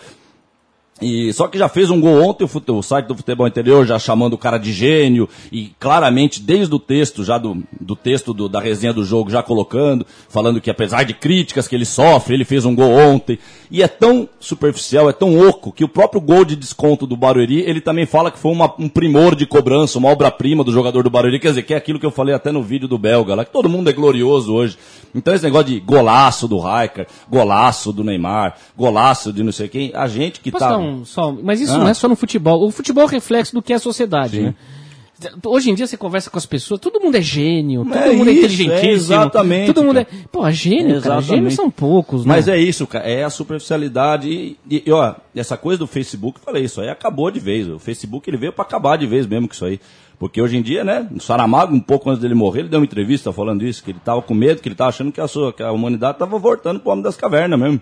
E, 1.01 1.31
só 1.35 1.47
que 1.47 1.59
já 1.59 1.69
fez 1.69 1.91
um 1.91 2.01
gol 2.01 2.23
ontem, 2.23 2.45
o, 2.45 2.73
o, 2.73 2.83
site 2.83 3.07
do 3.07 3.15
Futebol 3.15 3.47
Interior 3.47 3.87
já 3.87 3.99
chamando 3.99 4.33
o 4.33 4.39
cara 4.39 4.57
de 4.57 4.73
gênio, 4.73 5.29
e 5.53 5.73
claramente, 5.79 6.41
desde 6.41 6.75
o 6.75 6.79
texto, 6.79 7.23
já 7.23 7.37
do, 7.37 7.63
do 7.79 7.95
texto 7.95 8.33
do, 8.33 8.49
da 8.49 8.61
resenha 8.61 8.95
do 8.95 9.05
jogo, 9.05 9.31
já 9.31 9.43
colocando, 9.43 10.07
falando 10.29 10.59
que 10.59 10.71
apesar 10.71 11.03
de 11.05 11.13
críticas 11.13 11.69
que 11.69 11.75
ele 11.75 11.85
sofre, 11.85 12.35
ele 12.35 12.47
fez 12.47 12.65
um 12.65 12.75
gol 12.75 12.93
ontem. 12.93 13.39
E 13.71 13.83
é 13.83 13.89
tão 13.89 14.27
superficial, 14.41 15.11
é 15.11 15.13
tão 15.13 15.39
oco, 15.39 15.71
que 15.71 15.85
o 15.85 15.89
próprio 15.89 16.21
gol 16.21 16.47
de 16.47 16.57
desconto 16.57 17.07
do 17.07 17.17
Barueri, 17.17 17.61
ele 17.61 17.83
também 17.83 18.07
fala 18.07 18.31
que 18.31 18.39
foi 18.39 18.53
uma, 18.53 18.73
um 18.79 18.89
primor 18.89 19.35
de 19.35 19.45
cobrança, 19.45 19.99
uma 19.99 20.09
obra-prima 20.09 20.65
do 20.65 20.73
jogador 20.73 21.03
do 21.03 21.11
Barueri, 21.11 21.39
quer 21.39 21.49
dizer, 21.49 21.63
que 21.65 21.75
é 21.75 21.77
aquilo 21.77 21.99
que 21.99 22.07
eu 22.07 22.11
falei 22.11 22.35
até 22.35 22.51
no 22.51 22.63
vídeo 22.63 22.89
do 22.89 22.97
Belga 22.97 23.35
lá, 23.35 23.45
que 23.45 23.53
todo 23.53 23.69
mundo 23.69 23.91
é 23.91 23.93
glorioso 23.93 24.55
hoje. 24.55 24.79
Então 25.15 25.35
esse 25.35 25.45
negócio 25.45 25.67
de 25.67 25.81
golaço 25.81 26.49
do 26.49 26.59
Raikar, 26.59 27.07
golaço 27.29 27.93
do 27.93 28.03
Neymar, 28.03 28.57
golaço 28.77 29.33
de 29.33 29.43
não 29.43 29.53
sei 29.53 29.69
quem, 29.69 29.91
a 29.95 30.07
gente 30.07 30.41
que 30.41 30.51
Posso 30.51 30.65
tá 30.65 30.86
só, 31.05 31.33
mas 31.33 31.61
isso 31.61 31.75
ah. 31.75 31.79
não 31.79 31.89
é 31.89 31.95
só 31.95 32.09
no 32.09 32.17
futebol. 32.17 32.67
O 32.67 32.71
futebol 32.71 33.05
é 33.09 33.11
reflexo 33.11 33.55
do 33.55 33.63
que 33.63 33.73
é 33.73 33.77
a 33.77 33.81
sociedade, 33.81 34.37
Sim. 34.37 34.43
né? 34.45 34.55
Hoje 35.47 35.71
em 35.71 35.75
dia 35.75 35.87
você 35.87 35.97
conversa 35.97 36.29
com 36.29 36.37
as 36.37 36.45
pessoas, 36.45 36.79
todo 36.79 37.01
mundo 37.01 37.17
é 37.17 37.23
gênio, 37.23 37.87
todo 37.87 37.97
é 37.97 38.13
mundo 38.13 38.29
é 38.29 38.33
isso, 38.33 38.43
é 38.43 38.45
inteligentíssimo. 38.45 38.91
É 38.91 38.93
exatamente. 38.93 39.73
Todo 39.73 39.83
mundo 39.83 39.99
é. 39.99 40.07
Pô, 40.31 40.51
gênio, 40.51 41.01
cara. 41.01 41.23
Gênios 41.23 41.55
são 41.55 41.71
poucos, 41.71 42.27
né? 42.27 42.35
Mas 42.35 42.49
é 42.49 42.59
isso, 42.59 42.87
cara. 42.87 43.09
É 43.09 43.25
a 43.25 43.31
superficialidade. 43.31 44.29
E, 44.29 44.59
e, 44.71 44.83
e, 44.85 44.93
ó, 44.93 45.15
essa 45.35 45.57
coisa 45.57 45.79
do 45.79 45.87
Facebook, 45.87 46.39
falei, 46.41 46.65
isso 46.65 46.83
aí 46.83 46.91
acabou 46.91 47.31
de 47.31 47.41
vez. 47.41 47.67
O 47.67 47.79
Facebook 47.79 48.29
ele 48.29 48.37
veio 48.37 48.53
para 48.53 48.63
acabar 48.63 48.99
de 48.99 49.07
vez 49.07 49.27
mesmo 49.27 49.49
com 49.49 49.55
isso 49.55 49.65
aí. 49.65 49.81
Porque 50.19 50.41
hoje 50.41 50.59
em 50.59 50.63
dia, 50.63 50.85
né, 50.85 51.09
o 51.15 51.21
Saramago, 51.21 51.75
um 51.75 51.81
pouco 51.81 52.11
antes 52.11 52.21
dele 52.21 52.35
morrer, 52.35 52.61
ele 52.61 52.69
deu 52.69 52.79
uma 52.79 52.87
entrevista 52.87 53.33
falando 53.33 53.65
isso, 53.65 53.83
que 53.83 53.93
ele 53.93 54.01
tava 54.05 54.21
com 54.21 54.35
medo, 54.35 54.61
que 54.61 54.69
ele 54.69 54.75
tava 54.75 54.89
achando 54.89 55.13
que 55.13 55.21
a, 55.21 55.29
sua, 55.29 55.53
que 55.53 55.63
a 55.63 55.73
humanidade 55.73 56.19
tava 56.19 56.39
voltando 56.39 56.81
pro 56.81 56.93
homem 56.93 57.03
das 57.03 57.17
cavernas 57.17 57.59
mesmo. 57.59 57.81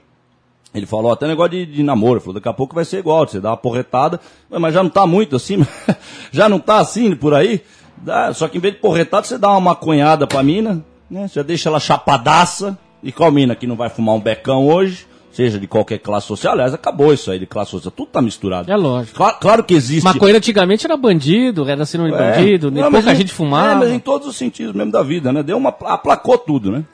Ele 0.75 0.87
falou 0.87 1.13
até 1.13 1.29
negócio 1.29 1.53
de, 1.53 1.67
de 1.67 1.83
namoro, 1.83 2.21
falou, 2.21 2.35
daqui 2.35 2.49
a 2.49 2.53
pouco 2.53 2.75
vai 2.75 2.85
ser 2.85 2.99
igual, 2.99 3.29
você 3.29 3.41
dá 3.41 3.51
uma 3.51 3.57
porretada, 3.57 4.21
mas 4.51 4.75
já 4.75 4.83
não 4.83 4.91
tá 4.91 5.07
muito 5.07 5.37
assim, 5.37 5.65
já 6.33 6.49
não 6.49 6.59
tá 6.59 6.79
assim 6.79 7.15
por 7.15 7.33
aí. 7.33 7.63
Dá, 7.97 8.35
só 8.35 8.49
que 8.49 8.59
em 8.59 8.61
vez 8.61 8.75
de 8.75 8.81
porretada, 8.81 9.25
você 9.25 9.39
dá 9.39 9.51
uma 9.51 9.61
maconhada 9.61 10.27
pra 10.27 10.43
mina, 10.43 10.85
né? 11.09 11.29
Você 11.29 11.43
deixa 11.45 11.69
ela 11.69 11.79
chapadaça, 11.79 12.77
e 13.05 13.13
qual 13.13 13.31
mina 13.31 13.55
que 13.55 13.67
não 13.67 13.77
vai 13.77 13.89
fumar 13.89 14.17
um 14.17 14.21
becão 14.21 14.67
hoje? 14.67 15.07
Seja 15.31 15.59
de 15.59 15.67
qualquer 15.67 15.99
classe 15.99 16.29
social, 16.29 16.53
aliás, 16.53 16.73
acabou 16.73 17.13
isso 17.13 17.29
aí 17.31 17.41
de 17.41 17.47
classe 17.47 17.73
social, 17.73 17.91
tudo 17.91 18.09
tá 18.09 18.23
misturado. 18.23 18.71
É 18.71 18.77
lógico. 18.77 19.17
Claro, 19.17 19.37
claro 19.41 19.65
que 19.65 19.75
existe. 19.75 20.05
Maconha 20.05 20.37
antigamente 20.37 20.87
era 20.87 20.97
bandido, 20.97 21.69
era 21.69 21.85
sinônimo 21.85 22.17
de 22.17 22.23
é. 22.23 22.31
bandido, 22.37 22.71
não, 22.71 22.91
pouca 22.91 23.15
gente 23.17 23.33
fumava. 23.33 23.73
É, 23.73 23.75
mas 23.75 23.91
em 23.91 23.99
todos 23.99 24.29
os 24.29 24.37
sentidos 24.37 24.73
mesmo 24.73 24.93
da 24.93 25.03
vida, 25.03 25.33
né? 25.33 25.43
Deu 25.43 25.57
uma, 25.57 25.71
aplacou 25.71 26.39
tudo, 26.39 26.71
né? 26.71 26.85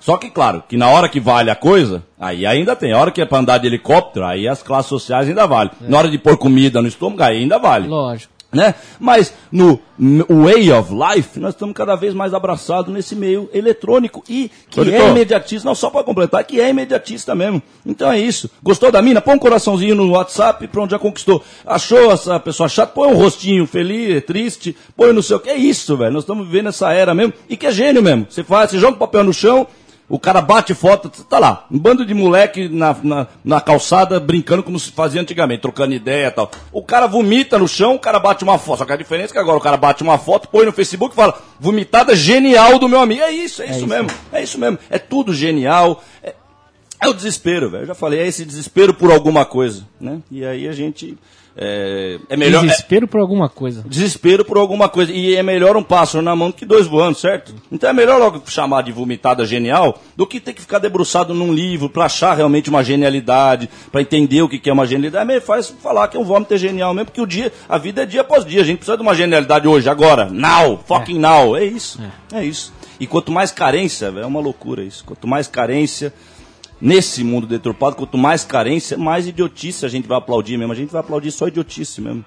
Só 0.00 0.16
que, 0.16 0.30
claro, 0.30 0.62
que 0.68 0.76
na 0.76 0.88
hora 0.88 1.08
que 1.08 1.20
vale 1.20 1.50
a 1.50 1.56
coisa, 1.56 2.02
aí 2.18 2.46
ainda 2.46 2.76
tem. 2.76 2.92
A 2.92 2.98
hora 2.98 3.10
que 3.10 3.20
é 3.20 3.26
pra 3.26 3.38
andar 3.38 3.58
de 3.58 3.66
helicóptero, 3.66 4.24
aí 4.24 4.46
as 4.46 4.62
classes 4.62 4.88
sociais 4.88 5.28
ainda 5.28 5.46
vale. 5.46 5.70
É. 5.82 5.88
Na 5.88 5.98
hora 5.98 6.10
de 6.10 6.18
pôr 6.18 6.36
comida 6.36 6.80
no 6.80 6.88
estômago, 6.88 7.22
aí 7.22 7.38
ainda 7.38 7.58
vale. 7.58 7.88
Lógico. 7.88 8.31
Né? 8.52 8.74
Mas 9.00 9.32
no 9.50 9.80
way 10.28 10.70
of 10.72 10.92
life, 10.92 11.40
nós 11.40 11.54
estamos 11.54 11.74
cada 11.74 11.96
vez 11.96 12.12
mais 12.12 12.34
abraçados 12.34 12.92
nesse 12.92 13.16
meio 13.16 13.48
eletrônico 13.54 14.22
e 14.28 14.50
que 14.68 14.80
é 14.80 15.08
imediatista, 15.08 15.66
não 15.66 15.74
só 15.74 15.88
para 15.88 16.04
completar, 16.04 16.44
que 16.44 16.60
é 16.60 16.68
imediatista 16.68 17.34
mesmo. 17.34 17.62
Então 17.86 18.12
é 18.12 18.20
isso. 18.20 18.50
Gostou 18.62 18.92
da 18.92 19.00
mina? 19.00 19.22
Põe 19.22 19.36
um 19.36 19.38
coraçãozinho 19.38 19.94
no 19.94 20.10
WhatsApp, 20.10 20.68
pronto, 20.68 20.90
já 20.90 20.98
conquistou. 20.98 21.42
Achou 21.64 22.12
essa 22.12 22.38
pessoa 22.38 22.68
chata? 22.68 22.92
Põe 22.92 23.08
um 23.08 23.16
rostinho 23.16 23.66
feliz, 23.66 24.22
triste, 24.24 24.76
põe 24.94 25.12
no 25.12 25.22
seu. 25.22 25.40
Que 25.40 25.48
é 25.48 25.56
isso, 25.56 25.96
velho. 25.96 26.12
Nós 26.12 26.24
estamos 26.24 26.46
vivendo 26.46 26.68
essa 26.68 26.92
era 26.92 27.14
mesmo. 27.14 27.32
E 27.48 27.56
que 27.56 27.66
é 27.66 27.72
gênio 27.72 28.02
mesmo. 28.02 28.26
Você 28.28 28.44
faz, 28.44 28.70
você 28.70 28.78
joga 28.78 28.96
o 28.96 28.98
papel 28.98 29.24
no 29.24 29.32
chão, 29.32 29.66
o 30.12 30.18
cara 30.18 30.42
bate 30.42 30.74
foto, 30.74 31.08
tá 31.24 31.38
lá, 31.38 31.64
um 31.70 31.78
bando 31.78 32.04
de 32.04 32.12
moleque 32.12 32.68
na, 32.68 32.94
na, 33.02 33.26
na, 33.42 33.60
calçada 33.62 34.20
brincando 34.20 34.62
como 34.62 34.78
se 34.78 34.92
fazia 34.92 35.18
antigamente, 35.18 35.62
trocando 35.62 35.94
ideia 35.94 36.26
e 36.26 36.30
tal. 36.30 36.50
O 36.70 36.82
cara 36.82 37.06
vomita 37.06 37.58
no 37.58 37.66
chão, 37.66 37.94
o 37.94 37.98
cara 37.98 38.20
bate 38.20 38.44
uma 38.44 38.58
foto. 38.58 38.80
Só 38.80 38.84
que 38.84 38.92
a 38.92 38.96
diferença 38.96 39.32
é 39.32 39.32
que 39.32 39.38
agora 39.38 39.56
o 39.56 39.60
cara 39.60 39.78
bate 39.78 40.02
uma 40.02 40.18
foto, 40.18 40.48
põe 40.48 40.66
no 40.66 40.72
Facebook 40.72 41.14
e 41.14 41.16
fala, 41.16 41.40
vomitada 41.58 42.14
genial 42.14 42.78
do 42.78 42.90
meu 42.90 43.00
amigo. 43.00 43.22
É 43.22 43.30
isso, 43.30 43.62
é, 43.62 43.64
é 43.64 43.70
isso, 43.70 43.78
isso, 43.78 43.86
mesmo. 43.86 44.10
É 44.30 44.42
isso 44.42 44.58
mesmo. 44.58 44.78
É 44.90 44.98
tudo 44.98 45.32
genial. 45.32 46.04
É, 46.22 46.34
é 47.00 47.08
o 47.08 47.14
desespero, 47.14 47.70
velho. 47.70 47.84
Eu 47.84 47.86
já 47.86 47.94
falei, 47.94 48.20
é 48.20 48.26
esse 48.26 48.44
desespero 48.44 48.92
por 48.92 49.10
alguma 49.10 49.46
coisa, 49.46 49.88
né? 49.98 50.20
E 50.30 50.44
aí 50.44 50.68
a 50.68 50.72
gente 50.72 51.16
É, 51.56 52.18
é 52.28 52.36
melhor. 52.36 52.62
Desespero 52.62 53.04
é, 53.04 53.08
por 53.08 53.20
alguma 53.20 53.48
coisa. 53.48 53.84
Desespero 53.86 54.44
por 54.44 54.56
alguma 54.56 54.88
coisa. 54.88 55.12
E 55.12 55.34
é 55.34 55.42
melhor 55.42 55.76
um 55.76 55.82
pássaro 55.82 56.24
na 56.24 56.34
mão 56.34 56.50
do 56.50 56.56
que 56.56 56.64
dois 56.64 56.86
voando, 56.86 57.18
certo? 57.18 57.54
Então 57.70 57.90
é 57.90 57.92
melhor 57.92 58.18
logo 58.18 58.42
chamar 58.46 58.82
de 58.82 58.92
vomitada 58.92 59.44
genial 59.44 60.00
do 60.16 60.26
que 60.26 60.40
ter 60.40 60.52
que 60.52 60.60
ficar 60.60 60.78
debruçado 60.78 61.34
num 61.34 61.52
livro 61.52 61.88
para 61.88 62.06
achar 62.06 62.34
realmente 62.34 62.70
uma 62.70 62.82
genialidade, 62.82 63.68
para 63.90 64.00
entender 64.00 64.42
o 64.42 64.48
que 64.48 64.68
é 64.68 64.72
uma 64.72 64.86
genialidade. 64.86 65.30
É 65.32 65.40
faz 65.40 65.68
falar 65.82 66.08
que 66.08 66.16
um 66.16 66.24
vômito 66.24 66.54
é 66.54 66.58
genial 66.58 66.94
mesmo, 66.94 67.06
porque 67.06 67.20
o 67.20 67.26
dia, 67.26 67.52
a 67.68 67.78
vida 67.78 68.02
é 68.02 68.06
dia 68.06 68.22
após 68.22 68.44
dia. 68.44 68.60
A 68.62 68.64
gente 68.64 68.78
precisa 68.78 68.96
de 68.96 69.02
uma 69.02 69.14
genialidade 69.14 69.68
hoje, 69.68 69.88
agora, 69.88 70.26
now, 70.26 70.82
fucking 70.86 71.16
é. 71.16 71.20
now. 71.20 71.56
É 71.56 71.64
isso. 71.64 72.00
É. 72.32 72.40
é 72.40 72.44
isso. 72.44 72.72
E 72.98 73.06
quanto 73.06 73.32
mais 73.32 73.50
carência, 73.50 74.06
é 74.16 74.24
uma 74.24 74.40
loucura 74.40 74.82
isso. 74.82 75.04
Quanto 75.04 75.26
mais 75.26 75.48
carência, 75.48 76.14
nesse 76.82 77.22
mundo 77.22 77.46
deturpado, 77.46 77.94
quanto 77.94 78.18
mais 78.18 78.44
carência, 78.44 78.98
mais 78.98 79.28
idiotice 79.28 79.86
a 79.86 79.88
gente 79.88 80.08
vai 80.08 80.18
aplaudir 80.18 80.56
mesmo. 80.56 80.72
A 80.72 80.76
gente 80.76 80.90
vai 80.90 81.00
aplaudir 81.00 81.30
só 81.30 81.46
idiotice 81.46 82.00
mesmo. 82.00 82.24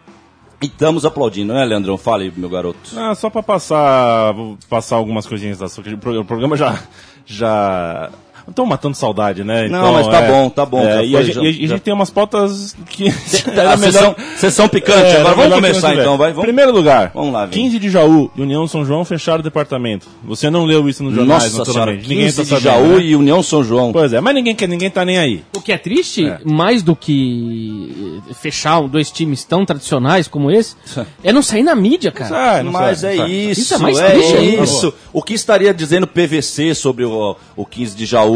E 0.61 0.67
estamos 0.67 1.03
aplaudindo, 1.03 1.53
né, 1.53 1.65
Leandrão? 1.65 1.97
Fale, 1.97 2.31
meu 2.37 2.49
garoto. 2.49 2.97
Ah, 2.97 3.13
só 3.13 3.29
para 3.29 3.43
passar, 3.43 4.33
passar 4.69 4.95
algumas 4.95 5.27
coisinhas 5.27 5.59
da 5.59 5.67
sua. 5.67 5.83
O 6.21 6.25
programa 6.25 6.55
já, 6.55 6.81
já 7.25 8.09
estão 8.49 8.65
matando 8.65 8.95
saudade, 8.95 9.43
né? 9.43 9.67
Então, 9.67 9.81
não, 9.81 9.93
mas 9.93 10.07
tá 10.07 10.21
é, 10.21 10.31
bom, 10.31 10.49
tá 10.49 10.65
bom. 10.65 10.81
É, 10.81 11.05
e, 11.05 11.17
a, 11.17 11.23
já, 11.23 11.41
e, 11.41 11.47
a, 11.47 11.67
gente 11.67 11.79
tem 11.79 11.93
umas 11.93 12.09
pautas 12.09 12.75
que. 12.89 13.07
a 13.49 13.77
melhor... 13.77 14.15
sessão, 14.37 14.67
picante, 14.67 15.15
é, 15.15 15.21
agora 15.21 15.35
vamos 15.35 15.55
começar 15.55 15.93
então, 15.93 16.17
vai. 16.17 16.31
Vamos... 16.31 16.45
Primeiro 16.45 16.71
lugar, 16.71 17.11
vamos 17.13 17.33
lá, 17.33 17.47
15 17.47 17.79
de 17.79 17.89
Jaú, 17.89 18.31
União 18.37 18.67
São 18.67 18.85
João 18.85 19.03
fecharam 19.05 19.39
o 19.39 19.43
departamento. 19.43 20.07
Você 20.23 20.49
não 20.49 20.65
leu 20.65 20.87
isso 20.87 21.03
nos 21.03 21.13
jornais, 21.13 21.43
Nossa 21.43 21.59
naturalmente. 21.59 22.05
Senhora, 22.05 22.15
ninguém 22.15 22.25
15 22.25 22.37
tá 22.37 22.43
sabendo, 22.43 22.57
de 22.59 22.63
Jaú 22.63 22.97
né? 22.97 23.05
e 23.05 23.15
União 23.15 23.43
São 23.43 23.63
João. 23.63 23.91
Pois 23.91 24.13
é, 24.13 24.21
mas 24.21 24.35
ninguém, 24.35 24.55
ninguém 24.67 24.89
tá 24.89 25.05
nem 25.05 25.17
aí. 25.17 25.43
O 25.55 25.61
que 25.61 25.71
é 25.71 25.77
triste, 25.77 26.25
é. 26.25 26.39
mais 26.43 26.83
do 26.83 26.95
que 26.95 28.21
fechar 28.33 28.81
dois 28.87 29.11
times 29.11 29.43
tão 29.43 29.65
tradicionais 29.65 30.27
como 30.27 30.51
esse, 30.51 30.75
é 31.23 31.31
não 31.31 31.41
sair 31.41 31.63
na 31.63 31.75
mídia, 31.75 32.11
cara. 32.11 32.63
Não 32.63 32.71
mas 32.71 32.99
sai, 32.99 33.19
é 33.19 33.27
isso, 33.27 33.61
isso 33.61 33.73
é, 33.73 33.77
mais 33.77 33.97
é 33.97 34.11
triste 34.11 34.63
isso. 34.63 34.93
O 35.13 35.21
que 35.21 35.33
estaria 35.33 35.73
dizendo 35.73 36.07
PVC 36.07 36.75
sobre 36.75 37.05
o, 37.05 37.35
o 37.55 37.65
15 37.65 37.95
de 37.95 38.05
Jaú, 38.05 38.34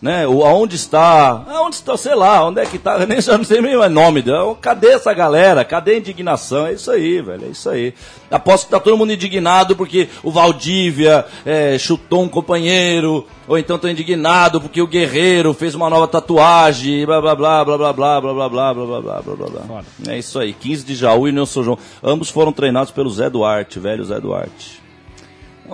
né? 0.00 0.26
O, 0.26 0.44
aonde 0.44 0.76
está? 0.76 1.44
Aonde 1.48 1.76
está? 1.76 1.96
Sei 1.96 2.14
lá, 2.14 2.46
onde 2.46 2.60
é 2.60 2.66
que 2.66 2.76
está? 2.76 2.98
Nem 3.06 3.18
não 3.18 3.44
sei 3.44 3.60
nem 3.60 3.76
o 3.76 3.88
nome 3.88 4.22
dela. 4.22 4.56
Cadê 4.60 4.88
essa 4.88 5.12
galera? 5.14 5.64
Cadê 5.64 5.94
a 5.94 5.98
indignação? 5.98 6.66
É 6.66 6.72
isso 6.72 6.90
aí, 6.90 7.22
velho, 7.22 7.46
é 7.46 7.48
isso 7.48 7.70
aí. 7.70 7.94
Aposto 8.30 8.64
que 8.64 8.70
tá 8.70 8.80
todo 8.80 8.96
mundo 8.96 9.12
indignado 9.12 9.76
porque 9.76 10.08
o 10.22 10.30
Valdívia 10.30 11.24
é, 11.44 11.78
chutou 11.78 12.22
um 12.22 12.28
companheiro, 12.28 13.26
ou 13.46 13.58
então 13.58 13.78
tô 13.78 13.88
indignado 13.88 14.60
porque 14.60 14.80
o 14.80 14.86
Guerreiro 14.86 15.52
fez 15.52 15.74
uma 15.74 15.90
nova 15.90 16.08
tatuagem, 16.08 17.04
blá 17.04 17.20
blá 17.20 17.34
blá 17.34 17.64
blá 17.64 17.78
blá 17.78 17.92
blá 17.92 18.12
blá 18.12 18.48
blá 18.48 18.48
blá 18.48 18.74
blá 18.74 19.00
blá 19.00 19.22
blá 19.22 19.22
blá 19.22 19.46
blá. 19.46 19.84
É 20.08 20.18
isso 20.18 20.38
aí, 20.38 20.52
15 20.52 20.84
de 20.84 20.94
Jaú 20.94 21.28
e 21.28 21.32
Nelson 21.32 21.62
João. 21.62 21.78
Ambos 22.02 22.30
foram 22.30 22.52
treinados 22.52 22.90
pelo 22.90 23.10
Zé 23.10 23.30
Duarte, 23.30 23.78
velho 23.78 24.04
Zé 24.04 24.18
Duarte. 24.18 24.81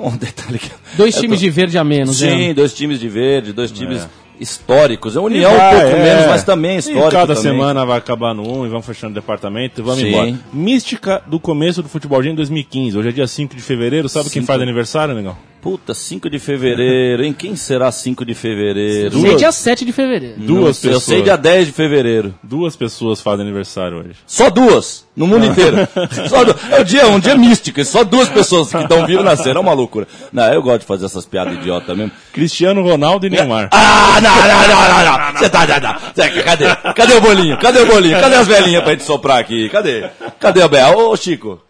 Um 0.08 0.16
detalhe 0.16 0.58
que... 0.58 0.70
Dois 0.96 1.14
times 1.14 1.38
tô... 1.38 1.44
de 1.44 1.50
verde 1.50 1.78
a 1.78 1.84
menos, 1.84 2.18
Sim, 2.18 2.48
né? 2.48 2.54
dois 2.54 2.72
times 2.74 3.00
de 3.00 3.08
verde, 3.08 3.52
dois 3.52 3.70
times 3.70 4.02
é 4.02 4.08
históricos. 4.40 5.16
A 5.16 5.20
União 5.20 5.54
vai, 5.56 5.76
um 5.76 5.80
pouco 5.80 5.96
é. 5.96 6.02
menos, 6.02 6.26
mas 6.26 6.44
também 6.44 6.78
histórico. 6.78 7.08
E 7.08 7.10
cada 7.10 7.34
também. 7.34 7.52
semana 7.52 7.84
vai 7.84 7.98
acabar 7.98 8.34
no 8.34 8.42
1 8.42 8.60
um, 8.60 8.66
e 8.66 8.68
vamos 8.68 8.86
fechando 8.86 9.12
o 9.12 9.14
departamento 9.14 9.80
e 9.80 9.84
vamos 9.84 10.00
Sim. 10.00 10.08
embora. 10.08 10.34
Mística 10.52 11.22
do 11.26 11.40
começo 11.40 11.82
do 11.82 11.88
futebol 11.88 12.22
em 12.24 12.34
2015. 12.34 12.96
Hoje 12.96 13.08
é 13.08 13.12
dia 13.12 13.26
5 13.26 13.54
de 13.54 13.62
fevereiro. 13.62 14.08
Sabe 14.08 14.24
Cinco. 14.24 14.34
quem 14.34 14.42
faz 14.44 14.60
aniversário, 14.60 15.14
negão? 15.14 15.36
Puta, 15.68 15.92
5 15.92 16.30
de 16.30 16.38
fevereiro, 16.38 17.22
hein? 17.22 17.34
Quem 17.34 17.54
será 17.54 17.92
5 17.92 18.24
de 18.24 18.32
fevereiro? 18.32 19.10
Duas... 19.10 19.22
Sei 19.22 19.36
dia 19.36 19.52
7 19.52 19.84
de 19.84 19.92
fevereiro. 19.92 20.34
Duas 20.38 20.78
pessoas. 20.78 20.94
Eu 20.94 21.00
sei 21.00 21.22
dia 21.22 21.36
10 21.36 21.66
de 21.66 21.72
fevereiro. 21.72 22.34
Duas 22.42 22.74
pessoas 22.74 23.20
fazem 23.20 23.44
aniversário 23.44 23.98
hoje. 23.98 24.14
Só 24.26 24.48
duas? 24.48 25.06
No 25.14 25.26
mundo 25.26 25.44
inteiro. 25.44 25.76
só. 26.26 26.42
É 26.74 26.80
o 26.80 26.84
dia, 26.84 27.06
um 27.08 27.20
dia 27.20 27.36
místico. 27.36 27.84
Só 27.84 28.02
duas 28.02 28.30
pessoas 28.30 28.70
que 28.70 28.78
estão 28.78 29.04
vivos 29.04 29.22
nasceram. 29.22 29.60
É 29.60 29.62
uma 29.62 29.74
loucura. 29.74 30.08
Não, 30.32 30.46
eu 30.54 30.62
gosto 30.62 30.80
de 30.80 30.86
fazer 30.86 31.04
essas 31.04 31.26
piadas 31.26 31.52
idiota 31.54 31.94
mesmo. 31.94 32.12
Cristiano 32.32 32.82
Ronaldo 32.82 33.26
e 33.26 33.30
Neymar. 33.30 33.68
Ah, 33.72 34.20
não, 34.22 34.36
não, 34.36 34.68
não, 34.68 34.88
não, 34.88 35.32
não. 35.32 35.38
Você 35.38 35.50
tá, 35.50 35.66
não, 35.66 35.80
não. 35.80 36.44
Cadê? 36.44 36.64
Cadê 36.94 37.14
o 37.14 37.20
bolinho? 37.20 37.58
Cadê 37.58 37.80
o 37.80 37.86
bolinho? 37.86 38.18
Cadê 38.18 38.36
as 38.36 38.46
velhinhas 38.46 38.82
pra 38.82 38.92
gente 38.92 39.04
soprar 39.04 39.38
aqui? 39.38 39.68
Cadê? 39.68 40.08
Cadê 40.40 40.62
a 40.62 40.68
Bel? 40.68 40.96
Ô, 40.96 41.16
Chico. 41.16 41.60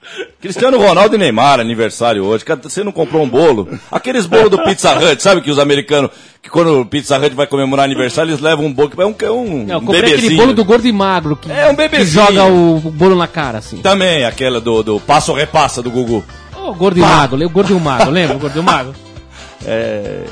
Cristiano 0.40 0.78
Ronaldo 0.78 1.16
e 1.16 1.18
Neymar, 1.18 1.58
aniversário 1.58 2.24
hoje. 2.24 2.44
Você 2.62 2.84
não 2.84 2.92
comprou 2.92 3.22
um 3.22 3.28
bolo? 3.28 3.68
Aqueles 3.90 4.26
bolos 4.26 4.50
do 4.50 4.62
Pizza 4.64 4.92
Hut, 4.98 5.22
sabe 5.22 5.40
que 5.40 5.50
os 5.50 5.58
americanos, 5.58 6.10
que 6.42 6.50
quando 6.50 6.80
o 6.80 6.86
Pizza 6.86 7.18
Hut 7.18 7.34
vai 7.34 7.46
comemorar 7.46 7.84
aniversário, 7.84 8.30
eles 8.30 8.40
levam 8.40 8.66
um 8.66 8.72
bolo 8.72 8.90
que 8.90 9.00
é 9.00 9.06
um, 9.06 9.14
é 9.20 9.30
um, 9.30 9.64
não, 9.64 9.80
bebezinho. 9.80 10.18
aquele 10.18 10.36
bolo 10.36 10.54
do 10.54 10.64
gordo 10.64 10.86
e 10.86 10.92
magro 10.92 11.36
que, 11.36 11.50
é 11.50 11.68
um 11.68 11.74
bebezinho. 11.74 12.26
que 12.26 12.32
joga 12.32 12.44
o 12.44 12.78
bolo 12.90 13.14
na 13.14 13.26
cara, 13.26 13.58
assim. 13.58 13.78
Também, 13.78 14.24
aquela 14.24 14.60
do, 14.60 14.82
do 14.82 15.00
passo 15.00 15.32
repassa 15.32 15.82
do 15.82 15.90
Gugu. 15.90 16.24
O 16.54 16.70
oh, 16.70 16.74
gordo 16.74 16.98
e 16.98 17.00
magro, 17.00 17.44
o 17.44 17.50
gordo 17.50 17.72
e 17.72 17.74
o 17.74 17.80
magro, 17.80 18.10
lembra 18.10 18.36
o 18.36 18.38
gordo 18.38 18.56
e 18.56 18.60
o 18.60 18.64
magro? 18.64 18.94
É... 19.66 20.22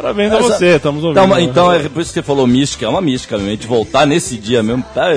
Parabéns 0.00 0.32
a 0.32 0.38
você, 0.38 0.76
estamos 0.76 1.02
ouvindo. 1.02 1.24
Então, 1.24 1.40
então, 1.40 1.72
é 1.72 1.88
por 1.88 2.00
isso 2.00 2.10
que 2.10 2.20
você 2.20 2.22
falou 2.22 2.46
mística, 2.46 2.86
é 2.86 2.88
uma 2.88 3.00
mística 3.00 3.36
mesmo. 3.36 3.48
A 3.48 3.54
gente 3.54 3.66
voltar 3.66 4.06
nesse 4.06 4.36
dia 4.36 4.62
mesmo, 4.62 4.84
tá. 4.94 5.08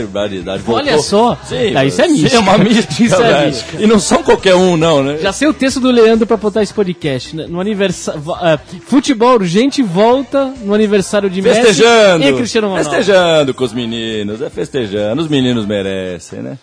Olha 0.68 0.98
só, 0.98 1.38
Sim, 1.44 1.76
ah, 1.76 1.86
isso 1.86 2.02
é 2.02 2.08
mística. 2.08 2.36
É 2.36 2.40
uma 2.40 2.58
mística, 2.58 2.94
isso 3.04 3.22
é 3.22 3.46
mística. 3.46 3.78
E 3.80 3.86
não 3.86 4.00
são 4.00 4.24
qualquer 4.24 4.56
um, 4.56 4.76
não, 4.76 5.04
né? 5.04 5.20
Já 5.22 5.32
sei 5.32 5.48
o 5.48 5.54
texto 5.54 5.80
do 5.80 5.92
Leandro 5.92 6.26
pra 6.26 6.36
botar 6.36 6.64
esse 6.64 6.74
podcast. 6.74 7.36
Né? 7.36 7.46
No 7.48 7.62
aniversário. 7.62 8.20
Uh, 8.22 8.82
futebol 8.88 9.36
urgente 9.36 9.84
volta 9.84 10.52
no 10.64 10.74
aniversário 10.74 11.30
de 11.30 11.44
festejando, 11.44 12.20
Messi 12.20 12.34
e 12.34 12.38
Cristiano 12.38 12.68
Ronaldo. 12.70 12.90
Festejando 12.90 13.54
com 13.54 13.64
os 13.64 13.74
meninos, 13.74 14.42
é 14.42 14.50
festejando. 14.50 15.22
Os 15.22 15.28
meninos 15.28 15.68
merecem, 15.68 16.42
né? 16.42 16.58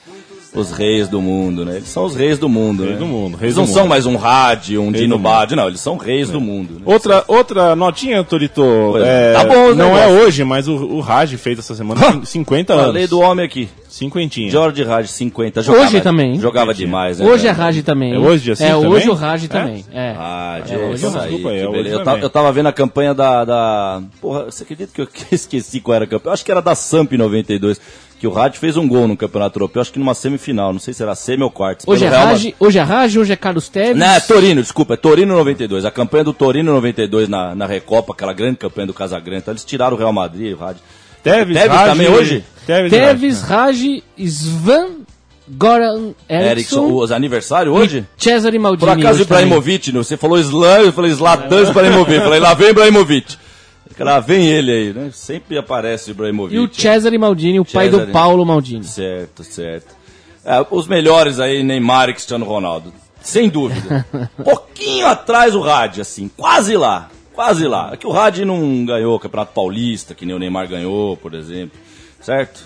Os 0.54 0.70
reis 0.70 1.08
do 1.08 1.20
mundo, 1.20 1.64
né? 1.64 1.76
Eles 1.76 1.88
são 1.88 2.04
os 2.04 2.14
reis 2.14 2.38
do 2.38 2.48
mundo, 2.48 2.82
reis 2.82 2.94
né? 2.94 2.98
Do 2.98 3.06
mundo, 3.06 3.36
reis 3.36 3.42
eles 3.42 3.56
não 3.56 3.66
são 3.66 3.82
mundo. 3.82 3.90
mais 3.90 4.06
um 4.06 4.16
rádio, 4.16 4.82
um 4.82 4.90
Rei 4.90 5.02
Dino 5.02 5.18
Bad, 5.18 5.54
não, 5.54 5.68
eles 5.68 5.80
são 5.80 5.96
reis 5.96 6.28
é. 6.28 6.32
do 6.32 6.40
mundo. 6.40 6.74
Né? 6.74 6.80
Outra, 6.84 7.24
outra 7.28 7.76
notinha, 7.76 8.22
Torito. 8.24 8.62
É, 8.98 9.34
tá 9.34 9.44
bom, 9.44 9.74
Não 9.74 9.96
é 9.96 10.06
hoje, 10.08 10.44
mas 10.44 10.68
o, 10.68 10.74
o 10.74 11.00
Raj 11.00 11.34
fez 11.36 11.58
essa 11.58 11.74
semana 11.74 12.00
50 12.24 12.72
anos. 12.72 12.86
Falei 12.86 13.06
do 13.06 13.20
homem 13.20 13.44
aqui. 13.44 13.68
Cinquentinha. 13.88 14.50
George 14.50 14.82
Raj, 14.84 15.08
50. 15.08 15.62
Jogava, 15.62 15.86
hoje 15.86 16.00
também. 16.00 16.38
Jogava 16.38 16.74
demais, 16.74 17.18
né? 17.18 17.26
Hoje 17.26 17.46
é 17.46 17.50
Raj 17.50 17.82
também. 17.82 18.14
É 18.14 18.18
hoje 18.18 18.54
5 18.54 18.68
É 18.68 18.72
também? 18.72 18.90
hoje 18.90 19.10
o 19.10 19.14
Raj 19.14 19.44
é? 19.44 19.48
também. 19.48 19.84
É. 19.92 20.12
Raj, 20.12 20.70
é, 20.70 20.74
é 20.74 20.78
hoje 20.78 21.06
isso 21.06 21.18
aí. 21.18 21.22
Desculpa, 21.22 21.52
é 21.52 21.68
hoje 21.68 21.88
eu, 21.88 22.04
tava, 22.04 22.18
eu 22.20 22.30
tava 22.30 22.52
vendo 22.52 22.66
a 22.66 22.72
campanha 22.72 23.14
da, 23.14 23.44
da... 23.44 24.02
Porra, 24.20 24.44
você 24.44 24.62
acredita 24.62 24.92
que 24.94 25.00
eu 25.00 25.08
esqueci 25.32 25.80
qual 25.80 25.96
era 25.96 26.04
a 26.04 26.08
campanha? 26.08 26.30
Eu 26.30 26.34
acho 26.34 26.44
que 26.44 26.50
era 26.50 26.60
da 26.60 26.74
Samp 26.74 27.12
92 27.12 27.80
que 28.18 28.26
o 28.26 28.30
Rádio 28.30 28.58
fez 28.58 28.76
um 28.76 28.86
gol 28.86 29.06
no 29.06 29.16
Campeonato 29.16 29.58
Europeu, 29.58 29.80
acho 29.80 29.92
que 29.92 29.98
numa 29.98 30.14
semifinal, 30.14 30.72
não 30.72 30.80
sei 30.80 30.92
se 30.92 31.02
era 31.02 31.14
semi 31.14 31.42
ou 31.42 31.50
quarto. 31.50 31.84
Hoje 31.86 32.04
é, 32.04 32.08
Raj, 32.08 32.54
hoje 32.58 32.78
é 32.78 32.82
Raj, 32.82 33.16
hoje 33.16 33.32
é 33.32 33.36
Carlos 33.36 33.68
Teves. 33.68 33.96
Não, 33.96 34.06
é 34.06 34.20
Torino, 34.20 34.60
desculpa, 34.60 34.94
é 34.94 34.96
Torino 34.96 35.34
92. 35.34 35.84
A 35.84 35.90
campanha 35.90 36.24
do 36.24 36.32
Torino 36.32 36.72
92 36.72 37.28
na, 37.28 37.54
na 37.54 37.66
Recopa, 37.66 38.12
aquela 38.12 38.32
grande 38.32 38.56
campanha 38.56 38.88
do 38.88 38.94
Casagrande, 38.94 39.42
então 39.42 39.52
eles 39.52 39.64
tiraram 39.64 39.96
o 39.96 39.98
Real 39.98 40.12
Madrid, 40.12 40.52
o 40.52 40.58
Rádio. 40.58 40.82
Teves, 41.22 41.56
Teves 41.56 41.76
Raj, 41.76 41.90
também 41.90 42.08
hoje? 42.08 42.44
Teves, 42.66 42.90
Teves 42.90 43.42
Raj, 43.42 44.02
Svan, 44.18 44.88
Goran 45.48 46.12
Eriksson. 46.28 46.92
os 46.92 47.12
aniversário 47.12 47.72
hoje? 47.72 48.04
Cesare 48.16 48.58
Maldini. 48.58 48.92
Por 48.92 48.98
acaso 48.98 49.22
Ibrahimovic, 49.22 49.92
você 49.92 50.16
falou 50.16 50.38
Islam, 50.38 50.80
eu 50.80 50.92
falei 50.92 51.12
Zlatan 51.12 51.70
Ibrahimovic. 51.70 52.14
Eu 52.14 52.22
falei, 52.22 52.40
lá 52.40 52.54
vem 52.54 52.70
Ibrahimovic. 52.70 53.36
Lá 53.98 54.20
vem 54.20 54.46
ele 54.46 54.72
aí, 54.72 54.92
né? 54.92 55.10
Sempre 55.12 55.58
aparece 55.58 56.10
o 56.10 56.12
Ibrahimovic. 56.12 56.54
E 56.54 56.58
o 56.58 56.72
Cesare 56.72 57.18
Maldini, 57.18 57.60
o 57.60 57.64
Cesare. 57.64 57.90
pai 57.90 58.06
do 58.06 58.12
Paulo 58.12 58.44
Maldini. 58.44 58.84
Certo, 58.84 59.42
certo. 59.42 59.96
É, 60.44 60.64
os 60.70 60.86
melhores 60.86 61.40
aí, 61.40 61.62
Neymar 61.62 62.08
e 62.08 62.12
Cristiano 62.14 62.44
Ronaldo. 62.44 62.92
Sem 63.20 63.48
dúvida. 63.48 64.06
Pouquinho 64.42 65.06
atrás 65.06 65.54
o 65.54 65.60
Rádio, 65.60 66.02
assim, 66.02 66.30
quase 66.36 66.76
lá. 66.76 67.10
Quase 67.34 67.66
lá. 67.66 67.90
É 67.92 67.96
que 67.96 68.06
o 68.06 68.10
Rádio 68.10 68.46
não 68.46 68.84
ganhou 68.84 69.14
o 69.14 69.20
Campeonato 69.20 69.52
Paulista, 69.52 70.14
que 70.14 70.24
nem 70.24 70.34
o 70.34 70.38
Neymar 70.38 70.68
ganhou, 70.68 71.16
por 71.16 71.34
exemplo. 71.34 71.78
Certo? 72.20 72.62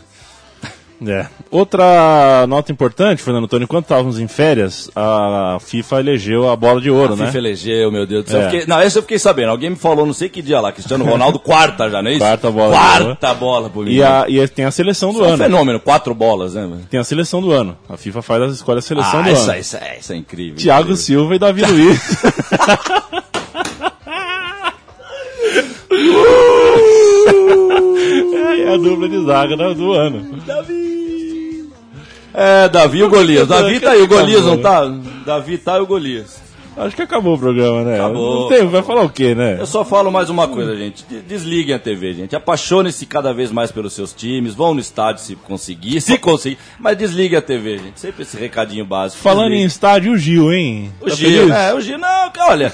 É. 1.06 1.26
Outra 1.50 2.46
nota 2.46 2.72
importante, 2.72 3.22
Fernando 3.22 3.44
Antônio, 3.44 3.64
enquanto 3.64 3.84
estávamos 3.84 4.18
em 4.18 4.26
férias, 4.26 4.90
a 4.94 5.58
FIFA 5.60 6.00
elegeu 6.00 6.48
a 6.48 6.56
bola 6.56 6.80
de 6.80 6.90
ouro, 6.90 7.14
a 7.14 7.16
né? 7.16 7.24
A 7.24 7.26
FIFA 7.26 7.38
elegeu, 7.38 7.92
meu 7.92 8.06
Deus 8.06 8.24
do 8.24 8.30
céu. 8.30 8.42
É. 8.42 8.44
Fiquei, 8.50 8.66
não, 8.66 8.80
esse 8.82 8.98
eu 8.98 9.02
fiquei 9.02 9.18
sabendo. 9.18 9.50
Alguém 9.50 9.70
me 9.70 9.76
falou, 9.76 10.06
não 10.06 10.12
sei 10.12 10.28
que 10.28 10.40
dia 10.40 10.60
lá, 10.60 10.72
Cristiano 10.72 11.04
Ronaldo, 11.04 11.38
quarta 11.40 11.88
já, 11.90 12.02
não 12.02 12.10
é 12.10 12.14
isso? 12.14 12.20
Quarta 12.20 12.50
bola. 12.50 12.76
Quarta 12.76 13.34
bola, 13.34 13.70
por 13.70 13.88
e, 13.88 14.02
a, 14.02 14.24
e 14.28 14.46
tem 14.48 14.64
a 14.64 14.70
seleção 14.70 15.12
do 15.12 15.22
ano. 15.22 15.32
É 15.32 15.34
um 15.34 15.38
fenômeno, 15.38 15.80
quatro 15.80 16.14
bolas, 16.14 16.54
né? 16.54 16.68
Tem 16.90 16.98
a 17.00 17.04
seleção 17.04 17.40
do 17.40 17.52
ano. 17.52 17.76
A 17.88 17.96
FIFA 17.96 18.22
faz, 18.22 18.52
escolhe 18.54 18.78
a 18.78 18.82
seleção 18.82 19.20
ah, 19.20 19.22
do 19.22 19.30
isso, 19.30 19.50
ano. 19.50 19.58
Isso, 19.58 19.76
é, 19.76 19.98
isso 19.98 20.12
é 20.12 20.16
incrível. 20.16 20.56
Thiago 20.56 20.82
incrível. 20.82 20.96
Silva 20.96 21.34
e 21.34 21.38
Davi 21.38 21.62
Luiz. 21.66 22.00
é 28.60 28.74
a 28.74 28.76
dupla 28.76 29.08
de 29.08 29.24
zaga 29.24 29.56
do 29.74 29.92
ano. 29.92 30.36
Davi! 30.46 31.68
É, 32.34 32.68
Davi 32.68 32.98
e 32.98 33.02
o 33.02 33.08
Golias. 33.08 33.48
Davi 33.48 33.80
tá 33.80 33.90
aí, 33.90 34.02
o 34.02 34.08
Golias 34.08 34.44
não 34.44 34.58
tá? 34.58 34.82
Davi 35.26 35.58
tá 35.58 35.78
e 35.78 35.80
o 35.80 35.86
Golias. 35.86 36.40
Acho 36.76 36.96
que 36.96 37.02
acabou 37.02 37.34
o 37.34 37.38
programa, 37.38 37.84
né? 37.84 37.96
Acabou. 37.96 38.48
Tem, 38.48 38.66
vai 38.66 38.82
falar 38.82 39.02
o 39.02 39.10
quê, 39.10 39.34
né? 39.34 39.58
Eu 39.60 39.66
só 39.66 39.84
falo 39.84 40.10
mais 40.10 40.30
uma 40.30 40.48
coisa, 40.48 40.76
gente. 40.76 41.04
Desliguem 41.26 41.74
a 41.74 41.78
TV, 41.78 42.14
gente. 42.14 42.34
Apaixone-se 42.34 43.06
cada 43.06 43.32
vez 43.32 43.50
mais 43.50 43.70
pelos 43.70 43.92
seus 43.92 44.12
times. 44.12 44.54
Vão 44.54 44.74
no 44.74 44.80
estádio 44.80 45.22
se 45.22 45.36
conseguir, 45.36 46.00
se 46.00 46.16
conseguir. 46.18 46.58
Mas 46.78 46.96
desliguem 46.96 47.38
a 47.38 47.42
TV, 47.42 47.78
gente. 47.78 48.00
Sempre 48.00 48.22
esse 48.22 48.36
recadinho 48.36 48.84
básico. 48.84 49.22
Falando 49.22 49.52
em 49.52 49.64
estádio, 49.64 50.12
o 50.12 50.16
Gil, 50.16 50.52
hein? 50.52 50.92
O 51.00 51.08
tá 51.08 51.14
Gil, 51.14 51.30
feliz? 51.30 51.50
é, 51.54 51.74
o 51.74 51.80
Gil, 51.80 51.98
não, 51.98 52.32
olha. 52.48 52.72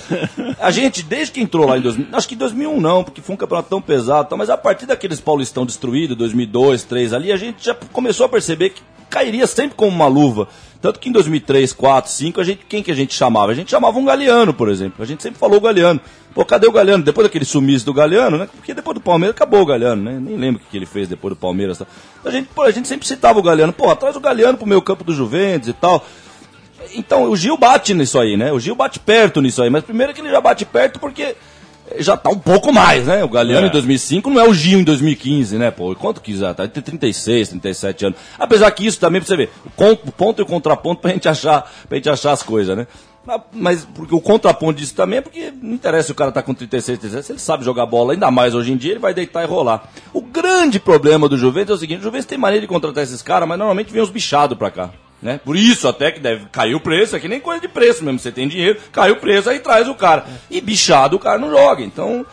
A 0.60 0.70
gente, 0.70 1.02
desde 1.02 1.32
que 1.32 1.40
entrou 1.40 1.66
lá 1.66 1.78
em 1.78 1.80
2000, 1.80 2.06
acho 2.12 2.28
que 2.28 2.34
em 2.34 2.38
2001 2.38 2.80
não, 2.80 3.04
porque 3.04 3.20
foi 3.20 3.34
um 3.34 3.38
campeonato 3.38 3.68
tão 3.68 3.80
pesado, 3.80 4.36
mas 4.36 4.48
a 4.50 4.56
partir 4.56 4.86
daqueles 4.86 5.20
paulistão 5.20 5.66
destruídos, 5.66 6.16
2002, 6.16 6.78
2003 6.88 7.12
ali, 7.12 7.32
a 7.32 7.36
gente 7.36 7.64
já 7.64 7.74
começou 7.92 8.26
a 8.26 8.28
perceber 8.28 8.70
que 8.70 8.82
cairia 9.08 9.46
sempre 9.46 9.76
como 9.76 9.90
uma 9.90 10.06
luva. 10.06 10.48
Tanto 10.80 11.00
que 11.00 11.08
em 11.08 11.12
2003, 11.12 11.72
4, 11.72 12.10
5, 12.10 12.40
a 12.40 12.44
gente, 12.44 12.64
quem 12.68 12.82
que 12.82 12.90
a 12.90 12.94
gente 12.94 13.12
chamava? 13.12 13.50
A 13.50 13.54
gente 13.54 13.70
chamava 13.70 13.98
um 13.98 14.04
Galeano, 14.04 14.54
por 14.54 14.68
exemplo. 14.68 15.02
A 15.02 15.06
gente 15.06 15.22
sempre 15.22 15.38
falou 15.38 15.60
Galeano. 15.60 16.00
Pô, 16.32 16.44
cadê 16.44 16.68
o 16.68 16.72
Galeano? 16.72 17.02
Depois 17.02 17.26
daquele 17.26 17.44
sumiço 17.44 17.84
do 17.84 17.92
Galeano, 17.92 18.38
né? 18.38 18.48
Porque 18.54 18.72
depois 18.72 18.94
do 18.94 19.00
Palmeiras 19.00 19.34
acabou 19.34 19.60
o 19.62 19.66
Galeano, 19.66 20.02
né? 20.02 20.20
Nem 20.20 20.36
lembro 20.36 20.62
o 20.64 20.70
que 20.70 20.76
ele 20.76 20.86
fez 20.86 21.08
depois 21.08 21.34
do 21.34 21.36
Palmeiras. 21.36 21.78
Tá? 21.78 21.86
A, 22.24 22.30
gente, 22.30 22.48
pô, 22.54 22.62
a 22.62 22.70
gente 22.70 22.86
sempre 22.86 23.08
citava 23.08 23.40
o 23.40 23.42
Galeano. 23.42 23.72
Pô, 23.72 23.94
traz 23.96 24.14
o 24.14 24.20
Galeano 24.20 24.56
pro 24.56 24.66
meio 24.66 24.80
campo 24.80 25.02
do 25.02 25.12
Juventus 25.12 25.68
e 25.68 25.72
tal. 25.72 26.06
Então, 26.94 27.28
o 27.28 27.36
Gil 27.36 27.56
bate 27.56 27.92
nisso 27.92 28.16
aí, 28.16 28.36
né? 28.36 28.52
O 28.52 28.60
Gil 28.60 28.76
bate 28.76 29.00
perto 29.00 29.42
nisso 29.42 29.60
aí. 29.60 29.70
Mas 29.70 29.82
primeiro 29.82 30.14
que 30.14 30.20
ele 30.20 30.30
já 30.30 30.40
bate 30.40 30.64
perto 30.64 31.00
porque 31.00 31.34
já 31.98 32.16
tá 32.16 32.30
um 32.30 32.38
pouco 32.38 32.72
mais, 32.72 33.06
né? 33.06 33.24
O 33.24 33.28
Galeano 33.28 33.66
é. 33.66 33.68
em 33.68 33.72
2005 33.72 34.30
não 34.30 34.40
é 34.40 34.48
o 34.48 34.54
Gil 34.54 34.80
em 34.80 34.84
2015, 34.84 35.58
né? 35.58 35.70
Pô, 35.70 35.94
quanto 35.94 36.20
quiser, 36.20 36.54
tá? 36.54 36.66
Tem 36.66 36.82
36, 36.82 37.48
37 37.48 38.06
anos. 38.06 38.18
Apesar 38.38 38.70
que 38.70 38.86
isso 38.86 38.98
também, 38.98 39.20
pra 39.20 39.28
você 39.28 39.36
ver, 39.36 39.50
o 39.64 40.12
ponto 40.12 40.40
e 40.40 40.42
o 40.42 40.46
contraponto 40.46 41.00
pra 41.00 41.12
gente 41.12 41.28
achar, 41.28 41.70
pra 41.88 41.96
gente 41.96 42.10
achar 42.10 42.32
as 42.32 42.42
coisas, 42.42 42.76
né? 42.76 42.86
Mas 43.52 43.84
porque 43.84 44.14
o 44.14 44.20
contraponto 44.20 44.78
disso 44.78 44.94
também 44.94 45.18
é 45.18 45.22
porque 45.22 45.52
não 45.60 45.74
interessa 45.74 46.06
se 46.06 46.12
o 46.12 46.14
cara 46.14 46.32
tá 46.32 46.42
com 46.42 46.54
36, 46.54 46.98
37, 46.98 47.26
se 47.26 47.32
ele 47.32 47.38
sabe 47.38 47.62
jogar 47.62 47.84
bola, 47.84 48.14
ainda 48.14 48.30
mais 48.30 48.54
hoje 48.54 48.72
em 48.72 48.76
dia, 48.76 48.92
ele 48.92 49.00
vai 49.00 49.12
deitar 49.12 49.42
e 49.42 49.46
rolar. 49.46 49.90
O 50.14 50.22
grande 50.22 50.80
problema 50.80 51.28
do 51.28 51.36
Juventus 51.36 51.72
é 51.72 51.74
o 51.74 51.78
seguinte, 51.78 52.00
o 52.00 52.04
Juventus 52.04 52.26
tem 52.26 52.38
maneira 52.38 52.62
de 52.62 52.68
contratar 52.68 53.04
esses 53.04 53.20
caras, 53.20 53.46
mas 53.46 53.58
normalmente 53.58 53.92
vem 53.92 54.00
os 54.00 54.08
bichados 54.08 54.56
pra 54.56 54.70
cá. 54.70 54.90
Né? 55.20 55.40
Por 55.44 55.56
isso 55.56 55.88
até 55.88 56.12
que 56.12 56.20
deve 56.20 56.46
cair 56.46 56.74
o 56.74 56.80
preço, 56.80 57.16
é 57.16 57.20
que 57.20 57.28
nem 57.28 57.40
coisa 57.40 57.60
de 57.60 57.68
preço 57.68 58.04
mesmo. 58.04 58.18
Você 58.18 58.30
tem 58.30 58.46
dinheiro, 58.46 58.78
cai 58.92 59.10
o 59.10 59.16
preço, 59.16 59.50
aí 59.50 59.58
traz 59.58 59.88
o 59.88 59.94
cara. 59.94 60.24
E 60.50 60.60
bichado 60.60 61.16
o 61.16 61.18
cara 61.18 61.38
não 61.38 61.50
joga. 61.50 61.82
Então, 61.82 62.24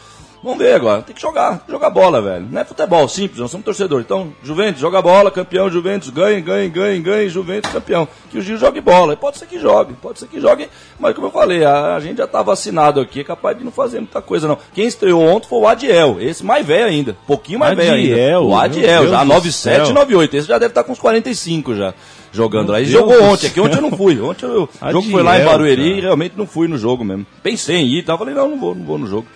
vamos 0.43 0.59
ver 0.59 0.73
agora. 0.73 1.01
Tem 1.01 1.15
que 1.15 1.21
jogar, 1.21 1.65
jogar 1.67 1.89
bola, 1.89 2.21
velho. 2.21 2.47
Não 2.51 2.61
é 2.61 2.63
futebol, 2.63 3.07
simples, 3.07 3.39
nós 3.39 3.49
somos 3.49 3.65
torcedores. 3.65 4.05
Então, 4.05 4.31
Juventus, 4.43 4.79
joga 4.79 5.01
bola, 5.01 5.31
campeão, 5.31 5.67
Juventus, 5.67 6.11
ganhe, 6.11 6.39
ganhe, 6.41 6.69
ganhe, 6.69 7.01
ganhe, 7.01 7.27
Juventus, 7.27 7.71
campeão. 7.71 8.07
Que 8.29 8.37
o 8.37 8.41
Gil 8.41 8.55
jogue 8.55 8.79
bola. 8.79 9.13
E 9.13 9.15
pode 9.15 9.39
ser 9.39 9.47
que 9.47 9.59
jogue, 9.59 9.95
pode 9.95 10.19
ser 10.19 10.27
que 10.27 10.39
jogue. 10.39 10.69
Mas 10.99 11.15
como 11.15 11.25
eu 11.25 11.31
falei, 11.31 11.65
a, 11.65 11.95
a 11.95 11.99
gente 11.99 12.17
já 12.17 12.27
tá 12.27 12.43
vacinado 12.43 13.01
aqui, 13.01 13.21
é 13.21 13.23
capaz 13.23 13.57
de 13.57 13.63
não 13.63 13.71
fazer 13.71 13.97
muita 13.97 14.21
coisa, 14.21 14.47
não. 14.47 14.59
Quem 14.75 14.85
estreou 14.85 15.23
ontem 15.23 15.47
foi 15.47 15.57
o 15.57 15.67
Adiel, 15.67 16.17
esse 16.19 16.45
mais 16.45 16.63
velho 16.63 16.85
ainda. 16.85 17.17
Pouquinho 17.25 17.57
mais 17.57 17.75
velho 17.75 17.93
ainda. 17.93 18.39
O 18.41 18.55
Adiel, 18.55 19.07
já 19.07 19.25
97, 19.25 19.91
98. 19.91 20.37
Esse 20.37 20.47
já 20.47 20.59
deve 20.59 20.69
estar 20.69 20.83
tá 20.83 20.85
com 20.85 20.93
uns 20.93 20.99
45 20.99 21.75
já 21.75 21.95
jogando 22.35 22.71
lá. 22.71 22.81
E 22.81 22.85
jogou 22.85 23.21
ontem, 23.23 23.47
aqui 23.47 23.59
ontem 23.59 23.77
eu 23.77 23.81
não 23.81 23.91
fui. 23.91 24.19
Ontem 24.19 24.45
eu, 24.45 24.69
o 24.81 24.91
jogo 24.91 25.09
foi 25.09 25.23
lá 25.23 25.39
em 25.39 25.45
Barueri 25.45 25.83
cara. 25.83 25.97
e 25.97 26.01
realmente 26.01 26.37
não 26.37 26.45
fui 26.45 26.67
no 26.67 26.77
jogo 26.77 27.03
mesmo. 27.03 27.25
Pensei 27.41 27.77
em 27.77 27.87
ir, 27.87 28.03
tá? 28.03 28.17
falei, 28.17 28.35
não, 28.35 28.49
não 28.49 28.59
vou, 28.59 28.75
não 28.75 28.85
vou 28.85 28.97
no 28.97 29.07
jogo. 29.07 29.27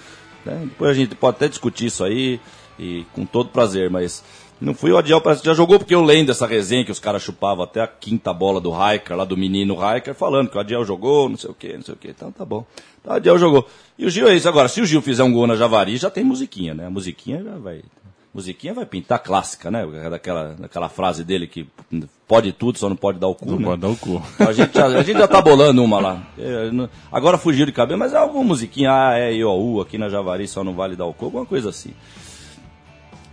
Né? 0.46 0.62
Depois 0.66 0.92
a 0.92 0.94
gente 0.94 1.16
pode 1.16 1.38
até 1.38 1.48
discutir 1.48 1.88
isso 1.88 2.04
aí 2.04 2.40
e 2.78 3.06
com 3.14 3.26
todo 3.26 3.50
prazer, 3.50 3.90
mas 3.90 4.24
não 4.62 4.74
fui 4.74 4.92
o 4.92 4.98
Adiel, 4.98 5.22
já 5.42 5.54
jogou 5.54 5.80
porque 5.80 5.96
eu 5.96 6.04
lembro 6.04 6.28
dessa 6.28 6.46
resenha 6.46 6.84
que 6.84 6.92
os 6.92 7.00
caras 7.00 7.22
chupavam 7.22 7.64
até 7.64 7.82
a 7.82 7.88
quinta 7.88 8.34
bola 8.34 8.60
do 8.60 8.70
Raiker, 8.72 9.16
lá 9.16 9.24
do 9.24 9.38
menino 9.38 9.76
Raiker, 9.76 10.14
falando 10.14 10.50
que 10.50 10.58
o 10.58 10.60
Adiel 10.60 10.84
jogou, 10.84 11.30
não 11.30 11.38
sei 11.38 11.50
o 11.50 11.54
que, 11.54 11.74
não 11.74 11.82
sei 11.82 11.94
o 11.94 11.98
que. 11.98 12.10
Então 12.10 12.32
tá 12.32 12.44
bom. 12.44 12.66
Então 13.00 13.14
o 13.14 13.16
Adiel 13.16 13.38
jogou. 13.38 13.66
E 13.98 14.06
o 14.06 14.10
Gil 14.10 14.28
é 14.28 14.36
isso. 14.36 14.50
Agora, 14.50 14.68
se 14.68 14.82
o 14.82 14.86
Gil 14.86 15.02
fizer 15.02 15.24
um 15.24 15.32
gol 15.32 15.48
na 15.48 15.56
Javari, 15.56 15.96
já 15.96 16.10
tem 16.10 16.24
musiquinha, 16.24 16.74
né? 16.74 16.88
A 16.88 16.90
musiquinha 16.90 17.42
já 17.42 17.58
vai 17.58 17.82
musiquinha 18.34 18.74
vai 18.74 18.86
pintar 18.86 19.20
clássica, 19.20 19.72
né? 19.72 19.86
Daquela, 20.10 20.56
daquela 20.58 20.90
frase 20.90 21.24
dele 21.24 21.48
que 21.48 21.68
pode 22.28 22.52
tudo, 22.52 22.78
só 22.78 22.88
não 22.88 22.96
pode 22.96 23.20
dar 23.20 23.28
o 23.28 23.36
cu. 23.36 23.46
Não 23.46 23.58
né? 23.58 23.66
pode 23.66 23.82
dar 23.82 23.90
o 23.90 23.96
cu. 23.96 24.22
A 24.40 24.54
gente, 24.54 24.74
já, 24.74 24.86
a 24.86 25.04
gente 25.04 25.18
já 25.18 25.28
tá 25.28 25.42
bolando 25.42 25.84
uma 25.84 26.00
lá. 26.00 26.24
É, 26.38 26.70
agora 27.12 27.38
fugiu 27.38 27.66
de 27.66 27.72
cabelo, 27.72 28.00
mas 28.00 28.14
é 28.14 28.18
alguma 28.18 28.44
musiquinha, 28.44 28.92
ah, 28.92 29.18
é 29.18 29.34
IOU, 29.34 29.82
aqui 29.82 29.98
na 29.98 30.10
Javari 30.10 30.48
só 30.48 30.64
não 30.64 30.74
vale 30.74 30.96
dar 30.96 31.06
o 31.06 31.14
cu, 31.14 31.26
alguma 31.26 31.46
coisa 31.46 31.70
assim. 31.70 31.94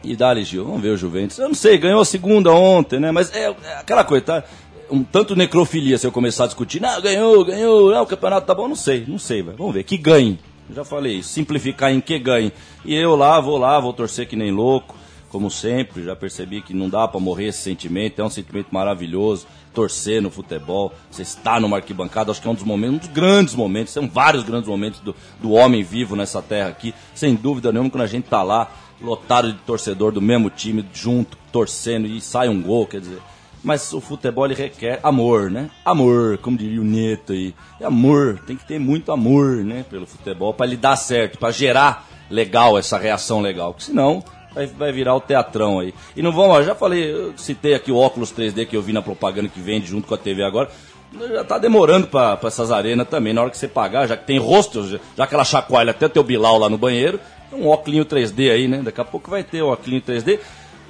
E 0.02 0.14
dali, 0.14 0.44
Gil, 0.44 0.64
vamos 0.64 0.80
ver 0.80 0.90
o 0.90 0.96
Juventus. 0.96 1.38
Eu 1.38 1.48
não 1.48 1.54
sei, 1.54 1.78
ganhou 1.78 2.00
a 2.00 2.04
segunda 2.04 2.52
ontem, 2.52 3.00
né? 3.00 3.10
Mas 3.10 3.34
é, 3.34 3.44
é 3.64 3.78
aquela 3.78 4.04
coisa, 4.04 4.24
tá? 4.24 4.44
Um 4.88 5.02
tanto 5.02 5.34
necrofilia 5.34 5.98
se 5.98 6.06
eu 6.06 6.12
começar 6.12 6.44
a 6.44 6.46
discutir, 6.46 6.80
não, 6.80 7.00
ganhou, 7.02 7.44
ganhou, 7.44 7.90
não, 7.90 8.02
o 8.02 8.06
campeonato 8.06 8.46
tá 8.46 8.54
bom, 8.54 8.68
não 8.68 8.76
sei, 8.76 9.04
não 9.06 9.18
sei, 9.18 9.42
velho. 9.42 9.56
Vamos 9.56 9.74
ver, 9.74 9.82
que 9.82 9.96
ganhe. 9.96 10.38
Já 10.74 10.84
falei, 10.84 11.22
simplificar 11.22 11.92
em 11.92 12.00
que 12.00 12.18
ganhe. 12.18 12.52
E 12.84 12.94
eu 12.94 13.14
lá, 13.14 13.40
vou 13.40 13.56
lá, 13.56 13.78
vou 13.78 13.92
torcer 13.92 14.26
que 14.26 14.34
nem 14.34 14.50
louco, 14.50 14.96
como 15.28 15.50
sempre. 15.50 16.04
Já 16.04 16.16
percebi 16.16 16.60
que 16.60 16.74
não 16.74 16.88
dá 16.88 17.06
para 17.06 17.20
morrer 17.20 17.48
esse 17.48 17.58
sentimento, 17.58 18.20
é 18.20 18.24
um 18.24 18.30
sentimento 18.30 18.68
maravilhoso. 18.70 19.46
Torcer 19.72 20.22
no 20.22 20.30
futebol, 20.30 20.92
você 21.10 21.20
está 21.22 21.60
numa 21.60 21.76
arquibancada, 21.76 22.30
acho 22.30 22.40
que 22.40 22.48
é 22.48 22.50
um 22.50 22.54
dos 22.54 22.64
momentos, 22.64 22.94
um 22.94 22.98
dos 22.98 23.08
grandes 23.08 23.54
momentos, 23.54 23.92
são 23.92 24.08
vários 24.08 24.42
grandes 24.42 24.68
momentos 24.68 25.00
do, 25.00 25.14
do 25.38 25.50
homem 25.50 25.82
vivo 25.82 26.16
nessa 26.16 26.40
terra 26.40 26.70
aqui, 26.70 26.94
sem 27.14 27.34
dúvida 27.34 27.70
nenhuma, 27.70 27.90
quando 27.90 28.04
a 28.04 28.06
gente 28.06 28.24
tá 28.24 28.42
lá, 28.42 28.70
lotado 29.02 29.52
de 29.52 29.58
torcedor 29.58 30.12
do 30.12 30.22
mesmo 30.22 30.48
time, 30.48 30.82
junto, 30.94 31.36
torcendo 31.52 32.06
e 32.06 32.22
sai 32.22 32.48
um 32.48 32.62
gol, 32.62 32.86
quer 32.86 33.00
dizer 33.00 33.20
mas 33.66 33.92
o 33.92 34.00
futebol 34.00 34.46
requer 34.46 35.00
amor, 35.02 35.50
né? 35.50 35.68
Amor, 35.84 36.38
como 36.38 36.56
diria 36.56 36.80
o 36.80 36.84
Neto 36.84 37.32
aí. 37.32 37.52
É 37.80 37.84
amor, 37.84 38.38
tem 38.46 38.56
que 38.56 38.64
ter 38.64 38.78
muito 38.78 39.10
amor, 39.10 39.56
né, 39.56 39.84
pelo 39.90 40.06
futebol 40.06 40.54
para 40.54 40.66
ele 40.66 40.76
dar 40.76 40.94
certo, 40.94 41.36
para 41.36 41.50
gerar 41.50 42.06
legal 42.30 42.78
essa 42.78 42.96
reação 42.96 43.40
legal, 43.40 43.72
porque 43.72 43.86
senão 43.86 44.22
vai, 44.54 44.66
vai 44.66 44.92
virar 44.92 45.16
o 45.16 45.20
teatrão 45.20 45.80
aí. 45.80 45.92
E 46.14 46.22
não 46.22 46.30
vamos, 46.30 46.64
já 46.64 46.76
falei, 46.76 47.12
eu 47.12 47.36
citei 47.36 47.74
aqui 47.74 47.90
o 47.90 47.96
óculos 47.96 48.32
3D 48.32 48.68
que 48.68 48.76
eu 48.76 48.82
vi 48.82 48.92
na 48.92 49.02
propaganda 49.02 49.48
que 49.48 49.58
vende 49.58 49.88
junto 49.88 50.06
com 50.06 50.14
a 50.14 50.18
TV 50.18 50.44
agora. 50.44 50.70
Já 51.12 51.42
tá 51.42 51.58
demorando 51.58 52.06
para 52.06 52.38
essas 52.44 52.70
arenas 52.70 53.08
também, 53.08 53.32
na 53.32 53.40
hora 53.40 53.50
que 53.50 53.58
você 53.58 53.66
pagar, 53.66 54.06
já 54.06 54.16
que 54.16 54.26
tem 54.28 54.38
rosto, 54.38 54.86
já, 54.86 55.00
já 55.16 55.26
que 55.26 55.34
ela 55.34 55.44
chacoalha 55.44 55.90
até 55.90 56.08
teu 56.08 56.22
Bilal 56.22 56.56
lá 56.56 56.70
no 56.70 56.78
banheiro, 56.78 57.18
um 57.52 57.66
óculos 57.66 58.06
3D 58.06 58.48
aí, 58.48 58.68
né? 58.68 58.80
Daqui 58.84 59.00
a 59.00 59.04
pouco 59.04 59.28
vai 59.28 59.42
ter 59.42 59.60
o 59.60 59.70
óculos 59.70 60.02
3D. 60.02 60.38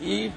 E 0.03 0.31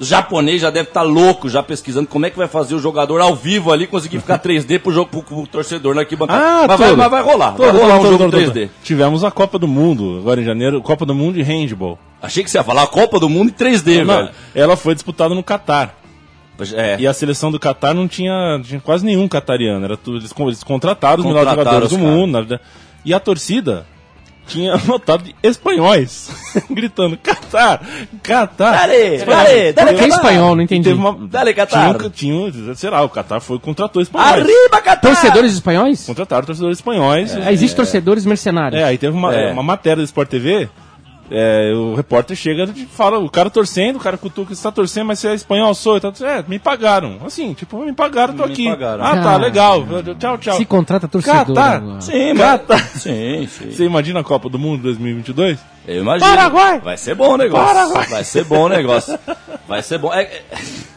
o 0.00 0.04
japonês 0.04 0.60
já 0.60 0.70
deve 0.70 0.88
estar 0.88 1.00
tá 1.00 1.06
louco, 1.06 1.48
já 1.48 1.62
pesquisando 1.62 2.08
como 2.08 2.26
é 2.26 2.30
que 2.30 2.36
vai 2.36 2.48
fazer 2.48 2.74
o 2.74 2.78
jogador 2.78 3.20
ao 3.20 3.34
vivo 3.34 3.72
ali 3.72 3.86
conseguir 3.86 4.18
ficar 4.20 4.38
3D 4.42 4.80
pro, 4.80 4.92
jogo, 4.92 5.10
pro, 5.10 5.22
pro 5.22 5.46
torcedor 5.46 5.94
na 5.94 6.02
arquibancada. 6.02 6.44
Ah, 6.44 6.66
mas, 6.66 6.78
vai, 6.78 6.96
mas 6.96 7.10
vai 7.10 7.22
rolar, 7.22 7.52
todo, 7.52 7.72
vai 7.72 7.80
rolar 7.80 7.98
um 8.00 8.02
jogo 8.02 8.30
todo, 8.30 8.36
3D. 8.36 8.68
Tivemos 8.82 9.22
a 9.24 9.30
Copa 9.30 9.58
do 9.58 9.68
Mundo 9.68 10.18
agora 10.18 10.40
em 10.40 10.44
janeiro, 10.44 10.82
Copa 10.82 11.06
do 11.06 11.14
Mundo 11.14 11.34
de 11.34 11.42
Handball. 11.42 11.98
Achei 12.20 12.42
que 12.42 12.50
você 12.50 12.58
ia 12.58 12.64
falar 12.64 12.82
a 12.82 12.86
Copa 12.86 13.20
do 13.20 13.28
Mundo 13.28 13.50
em 13.50 13.52
3D, 13.52 14.04
não, 14.04 14.14
velho. 14.14 14.30
Ela 14.54 14.76
foi 14.76 14.94
disputada 14.94 15.34
no 15.34 15.42
Catar. 15.42 15.94
É. 16.72 16.96
E 17.00 17.06
a 17.06 17.12
seleção 17.12 17.50
do 17.50 17.58
Catar 17.58 17.94
não 17.94 18.06
tinha, 18.06 18.60
tinha 18.64 18.80
quase 18.80 19.04
nenhum 19.04 19.26
catariano. 19.26 19.84
Era 19.84 19.96
tudo, 19.96 20.18
eles, 20.18 20.32
eles 20.38 20.62
contrataram 20.62 21.20
os 21.20 21.26
melhores 21.26 21.50
jogadores 21.50 21.90
do 21.90 21.98
mundo. 21.98 22.60
E 23.04 23.12
a 23.12 23.20
torcida 23.20 23.86
tinha 24.46 24.76
notado 24.86 25.24
de 25.24 25.34
espanhóis 25.42 26.30
gritando 26.70 27.16
Catar, 27.16 27.80
Catar. 28.22 28.72
Dale, 28.72 29.18
dale, 29.24 29.72
dale, 29.72 29.94
que 29.94 30.04
é 30.04 30.08
espanhol, 30.08 30.56
não 30.56 30.62
entendi. 30.62 30.88
Teve 30.88 31.00
uma, 31.00 31.16
dale, 31.28 31.54
Catar. 31.54 31.98
Tinha, 32.10 32.50
tinha, 32.50 32.74
sei 32.74 32.90
lá, 32.90 33.02
o 33.02 33.08
Catar 33.08 33.40
foi 33.40 33.58
contratou 33.58 34.00
espanhóis. 34.02 34.42
Arriba, 34.42 34.80
Catar! 34.82 35.00
Torcedores 35.00 35.52
espanhóis? 35.52 36.04
Contrataram 36.06 36.46
torcedores 36.46 36.78
espanhóis. 36.78 37.34
É, 37.34 37.52
Existem 37.52 37.76
torcedores 37.76 38.26
mercenários. 38.26 38.80
É, 38.80 38.84
aí 38.84 38.98
teve 38.98 39.16
uma, 39.16 39.34
é. 39.34 39.52
uma 39.52 39.62
matéria 39.62 39.96
do 39.96 40.04
Sport 40.04 40.28
TV 40.28 40.68
é, 41.30 41.72
o 41.74 41.94
repórter 41.94 42.36
chega 42.36 42.64
e 42.76 42.84
fala, 42.84 43.18
o 43.18 43.30
cara 43.30 43.48
torcendo, 43.48 43.96
o 43.96 44.00
cara 44.00 44.18
cutuca, 44.18 44.54
você 44.54 44.62
tá 44.62 44.70
torcendo, 44.70 45.06
mas 45.06 45.18
você 45.18 45.28
é 45.28 45.34
espanhol, 45.34 45.74
sou. 45.74 45.98
Tá, 45.98 46.12
é, 46.22 46.44
me 46.46 46.58
pagaram. 46.58 47.18
Assim, 47.24 47.54
tipo, 47.54 47.78
me 47.78 47.92
pagaram, 47.92 48.34
tô 48.34 48.46
me 48.46 48.52
aqui. 48.52 48.68
Pagaram. 48.68 49.04
Ah, 49.04 49.22
tá, 49.22 49.36
legal. 49.36 49.84
Tchau, 50.18 50.38
tchau. 50.38 50.56
Se 50.56 50.64
contrata 50.64 51.08
torcedor. 51.08 51.46
Catar. 51.46 51.82
Sim, 52.00 52.34
Catar. 52.34 52.84
Sim, 52.94 53.46
sim. 53.46 53.70
Você 53.70 53.84
imagina 53.84 54.20
a 54.20 54.24
Copa 54.24 54.48
do 54.48 54.58
Mundo 54.58 54.82
2022? 54.82 55.58
Eu 55.86 56.02
imagino. 56.02 56.30
Paraguai. 56.30 56.80
Vai 56.80 56.96
ser 56.96 57.14
bom 57.14 57.34
o 57.34 57.36
negócio. 57.36 57.66
Paraguai. 57.66 58.06
Vai 58.06 58.24
ser 58.24 58.44
bom 58.44 58.64
o 58.64 58.68
negócio. 58.68 59.18
Vai 59.66 59.82
ser 59.82 59.98
bom. 59.98 60.12
É, 60.12 60.22
é... 60.22 60.42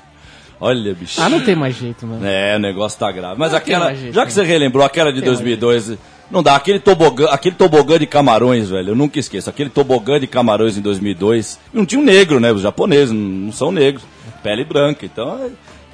Olha, 0.59 0.93
bicho. 0.93 1.21
Ah, 1.21 1.29
não 1.29 1.41
tem 1.41 1.55
mais 1.55 1.75
jeito, 1.75 2.05
mano. 2.07 2.25
É, 2.25 2.55
o 2.55 2.59
negócio 2.59 2.97
tá 2.97 3.11
grave. 3.11 3.35
Mas 3.37 3.51
não 3.51 3.57
aquela. 3.57 3.93
Jeito, 3.93 4.13
já 4.13 4.25
que 4.25 4.33
você 4.33 4.43
relembrou 4.43 4.83
aquela 4.83 5.13
de 5.13 5.21
2002. 5.21 5.97
Não 6.29 6.43
dá, 6.43 6.55
aquele 6.55 6.79
tobogã, 6.79 7.27
aquele 7.29 7.55
tobogã 7.55 7.97
de 7.97 8.05
camarões, 8.05 8.69
velho, 8.69 8.89
eu 8.89 8.95
nunca 8.95 9.17
esqueço. 9.17 9.49
Aquele 9.49 9.69
tobogã 9.69 10.19
de 10.19 10.27
camarões 10.27 10.77
em 10.77 10.81
2002. 10.81 11.59
Não 11.73 11.85
tinha 11.85 12.01
um 12.01 12.03
negro, 12.03 12.39
né? 12.39 12.51
Os 12.51 12.61
japoneses 12.61 13.13
não 13.13 13.51
são 13.51 13.71
negros. 13.71 14.03
Pele 14.43 14.65
branca. 14.65 15.05
Então, 15.05 15.49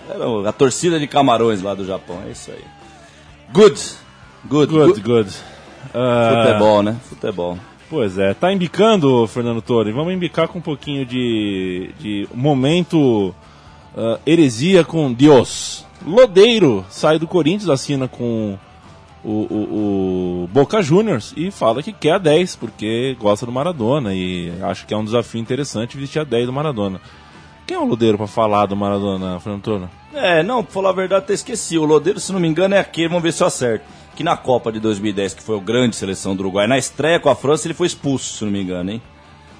era 0.09 0.49
a 0.49 0.51
torcida 0.51 0.99
de 0.99 1.07
camarões 1.07 1.61
lá 1.61 1.75
do 1.75 1.85
Japão. 1.85 2.19
É 2.27 2.31
isso 2.31 2.51
aí. 2.51 2.63
Good. 3.51 3.79
Good, 4.45 4.71
good. 4.71 5.01
good. 5.01 5.29
Uh... 5.93 6.45
Futebol, 6.45 6.83
né? 6.83 6.97
Futebol. 7.07 7.57
Pois 7.89 8.17
é, 8.17 8.33
tá 8.33 8.51
embicando, 8.51 9.27
Fernando 9.27 9.61
Torre. 9.61 9.91
Vamos 9.91 10.13
embicar 10.13 10.47
com 10.47 10.57
um 10.57 10.61
pouquinho 10.61 11.05
de, 11.05 11.91
de 11.99 12.27
momento 12.33 13.29
uh, 13.95 14.19
heresia 14.25 14.83
com 14.83 15.13
Deus. 15.13 15.85
Lodeiro 16.03 16.83
sai 16.89 17.19
do 17.19 17.27
Corinthians, 17.27 17.69
assina 17.69 18.07
com 18.07 18.57
o, 19.23 19.29
o, 19.29 20.43
o, 20.43 20.47
Boca 20.51 20.81
Juniors 20.81 21.33
e 21.37 21.49
fala 21.49 21.81
que 21.81 21.93
quer 21.93 22.13
a 22.13 22.17
10, 22.17 22.57
porque 22.57 23.15
gosta 23.19 23.45
do 23.45 23.51
Maradona 23.51 24.13
e 24.13 24.51
acha 24.61 24.85
que 24.85 24.93
é 24.93 24.97
um 24.97 25.05
desafio 25.05 25.39
interessante 25.39 25.97
vestir 25.97 26.19
a 26.19 26.23
10 26.23 26.47
do 26.47 26.53
Maradona. 26.53 26.99
Quem 27.65 27.77
é 27.77 27.79
o 27.79 27.85
Lodeiro 27.85 28.17
para 28.17 28.27
falar 28.27 28.65
do 28.65 28.75
Maradona, 28.75 29.39
Fernando 29.39 29.59
Antônio? 29.59 29.89
É, 30.13 30.43
não, 30.43 30.63
pra 30.63 30.73
falar 30.73 30.89
a 30.89 30.93
verdade, 30.93 31.23
até 31.23 31.33
esqueci. 31.33 31.77
O 31.77 31.85
Lodeiro, 31.85 32.19
se 32.19 32.33
não 32.33 32.39
me 32.39 32.47
engano, 32.47 32.75
é 32.75 32.79
aquele, 32.79 33.07
vamos 33.07 33.23
ver 33.23 33.31
se 33.31 33.41
eu 33.41 33.47
acerto. 33.47 33.85
Que 34.15 34.23
na 34.23 34.35
Copa 34.35 34.71
de 34.71 34.79
2010, 34.79 35.33
que 35.33 35.41
foi 35.41 35.57
a 35.57 35.61
grande 35.61 35.95
seleção 35.95 36.35
do 36.35 36.41
Uruguai, 36.41 36.67
na 36.67 36.77
estreia 36.77 37.19
com 37.19 37.29
a 37.29 37.35
França, 37.35 37.65
ele 37.65 37.73
foi 37.73 37.87
expulso, 37.87 38.37
se 38.37 38.43
não 38.43 38.51
me 38.51 38.61
engano, 38.61 38.91
hein? 38.91 39.01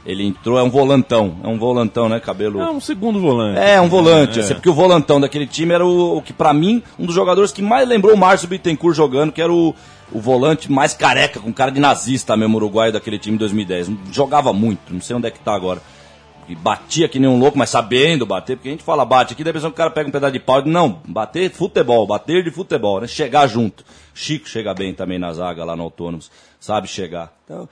Ele 0.05 0.25
entrou, 0.25 0.59
é 0.59 0.63
um 0.63 0.69
volantão, 0.69 1.37
é 1.43 1.47
um 1.47 1.57
volantão, 1.57 2.09
né? 2.09 2.19
Cabelo. 2.19 2.59
É 2.59 2.69
um 2.69 2.81
segundo 2.81 3.21
volante. 3.21 3.59
É, 3.59 3.79
um 3.79 3.87
volante, 3.87 4.39
é. 4.39 4.43
Assim, 4.43 4.53
porque 4.53 4.69
o 4.69 4.73
volantão 4.73 5.19
daquele 5.19 5.47
time 5.47 5.73
era 5.73 5.85
o, 5.85 6.17
o 6.17 6.21
que, 6.21 6.33
para 6.33 6.53
mim, 6.53 6.83
um 6.99 7.05
dos 7.05 7.15
jogadores 7.15 7.53
que 7.53 7.61
mais 7.61 7.87
lembrou 7.87 8.13
o 8.13 8.17
Márcio 8.17 8.47
Bittencourt 8.47 8.95
jogando, 8.95 9.31
que 9.31 9.41
era 9.41 9.51
o, 9.51 9.73
o 10.11 10.19
volante 10.19 10.69
mais 10.69 10.93
careca, 10.93 11.39
com 11.39 11.53
cara 11.53 11.71
de 11.71 11.79
nazista 11.79 12.35
mesmo, 12.35 12.57
uruguaio 12.57 12.91
daquele 12.91 13.17
time 13.17 13.35
em 13.35 13.39
2010. 13.39 13.91
Jogava 14.11 14.51
muito, 14.51 14.93
não 14.93 14.99
sei 14.99 15.15
onde 15.15 15.27
é 15.27 15.31
que 15.31 15.39
tá 15.39 15.53
agora. 15.53 15.81
E 16.49 16.55
batia 16.55 17.07
que 17.07 17.19
nem 17.19 17.29
um 17.29 17.39
louco, 17.39 17.57
mas 17.57 17.69
sabendo 17.69 18.25
bater, 18.25 18.57
porque 18.57 18.67
a 18.67 18.71
gente 18.71 18.83
fala 18.83 19.05
bate 19.05 19.33
aqui, 19.33 19.43
da 19.43 19.53
pessoa 19.53 19.71
que 19.71 19.75
o 19.75 19.77
cara 19.77 19.89
pega 19.89 20.09
um 20.09 20.11
pedaço 20.11 20.33
de 20.33 20.39
pau 20.39 20.59
e 20.59 20.69
não, 20.69 21.01
bater 21.07 21.49
futebol, 21.49 22.05
bater 22.05 22.43
de 22.43 22.51
futebol, 22.51 22.99
né? 22.99 23.07
Chegar 23.07 23.47
junto. 23.47 23.85
Chico 24.13 24.47
chega 24.47 24.73
bem 24.73 24.93
também 24.93 25.17
na 25.17 25.31
zaga 25.31 25.63
lá 25.63 25.75
no 25.75 25.83
Autônomos, 25.83 26.29
sabe 26.59 26.87
chegar. 26.87 27.33
Então, 27.45 27.67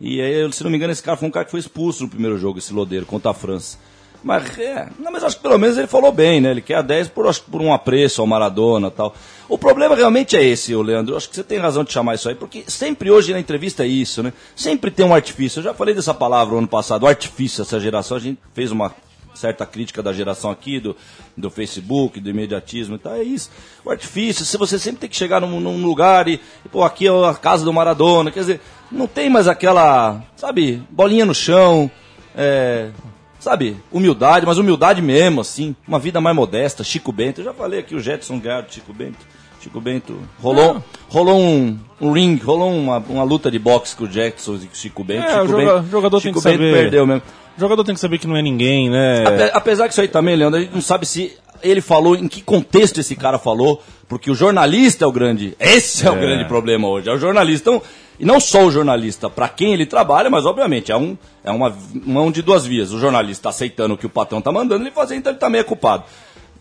e 0.00 0.20
aí, 0.20 0.52
se 0.52 0.62
não 0.62 0.70
me 0.70 0.76
engano, 0.76 0.92
esse 0.92 1.02
cara 1.02 1.16
foi 1.16 1.28
um 1.28 1.30
cara 1.30 1.44
que 1.44 1.50
foi 1.50 1.60
expulso 1.60 2.02
no 2.02 2.08
primeiro 2.08 2.38
jogo, 2.38 2.58
esse 2.58 2.72
Lodeiro, 2.72 3.06
contra 3.06 3.30
a 3.30 3.34
França. 3.34 3.78
Mas, 4.24 4.58
é, 4.58 4.88
não, 4.98 5.12
mas 5.12 5.22
acho 5.22 5.36
que 5.36 5.42
pelo 5.42 5.58
menos 5.58 5.76
ele 5.76 5.86
falou 5.86 6.10
bem, 6.10 6.40
né? 6.40 6.50
Ele 6.50 6.62
quer 6.62 6.76
a 6.76 6.82
10 6.82 7.08
por, 7.08 7.40
por 7.40 7.60
um 7.60 7.74
apreço 7.74 8.22
ao 8.22 8.26
Maradona 8.26 8.90
tal. 8.90 9.14
O 9.46 9.58
problema 9.58 9.94
realmente 9.94 10.34
é 10.34 10.42
esse, 10.42 10.74
Leandro. 10.74 11.14
Acho 11.14 11.28
que 11.28 11.36
você 11.36 11.44
tem 11.44 11.58
razão 11.58 11.84
de 11.84 11.92
chamar 11.92 12.14
isso 12.14 12.30
aí, 12.30 12.34
porque 12.34 12.64
sempre 12.66 13.10
hoje 13.10 13.34
na 13.34 13.38
entrevista 13.38 13.84
é 13.84 13.86
isso, 13.86 14.22
né? 14.22 14.32
Sempre 14.56 14.90
tem 14.90 15.04
um 15.04 15.14
artifício. 15.14 15.58
Eu 15.58 15.64
já 15.64 15.74
falei 15.74 15.94
dessa 15.94 16.14
palavra 16.14 16.52
no 16.54 16.58
ano 16.60 16.68
passado, 16.68 17.06
artifício, 17.06 17.60
essa 17.60 17.78
geração. 17.78 18.16
A 18.16 18.20
gente 18.20 18.38
fez 18.54 18.72
uma 18.72 18.94
certa 19.34 19.66
crítica 19.66 20.02
da 20.02 20.12
geração 20.12 20.50
aqui, 20.50 20.80
do, 20.80 20.96
do 21.36 21.50
Facebook, 21.50 22.20
do 22.20 22.30
imediatismo 22.30 22.96
e 22.96 22.98
tal. 22.98 23.14
É 23.14 23.22
isso. 23.22 23.50
O 23.84 23.90
artifício, 23.90 24.44
se 24.44 24.56
você 24.56 24.78
sempre 24.78 25.00
tem 25.00 25.10
que 25.10 25.16
chegar 25.16 25.40
num, 25.40 25.60
num 25.60 25.84
lugar 25.84 26.28
e, 26.28 26.40
pô, 26.70 26.82
aqui 26.82 27.06
é 27.06 27.10
a 27.10 27.34
casa 27.34 27.64
do 27.64 27.72
Maradona. 27.72 28.30
Quer 28.30 28.40
dizer, 28.40 28.60
não 28.90 29.06
tem 29.06 29.28
mais 29.28 29.48
aquela, 29.48 30.22
sabe, 30.36 30.82
bolinha 30.90 31.24
no 31.24 31.34
chão, 31.34 31.90
é, 32.36 32.90
sabe, 33.38 33.76
humildade, 33.92 34.46
mas 34.46 34.58
humildade 34.58 35.02
mesmo, 35.02 35.40
assim, 35.40 35.76
uma 35.86 35.98
vida 35.98 36.20
mais 36.20 36.34
modesta. 36.34 36.82
Chico 36.82 37.12
Bento, 37.12 37.40
eu 37.40 37.44
já 37.44 37.52
falei 37.52 37.80
aqui, 37.80 37.94
o 37.94 38.00
Jetson 38.00 38.38
ganhou 38.38 38.64
Chico 38.68 38.92
Bento. 38.92 39.34
Chico 39.64 39.80
Bento 39.80 40.18
rolou, 40.42 40.82
rolou 41.08 41.40
um, 41.40 41.78
um 41.98 42.12
ring, 42.12 42.36
rolou 42.36 42.70
uma, 42.70 42.98
uma 42.98 43.24
luta 43.24 43.50
de 43.50 43.58
boxe 43.58 43.96
com 43.96 44.04
o 44.04 44.08
Jackson 44.08 44.56
e 44.56 44.66
com 44.66 44.74
o 44.74 44.76
Chico 44.76 45.02
Bento. 45.02 45.26
É, 45.26 45.30
Chico 45.30 45.44
o 45.44 45.48
joga, 45.48 45.76
Bento, 45.76 45.90
jogador 45.90 46.20
Chico 46.20 46.42
tem 46.42 46.52
que 46.52 46.58
Bento 46.58 46.70
saber. 46.70 46.82
perdeu 46.82 47.06
mesmo. 47.06 47.22
O 47.56 47.60
jogador 47.60 47.84
tem 47.84 47.94
que 47.94 48.00
saber 48.00 48.18
que 48.18 48.26
não 48.26 48.36
é 48.36 48.42
ninguém, 48.42 48.90
né? 48.90 49.24
Apesar 49.54 49.86
que 49.86 49.92
isso 49.92 50.02
aí 50.02 50.08
também, 50.08 50.36
Leandro, 50.36 50.58
a 50.58 50.62
gente 50.62 50.74
não 50.74 50.82
sabe 50.82 51.06
se 51.06 51.32
ele 51.62 51.80
falou, 51.80 52.14
em 52.14 52.28
que 52.28 52.42
contexto 52.42 53.00
esse 53.00 53.16
cara 53.16 53.38
falou, 53.38 53.82
porque 54.06 54.30
o 54.30 54.34
jornalista 54.34 55.06
é 55.06 55.08
o 55.08 55.12
grande. 55.12 55.56
Esse 55.58 56.04
é, 56.04 56.08
é. 56.08 56.12
o 56.12 56.16
grande 56.16 56.44
problema 56.44 56.86
hoje, 56.86 57.08
é 57.08 57.12
o 57.12 57.18
jornalista. 57.18 57.70
Então, 57.70 57.82
e 58.20 58.24
não 58.26 58.38
só 58.38 58.66
o 58.66 58.70
jornalista, 58.70 59.30
para 59.30 59.48
quem 59.48 59.72
ele 59.72 59.86
trabalha, 59.86 60.28
mas 60.28 60.44
obviamente 60.44 60.92
é, 60.92 60.96
um, 60.96 61.16
é 61.42 61.50
uma 61.50 61.74
mão 62.04 62.30
de 62.30 62.42
duas 62.42 62.66
vias. 62.66 62.92
O 62.92 62.98
jornalista 62.98 63.48
aceitando 63.48 63.94
o 63.94 63.96
que 63.96 64.04
o 64.04 64.10
patrão 64.10 64.40
está 64.40 64.52
mandando 64.52 64.84
ele 64.84 64.90
fazer, 64.90 65.16
então 65.16 65.32
ele 65.32 65.40
também 65.40 65.62
é 65.62 65.64
culpado. 65.64 66.04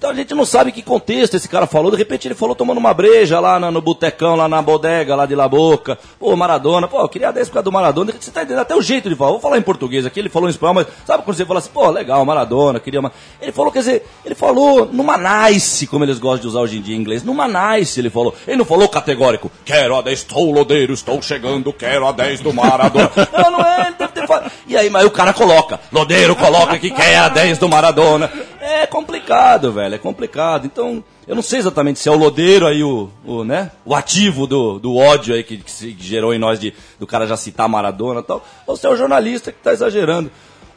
Então 0.03 0.11
a 0.11 0.15
gente 0.15 0.35
não 0.35 0.43
sabe 0.43 0.73
que 0.73 0.81
contexto 0.81 1.35
esse 1.35 1.47
cara 1.47 1.65
falou. 1.65 1.89
De 1.89 1.95
repente 1.95 2.27
ele 2.27 2.35
falou 2.35 2.53
tomando 2.53 2.77
uma 2.77 2.93
breja 2.93 3.39
lá 3.39 3.57
no, 3.57 3.71
no 3.71 3.81
botecão, 3.81 4.35
lá 4.35 4.49
na 4.49 4.61
bodega, 4.61 5.15
lá 5.15 5.25
de 5.25 5.33
La 5.33 5.47
Boca. 5.47 5.97
Pô, 6.19 6.35
Maradona. 6.35 6.89
Pô, 6.89 6.99
eu 6.99 7.07
queria 7.07 7.31
10 7.31 7.47
por 7.47 7.53
causa 7.53 7.63
do 7.63 7.71
Maradona. 7.71 8.11
Você 8.11 8.29
tá 8.29 8.41
entendendo 8.41 8.59
até 8.59 8.75
o 8.75 8.81
jeito 8.81 9.07
de 9.07 9.15
falar. 9.15 9.31
Vou 9.31 9.39
falar 9.39 9.57
em 9.57 9.61
português 9.61 10.05
aqui, 10.05 10.19
ele 10.19 10.27
falou 10.27 10.49
em 10.49 10.51
espanhol, 10.51 10.73
mas 10.73 10.87
sabe 11.05 11.23
quando 11.23 11.37
você 11.37 11.45
fala 11.45 11.59
assim, 11.59 11.69
pô, 11.73 11.89
legal, 11.89 12.25
Maradona, 12.25 12.81
queria 12.81 12.99
uma... 12.99 13.13
Ele 13.41 13.53
falou, 13.53 13.71
quer 13.71 13.79
dizer, 13.79 14.05
ele 14.25 14.35
falou 14.35 14.85
numa 14.85 15.17
nice, 15.17 15.87
como 15.87 16.03
eles 16.03 16.19
gostam 16.19 16.41
de 16.41 16.47
usar 16.47 16.59
hoje 16.59 16.79
em 16.79 16.81
dia 16.81 16.97
em 16.97 16.99
inglês. 16.99 17.23
Numa 17.23 17.47
nice, 17.47 17.97
ele 17.97 18.09
falou. 18.09 18.35
Ele 18.45 18.57
não 18.57 18.65
falou 18.65 18.89
categórico, 18.89 19.49
quero 19.63 19.95
a 19.95 20.01
10, 20.01 20.19
estou 20.19 20.51
lodeiro, 20.51 20.93
estou 20.93 21.21
chegando, 21.21 21.71
quero 21.71 22.05
a 22.05 22.11
10 22.11 22.41
do 22.41 22.51
Maradona. 22.51 23.09
não, 23.31 23.51
não 23.51 23.61
é, 23.61 23.87
ele 23.87 23.95
deve 23.97 24.11
ter 24.11 24.27
falado. 24.27 24.51
E 24.65 24.77
aí, 24.77 24.89
mas 24.89 25.05
o 25.05 25.11
cara 25.11 25.33
coloca, 25.33 25.79
lodeiro 25.91 26.35
coloca 26.35 26.79
que 26.79 26.89
quer 26.89 27.17
a 27.17 27.29
10 27.29 27.57
do 27.57 27.67
Maradona. 27.67 28.31
É 28.61 28.85
complicado, 28.87 29.73
velho, 29.73 29.95
é 29.95 29.97
complicado. 29.97 30.65
Então, 30.65 31.03
eu 31.27 31.35
não 31.35 31.41
sei 31.41 31.59
exatamente 31.59 31.99
se 31.99 32.07
é 32.07 32.11
o 32.11 32.17
lodeiro 32.17 32.65
aí, 32.65 32.83
o, 32.83 33.09
o, 33.25 33.43
né, 33.43 33.71
o 33.85 33.93
ativo 33.93 34.47
do, 34.47 34.79
do 34.79 34.95
ódio 34.95 35.35
aí 35.35 35.43
que, 35.43 35.57
que, 35.57 35.71
se, 35.71 35.95
gerou 35.99 36.33
em 36.33 36.39
nós 36.39 36.59
de, 36.59 36.73
do 36.99 37.05
cara 37.05 37.27
já 37.27 37.35
citar 37.35 37.67
Maradona 37.67 38.21
e 38.21 38.23
tal, 38.23 38.45
ou 38.65 38.77
se 38.77 38.85
é 38.85 38.89
o 38.89 38.95
jornalista 38.95 39.51
que 39.51 39.57
está 39.57 39.73
exagerando. 39.73 40.31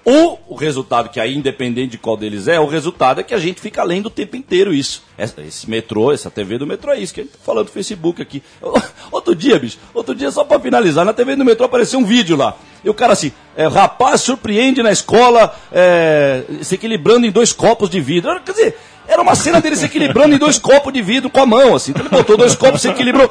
Ou 0.08 0.40
o 0.48 0.54
resultado, 0.54 1.08
que 1.08 1.18
aí, 1.18 1.34
independente 1.34 1.90
de 1.90 1.98
qual 1.98 2.16
deles 2.16 2.46
é, 2.46 2.60
o 2.60 2.66
resultado 2.66 3.20
é 3.20 3.24
que 3.24 3.34
a 3.34 3.40
gente 3.40 3.60
fica 3.60 3.82
lendo 3.82 4.06
o 4.06 4.10
tempo 4.10 4.36
inteiro 4.36 4.72
isso. 4.72 5.02
Esse, 5.18 5.40
esse 5.40 5.68
metrô, 5.68 6.12
essa 6.12 6.30
TV 6.30 6.58
do 6.58 6.66
metrô 6.66 6.92
é 6.92 7.00
isso, 7.00 7.12
que 7.12 7.22
a 7.22 7.24
gente 7.24 7.32
tá 7.32 7.38
falando 7.44 7.66
do 7.66 7.72
Facebook 7.72 8.22
aqui. 8.22 8.40
Outro 9.10 9.34
dia, 9.34 9.58
bicho, 9.58 9.78
outro 9.92 10.14
dia, 10.14 10.30
só 10.30 10.44
para 10.44 10.60
finalizar, 10.60 11.04
na 11.04 11.12
TV 11.12 11.34
do 11.34 11.44
metrô 11.44 11.66
apareceu 11.66 11.98
um 11.98 12.04
vídeo 12.04 12.36
lá. 12.36 12.56
E 12.84 12.88
o 12.88 12.94
cara 12.94 13.14
assim, 13.14 13.32
é, 13.56 13.66
rapaz 13.66 14.20
surpreende 14.20 14.80
na 14.80 14.92
escola 14.92 15.52
é, 15.72 16.44
se 16.62 16.76
equilibrando 16.76 17.26
em 17.26 17.32
dois 17.32 17.52
copos 17.52 17.90
de 17.90 18.00
vidro. 18.00 18.40
Quer 18.44 18.52
dizer, 18.52 18.78
era 19.08 19.20
uma 19.20 19.34
cena 19.34 19.60
dele 19.60 19.74
se 19.74 19.86
equilibrando 19.86 20.36
em 20.36 20.38
dois 20.38 20.58
copos 20.58 20.92
de 20.92 21.02
vidro 21.02 21.30
com 21.30 21.40
a 21.40 21.46
mão, 21.46 21.74
assim. 21.74 21.90
Então 21.90 22.02
ele 22.02 22.10
botou 22.10 22.36
dois 22.36 22.54
copos, 22.54 22.80
se 22.80 22.88
equilibrou. 22.88 23.28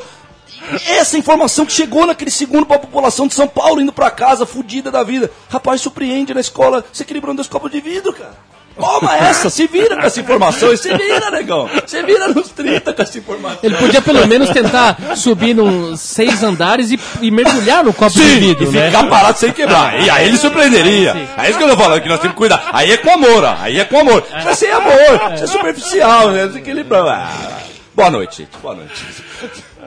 Essa 0.87 1.17
informação 1.17 1.65
que 1.65 1.71
chegou 1.71 2.05
naquele 2.05 2.31
segundo 2.31 2.65
para 2.65 2.77
a 2.77 2.79
população 2.79 3.27
de 3.27 3.33
São 3.33 3.47
Paulo 3.47 3.81
indo 3.81 3.93
para 3.93 4.09
casa, 4.11 4.45
fudida 4.45 4.91
da 4.91 5.03
vida. 5.03 5.31
Rapaz, 5.49 5.81
surpreende 5.81 6.33
na 6.33 6.41
escola, 6.41 6.83
se 6.91 7.03
equilibrando 7.03 7.37
dois 7.37 7.47
copos 7.47 7.71
de 7.71 7.81
vidro, 7.81 8.13
cara. 8.13 8.35
Toma 8.77 9.15
essa, 9.15 9.49
se 9.49 9.67
vira 9.67 9.95
com 9.95 10.01
essa 10.01 10.19
informação 10.19 10.73
e 10.73 10.77
se 10.77 10.93
vira, 10.97 11.31
negão. 11.31 11.69
Se 11.85 12.03
vira 12.03 12.27
nos 12.27 12.49
30 12.49 12.93
com 12.93 13.01
essa 13.01 13.17
informação. 13.17 13.59
Ele 13.63 13.75
podia 13.75 14.01
pelo 14.01 14.27
menos 14.27 14.49
tentar 14.49 14.97
subir 15.15 15.53
nos 15.53 16.01
seis 16.01 16.43
andares 16.43 16.91
e, 16.91 16.99
e 17.21 17.31
mergulhar 17.31 17.85
no 17.85 17.93
copo 17.93 18.11
Sim, 18.11 18.25
de 18.25 18.39
vidro, 18.39 18.65
e 18.65 18.73
né? 18.73 18.87
ficar 18.87 19.09
parado 19.09 19.39
sem 19.39 19.53
quebrar. 19.53 20.01
E 20.01 20.09
aí 20.09 20.27
ele 20.27 20.37
surpreenderia. 20.37 21.29
É 21.37 21.49
isso 21.49 21.57
que 21.57 21.63
eu 21.63 21.69
tô 21.69 21.77
falando, 21.77 22.01
que 22.01 22.09
nós 22.09 22.19
temos 22.19 22.33
que 22.33 22.37
cuidar. 22.37 22.69
Aí 22.73 22.91
é 22.91 22.97
com 22.97 23.11
amor, 23.11 23.45
ó. 23.45 23.55
Aí 23.59 23.79
é 23.79 23.85
com 23.85 23.99
amor. 23.99 24.25
Isso 24.37 24.49
é 24.49 24.55
sem 24.55 24.71
amor, 24.71 25.33
isso 25.33 25.43
é 25.45 25.47
superficial, 25.47 26.31
né? 26.31 26.47
Desequilibrado. 26.47 27.09
Ah, 27.09 27.31
boa 27.93 28.11
noite, 28.11 28.39
gente. 28.39 28.57
Boa 28.61 28.75
noite. 28.75 29.05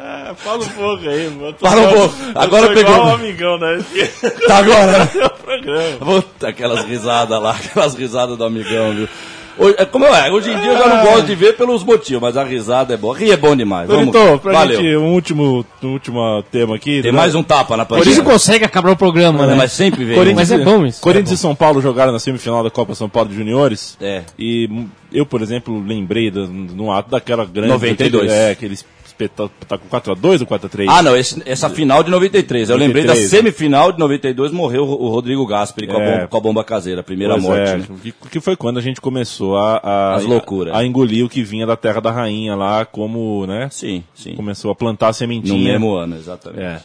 É, 0.09 0.35
fala 0.37 0.65
um 0.65 0.69
pouco 0.69 1.07
aí, 1.07 1.29
mano. 1.29 1.55
Fala 1.61 1.83
um 1.83 1.93
pouco. 1.93 2.15
Agora 2.35 2.69
pegou. 2.69 2.95
Igual 2.95 3.09
um 3.09 3.15
amigão, 3.15 3.59
né? 3.59 3.85
Tá 4.49 4.57
agora. 4.57 4.99
Né? 5.05 5.97
Puta, 6.01 6.49
aquelas 6.49 6.87
risadas 6.87 7.43
lá, 7.43 7.51
aquelas 7.63 7.95
risadas 7.95 8.39
do 8.39 8.43
amigão, 8.45 8.95
viu? 8.95 9.09
Hoje, 9.59 9.75
é 9.77 9.85
como 9.85 10.07
é, 10.07 10.31
hoje 10.31 10.51
em 10.51 10.57
dia 10.57 10.71
eu 10.71 10.79
já 10.79 10.89
não 10.89 11.05
gosto 11.05 11.27
de 11.27 11.35
ver 11.35 11.57
pelos 11.57 11.83
motivos, 11.83 12.23
mas 12.23 12.37
a 12.37 12.45
risada 12.45 12.95
é 12.95 12.97
boa. 12.97 13.19
Rir 13.19 13.33
é 13.33 13.37
bom 13.37 13.57
demais. 13.57 13.89
Vamos, 13.89 14.07
então, 14.07 14.39
pra 14.39 14.53
Valeu. 14.53 14.81
gente, 14.81 14.97
um 14.97 15.13
último, 15.13 15.67
um 15.83 15.89
último 15.89 16.45
tema 16.51 16.77
aqui. 16.77 17.03
Tem 17.03 17.11
né? 17.11 17.19
mais 17.19 17.35
um 17.35 17.43
tapa 17.43 17.77
na. 17.77 17.85
Por 17.85 18.07
isso 18.07 18.23
consegue 18.23 18.65
acabar 18.65 18.93
o 18.93 18.97
programa, 18.97 19.47
né? 19.47 19.55
Mas 19.57 19.73
sempre 19.73 20.05
vem. 20.05 20.15
Corinthians, 20.15 20.49
mas 20.49 20.61
é 20.61 20.65
bom 20.65 20.87
isso. 20.87 21.03
Corinthians 21.03 21.33
é 21.33 21.35
e 21.35 21.39
São 21.39 21.55
Paulo 21.55 21.83
jogaram 21.83 22.13
na 22.13 22.21
semifinal 22.21 22.63
da 22.63 22.71
Copa 22.71 22.95
São 22.95 23.11
Paulo 23.11 23.29
de 23.29 23.35
Juniores. 23.35 23.99
É. 24.01 24.23
E 24.39 24.71
eu, 25.13 25.27
por 25.27 25.43
exemplo, 25.43 25.85
lembrei 25.85 26.31
do, 26.31 26.47
no 26.47 26.93
ato 26.93 27.11
daquela 27.11 27.45
grande... 27.45 27.71
92. 27.71 28.31
É, 28.31 28.51
aqueles 28.53 28.85
tá 29.27 29.79
com 29.79 29.89
4x2 29.89 30.43
ou 30.43 30.47
4x3? 30.47 30.87
Ah, 30.89 31.03
não, 31.03 31.17
esse, 31.17 31.43
essa 31.45 31.69
final 31.69 32.05
de 32.05 32.11
93. 32.11 32.71
Eu 32.71 32.79
93, 32.79 33.07
lembrei 33.07 33.23
da 33.23 33.29
semifinal 33.29 33.91
de 33.91 33.99
92, 33.99 34.53
morreu 34.53 34.85
o 34.85 35.09
Rodrigo 35.09 35.45
Gasperi 35.47 35.87
com, 35.87 36.01
é, 36.01 36.27
com, 36.27 36.37
a 36.37 36.41
bomba 36.41 36.63
caseira, 36.63 37.01
a 37.01 37.05
primeira 37.05 37.35
pois 37.35 37.45
morte. 37.45 37.71
É, 37.71 37.77
né? 37.79 37.87
que, 38.03 38.13
que, 38.13 38.41
foi 38.41 38.55
quando 38.55 38.79
a 38.79 38.83
gente 38.83 39.01
começou 39.01 39.57
a, 39.57 39.81
a, 39.83 40.15
As 40.15 40.25
loucuras. 40.25 40.75
A, 40.75 40.79
a, 40.79 40.85
engolir 40.85 41.25
o 41.25 41.29
que 41.29 41.43
vinha 41.43 41.67
da 41.67 41.77
terra 41.77 42.01
da 42.01 42.13
rainha 42.13 42.55
lá, 42.55 42.85
como, 42.85 43.47
né? 43.47 43.69
Sim, 43.71 44.05
sim. 44.15 44.35
Começou 44.35 44.71
a 44.71 44.75
plantar 44.75 45.09
a 45.09 45.13
sementinha. 45.13 45.57
No 45.57 45.65
mesmo 45.65 45.95
ano, 45.95 46.17
exatamente. 46.17 46.63
É 46.63 46.81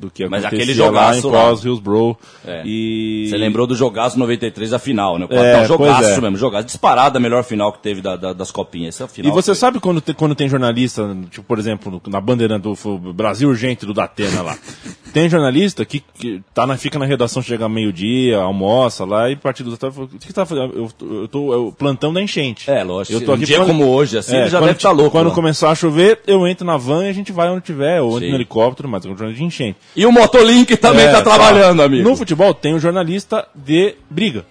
do 0.00 0.10
que 0.10 0.26
Mas 0.26 0.44
aquele 0.44 0.72
jogaço 0.72 1.28
lá 1.28 1.40
em 1.40 1.46
Cross, 1.46 1.64
Hillsborough. 1.64 2.16
É. 2.44 2.62
E... 2.64 3.26
Você 3.28 3.36
lembrou 3.36 3.66
do 3.66 3.76
jogaço 3.76 4.18
93 4.18 4.70
da 4.70 4.78
final, 4.78 5.18
né? 5.18 5.26
É, 5.28 5.64
jogaço 5.66 6.04
é. 6.04 6.20
mesmo, 6.22 6.36
jogaço. 6.38 6.64
Disparado 6.64 7.18
a 7.18 7.20
melhor 7.20 7.44
final 7.44 7.70
que 7.72 7.80
teve 7.80 8.00
da, 8.00 8.16
da, 8.16 8.32
das 8.32 8.50
copinhas. 8.50 8.94
Essa 8.94 9.06
final 9.06 9.30
e 9.30 9.34
você 9.34 9.52
foi... 9.52 9.54
sabe 9.56 9.78
quando, 9.78 10.00
te, 10.00 10.14
quando 10.14 10.34
tem 10.34 10.48
jornalista, 10.48 11.14
tipo, 11.30 11.46
por 11.46 11.58
exemplo, 11.58 12.00
na 12.06 12.20
bandeira 12.20 12.58
do 12.58 12.74
Brasil 13.14 13.50
Urgente 13.50 13.84
do 13.84 13.92
Datena 13.92 14.42
lá. 14.42 14.56
tem 15.12 15.28
jornalista 15.28 15.84
que, 15.84 16.00
que 16.00 16.40
tá 16.54 16.66
na, 16.66 16.76
fica 16.76 16.98
na 16.98 17.04
redação, 17.04 17.42
chega 17.42 17.68
meio-dia, 17.68 18.38
almoça 18.38 19.04
lá 19.04 19.30
e 19.30 19.36
partido 19.36 19.70
do 19.70 19.80
o 19.80 20.08
que 20.08 20.26
você 20.26 20.32
tá 20.32 20.46
fazendo? 20.46 20.74
Eu, 20.74 20.90
eu 21.22 21.28
tô 21.28 21.52
eu, 21.52 21.74
plantão 21.76 22.12
da 22.12 22.22
enchente. 22.22 22.70
É, 22.70 22.82
lógico. 22.82 23.16
Eu 23.16 23.24
tô 23.24 23.32
aqui 23.32 23.42
um 23.42 23.46
dia 23.46 23.64
como 23.64 23.86
hoje, 23.86 24.16
assim, 24.16 24.36
é, 24.36 24.48
já 24.48 24.60
deve 24.60 24.72
estar 24.72 24.90
tá 24.90 24.94
louco. 24.94 25.10
Quando 25.10 25.28
lá. 25.28 25.34
começar 25.34 25.70
a 25.70 25.74
chover, 25.74 26.20
eu 26.26 26.46
entro 26.46 26.66
na 26.66 26.76
van 26.76 27.04
e 27.04 27.08
a 27.08 27.12
gente 27.12 27.32
vai 27.32 27.48
onde 27.48 27.62
tiver, 27.62 28.00
ou 28.00 28.16
entro 28.16 28.28
no 28.28 28.34
helicóptero, 28.34 28.88
mas 28.88 29.04
é 29.04 29.08
um 29.08 29.12
jornalista 29.12 29.40
de 29.40 29.46
enchente. 29.46 29.78
E 29.94 30.06
o 30.06 30.12
Motolink 30.12 30.76
também 30.76 31.06
está 31.06 31.18
é, 31.18 31.22
tá 31.22 31.36
trabalhando, 31.36 31.82
amigo. 31.82 32.08
No 32.08 32.16
futebol 32.16 32.54
tem 32.54 32.74
um 32.74 32.78
jornalista 32.78 33.46
de 33.54 33.96
briga. 34.08 34.44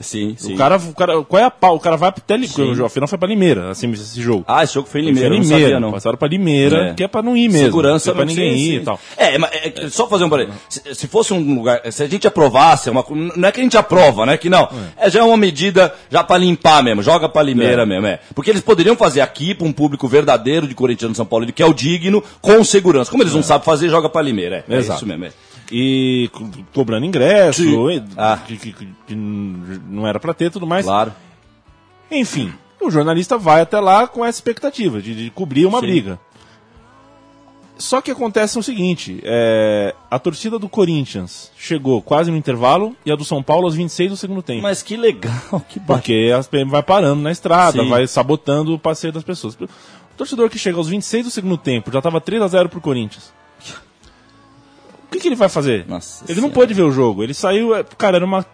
Sim, 0.00 0.34
sim. 0.36 0.54
O 0.54 0.56
cara, 0.56 0.76
o 0.76 0.94
cara, 0.94 1.22
qual 1.22 1.40
é 1.40 1.44
a 1.44 1.50
pau? 1.50 1.76
O 1.76 1.80
cara 1.80 1.96
vai 1.96 2.08
até 2.08 2.36
Limeira. 2.36 2.86
Afinal 2.86 3.08
foi 3.08 3.18
pra 3.18 3.28
Limeira, 3.28 3.70
assim, 3.70 3.90
esse 3.92 4.20
jogo. 4.20 4.44
Ah, 4.46 4.64
esse 4.64 4.74
jogo 4.74 4.88
foi 4.88 5.00
em 5.00 5.04
Limeira. 5.06 5.28
Foi 5.28 5.36
em 5.36 5.40
Limeira, 5.40 5.58
não 5.58 5.66
sabia, 5.66 5.80
não. 5.80 5.92
Passaram 5.92 6.18
pra 6.18 6.28
Limeira, 6.28 6.88
é. 6.88 6.94
que 6.94 7.04
é 7.04 7.08
pra 7.08 7.22
não 7.22 7.36
ir 7.36 7.48
mesmo. 7.48 7.66
Segurança 7.66 8.10
é 8.10 8.14
pra 8.14 8.24
ninguém 8.24 8.56
ir 8.56 8.80
e 8.80 8.80
tal. 8.80 8.98
É, 9.16 9.38
mas 9.38 9.50
é, 9.52 9.88
só 9.88 10.08
fazer 10.08 10.24
um 10.24 10.28
parênteses. 10.28 10.60
Se, 10.68 10.94
se, 10.94 11.06
fosse 11.06 11.32
um 11.32 11.54
lugar, 11.54 11.80
se 11.90 12.02
a 12.02 12.08
gente 12.08 12.26
aprovasse, 12.26 12.90
uma, 12.90 13.04
não 13.36 13.48
é 13.48 13.52
que 13.52 13.60
a 13.60 13.62
gente 13.62 13.76
aprova, 13.76 14.26
né? 14.26 14.36
Que 14.36 14.50
não. 14.50 14.68
É, 14.96 15.06
é 15.06 15.10
já 15.10 15.20
é 15.20 15.22
uma 15.22 15.36
medida 15.36 15.94
já 16.10 16.24
pra 16.24 16.36
limpar 16.36 16.82
mesmo, 16.82 17.02
joga 17.02 17.28
pra 17.28 17.42
Limeira 17.42 17.82
é. 17.82 17.86
mesmo, 17.86 18.06
é. 18.06 18.18
Porque 18.34 18.50
eles 18.50 18.62
poderiam 18.62 18.96
fazer 18.96 19.20
aqui 19.20 19.54
pra 19.54 19.66
um 19.66 19.72
público 19.72 20.08
verdadeiro 20.08 20.66
de 20.66 20.74
corintiano 20.74 21.14
São 21.14 21.26
Paulo, 21.26 21.50
que 21.52 21.62
é 21.62 21.66
o 21.66 21.72
digno, 21.72 22.22
com 22.40 22.62
segurança. 22.64 23.10
Como 23.10 23.22
eles 23.22 23.32
não 23.32 23.40
é. 23.40 23.44
sabem 23.44 23.64
fazer, 23.64 23.88
joga 23.88 24.08
pra 24.08 24.22
Limeira. 24.22 24.64
É, 24.68 24.76
é 24.76 24.78
isso 24.80 25.06
mesmo. 25.06 25.24
É 25.24 25.53
e 25.70 26.30
cobrando 26.72 27.06
ingresso, 27.06 27.62
ah. 28.16 28.38
que, 28.46 28.56
que, 28.56 28.72
que, 28.72 29.14
não 29.14 30.06
era 30.06 30.20
para 30.20 30.34
ter 30.34 30.50
tudo 30.50 30.66
mais. 30.66 30.84
Claro. 30.84 31.12
Enfim, 32.10 32.52
o 32.80 32.90
jornalista 32.90 33.38
vai 33.38 33.60
até 33.60 33.80
lá 33.80 34.06
com 34.06 34.24
essa 34.24 34.38
expectativa 34.38 35.00
de, 35.00 35.14
de 35.14 35.30
cobrir 35.30 35.66
uma 35.66 35.80
Sim. 35.80 35.86
briga. 35.86 36.20
Só 37.76 38.00
que 38.00 38.10
acontece 38.10 38.58
o 38.58 38.62
seguinte: 38.62 39.20
é, 39.24 39.94
a 40.10 40.18
torcida 40.18 40.58
do 40.58 40.68
Corinthians 40.68 41.50
chegou 41.56 42.00
quase 42.00 42.30
no 42.30 42.36
intervalo 42.36 42.94
e 43.04 43.10
a 43.10 43.16
do 43.16 43.24
São 43.24 43.42
Paulo 43.42 43.64
aos 43.64 43.74
26 43.74 44.10
do 44.10 44.16
segundo 44.16 44.42
tempo. 44.42 44.62
Mas 44.62 44.82
que 44.82 44.96
legal, 44.96 45.60
que 45.68 45.80
Porque 45.80 46.32
as 46.36 46.46
PM 46.46 46.70
vai 46.70 46.82
parando 46.82 47.22
na 47.22 47.32
estrada, 47.32 47.82
Sim. 47.82 47.88
vai 47.88 48.06
sabotando 48.06 48.74
o 48.74 48.78
passeio 48.78 49.12
das 49.12 49.24
pessoas. 49.24 49.54
O 49.54 49.68
torcedor 50.16 50.48
que 50.48 50.58
chega 50.58 50.78
aos 50.78 50.88
26 50.88 51.24
do 51.24 51.30
segundo 51.30 51.56
tempo 51.56 51.90
já 51.90 51.98
estava 51.98 52.20
3 52.20 52.42
a 52.42 52.46
0 52.46 52.68
pro 52.68 52.80
Corinthians 52.80 53.32
que, 55.14 55.22
que 55.22 55.28
ele 55.28 55.36
vai 55.36 55.48
fazer? 55.48 55.86
Nossa 55.86 56.24
ele 56.24 56.34
senhora. 56.34 56.42
não 56.42 56.50
pôde 56.50 56.74
ver 56.74 56.82
o 56.82 56.90
jogo. 56.90 57.22
Ele 57.22 57.34
saiu. 57.34 57.74
É, 57.74 57.84
cara, 57.84 58.16
era 58.16 58.24
uma 58.24 58.44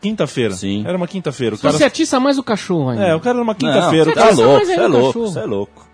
quinta-feira. 0.00 0.54
Sim. 0.54 0.84
Era 0.86 0.96
uma 0.96 1.06
quinta-feira. 1.06 1.56
Cara... 1.56 1.76
Você 1.76 1.84
atiça 1.84 2.18
mais 2.18 2.38
o 2.38 2.42
cachorro 2.42 2.90
ainda. 2.90 3.04
É, 3.04 3.14
o 3.14 3.20
cara 3.20 3.36
era 3.36 3.42
uma 3.42 3.54
quinta-feira. 3.54 4.12
É 4.12 4.30
louco, 4.32 4.64
você 4.64 4.72
é 4.72 4.86
louco, 4.86 5.20
você 5.20 5.38
é 5.38 5.44
louco. 5.44 5.88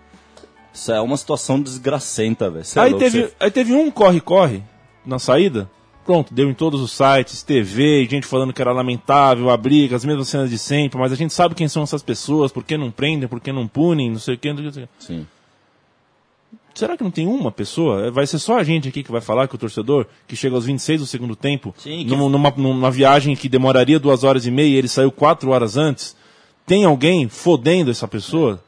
Isso 0.73 0.91
é 0.91 0.99
uma 0.99 1.15
situação 1.15 1.61
desgracenta, 1.61 2.49
velho. 2.49 2.65
É 2.75 2.79
aí, 2.79 2.91
louco, 2.91 3.05
teve, 3.05 3.29
aí 3.39 3.51
teve 3.51 3.73
um 3.73 3.89
corre-corre 3.89 4.61
na 5.05 5.19
saída. 5.19 5.69
Pronto, 6.05 6.31
deu 6.33 6.47
em 6.47 6.53
todos 6.53 6.81
os 6.81 6.91
sites, 6.91 7.41
TV, 7.41 8.05
gente 8.07 8.27
falando 8.27 8.53
que 8.53 8.61
era 8.61 8.71
lamentável 8.71 9.49
a 9.49 9.57
briga, 9.57 9.95
as 9.95 10.05
mesmas 10.05 10.27
cenas 10.27 10.51
de 10.51 10.57
sempre, 10.59 10.99
mas 10.99 11.11
a 11.11 11.15
gente 11.15 11.33
sabe 11.33 11.55
quem 11.55 11.67
são 11.67 11.81
essas 11.81 12.03
pessoas, 12.03 12.51
por 12.51 12.63
que 12.63 12.77
não 12.77 12.91
prendem, 12.91 13.27
por 13.27 13.39
que 13.39 13.51
não 13.51 13.67
punem, 13.67 14.11
não 14.11 14.19
sei 14.19 14.35
o 14.35 14.37
que. 14.37 14.53
Não 14.53 14.57
sei 14.57 14.67
o 14.83 14.87
que. 14.87 14.89
Sim. 14.99 15.27
Será 16.75 16.97
que 16.97 17.03
não 17.03 17.09
tem 17.09 17.25
uma 17.25 17.51
pessoa? 17.53 18.11
Vai 18.11 18.27
ser 18.27 18.37
só 18.37 18.59
a 18.59 18.63
gente 18.63 18.89
aqui 18.89 19.01
que 19.01 19.11
vai 19.11 19.21
falar 19.21 19.47
que 19.47 19.55
o 19.55 19.57
torcedor, 19.57 20.05
que 20.27 20.35
chega 20.35 20.55
aos 20.55 20.65
26 20.65 20.99
do 20.99 21.07
segundo 21.07 21.33
tempo, 21.33 21.73
Sim, 21.77 22.05
que... 22.05 22.13
numa, 22.13 22.53
numa, 22.57 22.91
viagem 22.91 23.33
que 23.33 23.47
demoraria 23.47 23.97
duas 23.97 24.25
horas 24.25 24.45
e 24.45 24.51
meia 24.51 24.67
e 24.67 24.75
ele 24.75 24.89
saiu 24.89 25.09
quatro 25.09 25.51
horas 25.51 25.77
antes, 25.77 26.17
tem 26.65 26.83
alguém 26.83 27.29
fodendo 27.29 27.89
essa 27.89 28.09
pessoa? 28.09 28.61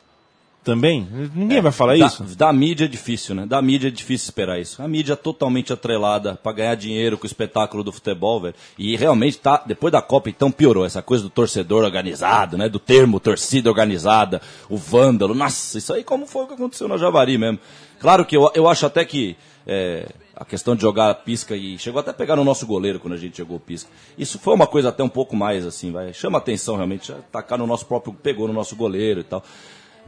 Também? 0.68 1.08
Ninguém 1.34 1.60
é, 1.60 1.62
vai 1.62 1.72
falar 1.72 1.98
da, 1.98 2.06
isso? 2.08 2.24
Da 2.36 2.52
mídia 2.52 2.84
é 2.84 2.88
difícil, 2.90 3.34
né? 3.34 3.46
Da 3.46 3.62
mídia 3.62 3.88
é 3.88 3.92
difícil 3.92 4.26
esperar 4.26 4.60
isso. 4.60 4.82
A 4.84 4.88
mídia 4.88 5.14
é 5.14 5.16
totalmente 5.16 5.72
atrelada 5.72 6.36
para 6.36 6.52
ganhar 6.52 6.76
dinheiro 6.76 7.18
com 7.18 7.24
o 7.24 7.26
espetáculo 7.26 7.86
do 7.86 7.92
futebol, 7.94 8.42
velho. 8.42 8.54
E 8.78 8.98
realmente 8.98 9.38
tá, 9.38 9.64
depois 9.66 9.94
da 9.94 10.02
Copa 10.02 10.30
então 10.30 10.52
piorou 10.52 10.86
essa 10.86 11.02
coisa 11.02 11.24
do 11.24 11.30
torcedor 11.30 11.86
organizado, 11.86 12.58
né? 12.58 12.68
Do 12.68 12.80
termo 12.80 13.18
torcida 13.18 13.70
organizada, 13.70 14.42
o 14.70 14.76
vândalo. 14.76 15.34
Nossa, 15.34 15.78
isso 15.78 15.94
aí 15.94 16.04
como 16.04 16.28
foi 16.28 16.44
o 16.44 16.48
que 16.48 16.56
aconteceu 16.56 16.90
na 16.90 16.98
Javari 16.98 17.38
mesmo. 17.38 17.60
Claro 17.98 18.26
que 18.26 18.36
eu, 18.36 18.52
eu 18.54 18.68
acho 18.68 18.86
até 18.86 19.06
que 19.06 19.38
é, 19.66 20.06
a 20.36 20.44
questão 20.44 20.76
de 20.76 20.82
jogar 20.82 21.14
pisca 21.16 21.56
e 21.56 21.80
chegou 21.80 22.02
até 22.02 22.12
a 22.12 22.14
pegar 22.14 22.36
no 22.36 22.44
nosso 22.44 22.68
goleiro 22.68 23.00
quando 23.00 23.14
a 23.14 23.18
gente 23.18 23.38
jogou 23.38 23.58
pisca. 23.58 23.90
Isso 24.18 24.38
foi 24.38 24.54
uma 24.54 24.68
coisa 24.68 24.90
até 24.90 25.02
um 25.02 25.10
pouco 25.10 25.34
mais 25.34 25.66
assim, 25.66 25.94
vai, 25.94 26.14
chama 26.14 26.38
atenção 26.38 26.76
realmente, 26.76 27.12
atacar 27.14 27.58
no 27.58 27.66
nosso 27.66 27.86
próprio, 27.86 28.14
pegou 28.14 28.50
no 28.50 28.54
nosso 28.54 28.76
goleiro 28.76 29.22
e 29.22 29.24
tal. 29.24 29.42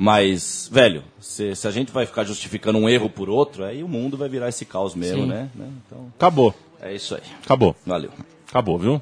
Mas, 0.02 0.70
velho, 0.72 1.04
se, 1.20 1.54
se, 1.54 1.68
a 1.68 1.72
gente 1.72 1.92
vai 1.92 2.06
ficar 2.06 2.24
justificando 2.24 2.80
um 2.80 2.88
erro 2.88 3.10
por 3.10 3.30
outro, 3.30 3.66
aí 3.66 3.84
o 3.84 3.88
mundo 3.88 4.16
vai 4.16 4.30
virar 4.30 4.48
esse 4.48 4.64
caos 4.64 4.96
mesmo, 4.96 5.26
né? 5.26 5.50
né? 5.54 5.68
Então, 5.86 6.08
acabou. 6.16 6.56
É 6.82 6.96
isso 6.96 7.16
aí. 7.16 7.22
Acabou. 7.44 7.76
Valeu. 7.86 8.10
Acabou, 8.48 8.80
viu? 8.80 9.02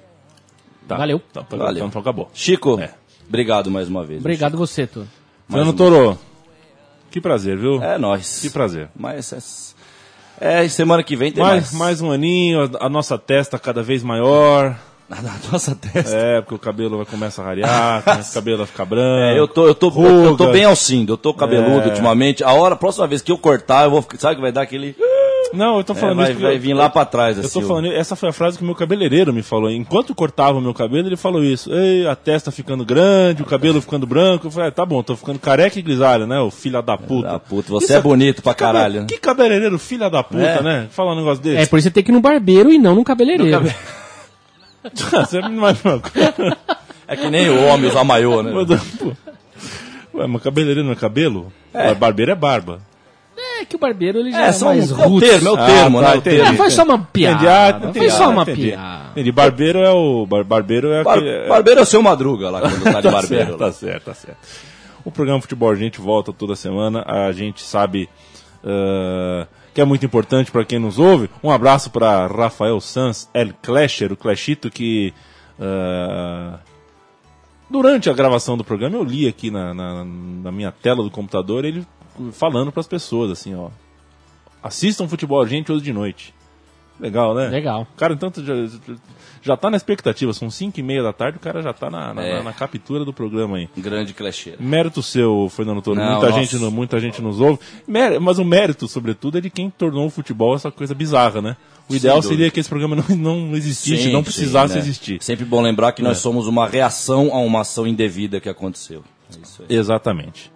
Tá. 0.87 0.97
Valeu. 0.97 1.19
Tá, 1.31 1.43
tá, 1.43 1.55
Valeu. 1.55 1.85
Então 1.85 2.01
acabou. 2.01 2.31
Chico, 2.33 2.79
é. 2.79 2.95
obrigado 3.27 3.69
mais 3.69 3.87
uma 3.87 4.03
vez. 4.03 4.21
Obrigado 4.21 4.53
Chico. 4.53 4.65
você, 4.65 4.87
Toro. 4.87 5.07
Fernando 5.47 5.73
Toro, 5.73 6.17
que 7.11 7.21
prazer, 7.21 7.59
viu? 7.59 7.81
É 7.83 7.99
nóis. 7.99 8.41
Que 8.41 8.49
prazer. 8.49 8.89
Mas 8.95 9.75
é, 10.41 10.63
é 10.63 10.67
semana 10.67 11.03
que 11.03 11.15
vem 11.15 11.31
tem 11.31 11.43
mais. 11.43 11.65
Mais, 11.65 11.73
mais 11.73 12.01
um 12.01 12.11
aninho, 12.11 12.63
a, 12.63 12.87
a 12.87 12.89
nossa 12.89 13.19
testa 13.19 13.59
cada 13.59 13.83
vez 13.83 14.01
maior. 14.01 14.75
Na 15.09 15.21
nossa 15.51 15.73
testa. 15.73 16.15
É, 16.15 16.41
porque 16.41 16.55
o 16.55 16.59
cabelo 16.59 16.97
vai 16.97 17.05
começar 17.05 17.41
a 17.41 17.45
rarear, 17.45 18.03
o 18.29 18.33
cabelo 18.33 18.57
vai 18.57 18.67
ficar 18.67 18.85
branco. 18.85 19.23
É, 19.23 19.39
eu 19.39 19.47
tô, 19.47 19.65
eu 19.65 19.73
tô, 19.73 19.89
eu, 19.89 20.25
eu, 20.25 20.37
tô 20.37 20.51
bem 20.51 20.65
alcindo, 20.65 21.13
eu 21.13 21.17
tô 21.17 21.33
cabeludo 21.33 21.87
é. 21.87 21.89
ultimamente. 21.89 22.43
A 22.43 22.51
hora, 22.51 22.73
a 22.73 22.77
próxima 22.77 23.07
vez 23.07 23.21
que 23.21 23.31
eu 23.31 23.37
cortar, 23.37 23.85
eu 23.85 23.91
vou, 23.91 24.05
sabe 24.17 24.35
que 24.35 24.41
vai 24.41 24.51
dar 24.51 24.63
aquele 24.63 24.95
não, 25.53 25.77
eu 25.77 25.83
tô 25.83 25.93
é, 25.93 25.95
falando 25.95 26.21
é, 26.21 26.23
vai, 26.23 26.31
isso. 26.33 26.41
Vai 26.41 26.57
vir 26.57 26.73
lá 26.73 26.89
pra 26.89 27.05
trás, 27.05 27.39
assim. 27.39 27.47
Eu 27.47 27.61
tô 27.61 27.67
falando, 27.67 27.87
essa 27.91 28.15
foi 28.15 28.29
a 28.29 28.33
frase 28.33 28.57
que 28.57 28.63
o 28.63 28.65
meu 28.65 28.75
cabeleireiro 28.75 29.33
me 29.33 29.41
falou. 29.41 29.71
Enquanto 29.71 30.13
cortava 30.13 30.57
o 30.57 30.61
meu 30.61 30.73
cabelo, 30.73 31.07
ele 31.07 31.15
falou 31.15 31.43
isso. 31.43 31.73
Ei, 31.73 32.05
a 32.05 32.15
testa 32.15 32.51
ficando 32.51 32.85
grande, 32.85 33.41
o 33.41 33.45
cabelo 33.45 33.81
ficando 33.81 34.05
branco. 34.05 34.47
Eu 34.47 34.51
falei, 34.51 34.69
ah, 34.69 34.71
tá 34.71 34.85
bom, 34.85 35.01
tô 35.01 35.15
ficando 35.15 35.39
careca 35.39 35.79
e 35.79 35.81
grisalho, 35.81 36.27
né? 36.27 36.39
O 36.39 36.51
filho 36.51 36.81
da 36.81 36.97
puta. 36.97 37.27
Da 37.27 37.39
puta. 37.39 37.69
Você 37.69 37.85
isso 37.85 37.93
é 37.93 38.01
bonito 38.01 38.41
pra 38.41 38.53
caralho. 38.53 39.05
Que 39.05 39.17
cabeleireiro 39.17 39.79
filha 39.79 40.09
da 40.09 40.23
puta, 40.23 40.43
é. 40.43 40.61
né? 40.61 40.87
Fala 40.91 41.13
um 41.13 41.15
negócio 41.15 41.43
desse. 41.43 41.63
É, 41.63 41.65
por 41.65 41.79
isso 41.79 41.87
você 41.87 41.91
tem 41.91 42.03
que 42.03 42.11
ir 42.11 42.13
no 42.13 42.21
barbeiro 42.21 42.71
e 42.71 42.77
não 42.77 42.95
no 42.95 43.03
cabeleireiro. 43.03 43.61
No 43.61 43.69
cabe... 43.69 43.75
você 45.11 45.41
não 45.41 45.61
vai 45.61 45.75
É 47.07 47.15
que 47.15 47.29
nem 47.29 47.49
o 47.49 47.65
homem 47.65 47.89
usar 47.89 48.03
maiô, 48.03 48.41
né? 48.43 48.51
Ué, 50.13 50.27
mas 50.27 50.41
cabeleireiro 50.41 50.83
não 50.83 50.93
é 50.93 50.95
cabelo? 50.95 51.51
É. 51.73 51.93
Barbeiro 51.93 52.31
é 52.31 52.35
barba. 52.35 52.81
É 53.59 53.65
que 53.65 53.75
o 53.75 53.79
barbeiro 53.79 54.19
ele 54.19 54.31
já 54.31 54.47
é, 54.47 54.49
é 54.49 54.59
mais 54.63 54.91
um, 54.91 55.01
É 55.01 55.07
o 55.07 55.19
termo, 55.19 55.47
é 55.47 55.51
o 55.51 55.57
termo, 55.57 55.97
ah, 55.97 56.01
né? 56.01 56.07
Tá, 56.07 56.17
entendi, 56.17 56.41
ah, 56.41 56.53
foi 56.53 56.69
só 56.69 56.83
uma 56.83 56.99
piada. 56.99 57.35
Entendi, 57.35 57.47
ah, 57.47 57.69
entendi, 57.69 57.99
foi 57.99 58.09
só 58.09 58.29
uma 58.29 58.41
entendi. 58.43 58.61
piada. 58.61 59.09
Entendi. 59.11 59.31
Barbeiro 59.31 59.79
é 59.79 59.91
o. 59.91 60.25
Bar, 60.27 60.43
barbeiro 60.43 60.91
é 60.91 61.03
Bar, 61.03 61.17
aquele. 61.17 61.47
Barbeiro 61.47 61.79
é 61.79 61.83
o 61.83 61.85
seu 61.85 62.01
madruga 62.01 62.49
lá 62.49 62.61
quando 62.61 62.83
tá 62.83 63.01
de 63.01 63.01
tá 63.07 63.11
barbeiro. 63.11 63.45
Certo, 63.45 63.57
tá 63.57 63.71
certo, 63.71 64.03
tá 64.03 64.13
certo. 64.13 64.37
O 65.03 65.11
programa 65.11 65.41
Futebol 65.41 65.71
a 65.71 65.75
gente 65.75 65.99
volta 65.99 66.31
toda 66.31 66.55
semana. 66.55 67.03
A 67.07 67.31
gente 67.31 67.61
sabe. 67.61 68.07
Uh, 68.63 69.47
que 69.77 69.81
é 69.81 69.85
muito 69.85 70.03
importante 70.03 70.49
para 70.49 70.65
quem 70.65 70.79
nos 70.79 70.97
ouve. 70.97 71.29
Um 71.43 71.51
abraço 71.51 71.91
para 71.91 72.25
Rafael 72.25 72.81
Sanz, 72.81 73.29
El 73.31 73.53
Clasher, 73.61 74.11
o 74.11 74.17
Clashito, 74.17 74.71
que 74.71 75.13
uh, 75.59 76.57
durante 77.69 78.09
a 78.09 78.13
gravação 78.13 78.57
do 78.57 78.63
programa 78.63 78.95
eu 78.95 79.03
li 79.03 79.27
aqui 79.27 79.51
na, 79.51 79.75
na, 79.75 80.03
na 80.03 80.51
minha 80.51 80.71
tela 80.71 81.03
do 81.03 81.11
computador 81.11 81.63
ele 81.63 81.85
falando 82.31 82.71
para 82.71 82.79
as 82.79 82.87
pessoas, 82.87 83.29
assim, 83.29 83.53
ó. 83.53 83.69
Assistam 84.63 85.07
futebol 85.07 85.45
gente 85.45 85.71
hoje 85.71 85.83
de 85.83 85.93
noite. 85.93 86.33
Legal, 86.99 87.35
né? 87.35 87.47
Legal. 87.47 87.87
Cara, 87.95 88.13
então 88.13 88.31
já, 88.35 88.53
já 89.41 89.57
tá 89.57 89.69
na 89.69 89.77
expectativa, 89.77 90.33
são 90.33 90.49
5 90.49 90.79
e 90.79 90.83
meia 90.83 91.03
da 91.03 91.13
tarde, 91.13 91.37
o 91.37 91.39
cara 91.39 91.61
já 91.61 91.73
tá 91.73 91.89
na, 91.89 92.13
na, 92.13 92.23
é. 92.23 92.37
na, 92.37 92.43
na 92.43 92.53
captura 92.53 93.05
do 93.05 93.13
programa 93.13 93.57
aí. 93.57 93.69
Grande 93.77 94.13
clichê. 94.13 94.55
Mérito 94.59 95.03
seu, 95.03 95.49
Fernando 95.49 95.81
Toro. 95.81 95.99
Não, 95.99 96.19
muita, 96.19 96.31
gente, 96.31 96.55
muita 96.57 96.99
gente 96.99 97.21
nos 97.21 97.39
ouve. 97.39 97.59
Mas 97.87 98.39
o 98.39 98.43
mérito, 98.43 98.87
sobretudo, 98.87 99.37
é 99.37 99.41
de 99.41 99.49
quem 99.49 99.69
tornou 99.69 100.07
o 100.07 100.09
futebol 100.09 100.55
essa 100.55 100.71
coisa 100.71 100.93
bizarra, 100.95 101.41
né? 101.41 101.57
O 101.89 101.95
ideal 101.95 102.21
seria 102.21 102.51
que 102.51 102.59
esse 102.59 102.67
programa 102.67 102.95
não, 102.95 103.15
não 103.15 103.55
existisse, 103.55 104.03
sim, 104.03 104.11
não 104.11 104.23
precisasse 104.23 104.73
sim, 104.73 104.79
né? 104.79 104.83
existir. 104.83 105.23
Sempre 105.23 105.45
bom 105.45 105.61
lembrar 105.61 105.93
que 105.93 106.01
é. 106.01 106.05
nós 106.05 106.17
somos 106.17 106.47
uma 106.47 106.67
reação 106.67 107.33
a 107.33 107.39
uma 107.39 107.61
ação 107.61 107.87
indevida 107.87 108.39
que 108.39 108.49
aconteceu. 108.49 109.03
É 109.69 109.73
Exatamente. 109.73 110.51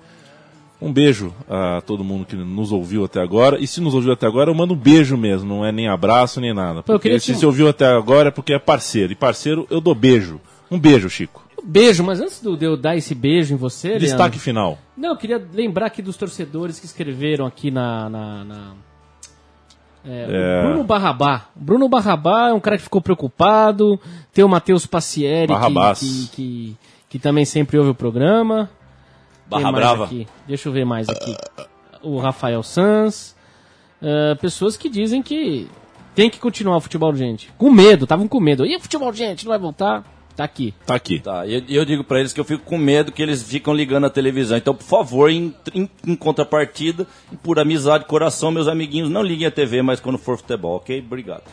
Um 0.82 0.92
beijo 0.92 1.32
a 1.48 1.80
todo 1.82 2.04
mundo 2.04 2.26
que 2.26 2.36
nos 2.36 2.72
ouviu 2.72 3.06
até 3.06 3.22
agora. 3.22 3.60
E 3.60 3.68
se 3.68 3.80
nos 3.80 3.94
ouviu 3.94 4.14
até 4.14 4.26
agora, 4.26 4.50
eu 4.50 4.56
mando 4.56 4.74
um 4.74 4.78
beijo 4.78 5.16
mesmo, 5.16 5.48
não 5.48 5.64
é 5.64 5.72
nem 5.72 5.88
abraço 5.88 6.42
nem 6.42 6.54
nada. 6.54 6.82
Porque 6.82 7.20
se 7.20 7.36
você 7.36 7.46
ouviu 7.46 7.70
até 7.70 7.86
agora 7.86 8.30
é 8.30 8.32
porque 8.32 8.54
é 8.54 8.58
parceiro. 8.58 9.12
E 9.12 9.16
parceiro, 9.16 9.68
eu 9.70 9.80
dou 9.80 9.94
beijo. 9.94 10.42
Um 10.72 10.80
beijo, 10.80 11.08
Chico. 11.08 11.46
Beijo, 11.64 12.04
mas 12.04 12.20
antes 12.20 12.42
de 12.42 12.66
eu 12.66 12.76
dar 12.76 12.96
esse 12.96 13.14
beijo 13.14 13.54
em 13.54 13.58
você. 13.58 14.00
Destaque 14.00 14.22
Leandro, 14.22 14.40
final. 14.40 14.80
Não, 14.98 15.10
eu 15.10 15.18
queria 15.18 15.46
lembrar 15.54 15.88
aqui 15.88 16.02
dos 16.02 16.18
torcedores 16.18 16.80
que 16.80 16.86
escreveram 16.88 17.46
aqui 17.46 17.70
na. 17.70 18.10
na, 18.10 18.44
na 18.44 18.74
é, 20.04 20.28
é... 20.30 20.64
Bruno 20.64 20.84
Barrabá. 20.84 21.46
Bruno 21.56 21.88
Barrabá 21.88 22.50
é 22.50 22.54
um 22.54 22.60
cara 22.60 22.78
que 22.78 22.84
ficou 22.84 23.02
preocupado. 23.02 24.00
Tem 24.34 24.44
o 24.44 24.50
Matheus 24.50 24.88
Passieri, 24.88 25.54
que, 25.54 26.00
que, 26.00 26.28
que, 26.32 26.78
que 27.10 27.20
também 27.20 27.46
sempre 27.46 27.78
ouve 27.78 27.92
o 27.92 27.96
programa. 27.96 28.68
Barra 29.52 29.72
Brava. 29.72 30.06
Aqui? 30.06 30.26
Deixa 30.48 30.70
eu 30.70 30.74
ver 30.74 30.86
mais 30.86 31.10
aqui. 31.10 31.36
O 32.02 32.18
Rafael 32.18 32.64
Sanz. 32.64 33.36
Uh, 34.02 34.36
pessoas 34.38 34.78
que 34.78 34.90
dizem 34.90 35.22
que 35.22 35.68
tem 36.16 36.30
que 36.30 36.40
continuar 36.40 36.78
o 36.78 36.82
futebol 36.82 37.14
gente. 37.14 37.52
Com 37.58 37.70
medo, 37.70 38.06
estavam 38.06 38.28
com 38.28 38.40
medo. 38.40 38.66
E 38.66 38.76
o 38.76 38.80
futebol 38.80 39.12
gente 39.14 39.44
não 39.46 39.50
vai 39.50 39.60
voltar? 39.60 40.04
Tá 40.36 40.46
aqui. 40.46 40.74
Tá 40.86 40.96
aqui. 40.96 41.20
Tá, 41.20 41.46
e 41.46 41.56
eu, 41.56 41.64
eu, 41.68 41.86
digo 41.86 42.04
para 42.04 42.20
eles 42.20 42.32
que 42.32 42.40
eu 42.40 42.46
fico 42.46 42.64
com 42.64 42.78
medo 42.78 43.12
que 43.12 43.22
eles 43.22 43.44
ficam 43.44 43.74
ligando 43.74 44.06
a 44.06 44.10
televisão. 44.10 44.58
Então, 44.58 44.74
por 44.74 44.86
favor, 44.86 45.30
em, 45.30 45.54
em, 45.74 45.90
em 46.08 46.16
contrapartida, 46.16 47.06
por 47.44 47.60
amizade, 47.60 48.06
coração, 48.06 48.52
meus 48.52 48.70
amiguinhos, 48.70 49.10
não 49.10 49.22
liguem 49.22 49.46
a 49.46 49.52
TV 49.52 49.82
mais 49.82 50.00
quando 50.00 50.18
for 50.18 50.38
futebol, 50.38 50.78
ok? 50.78 51.00
Obrigado. 51.06 51.44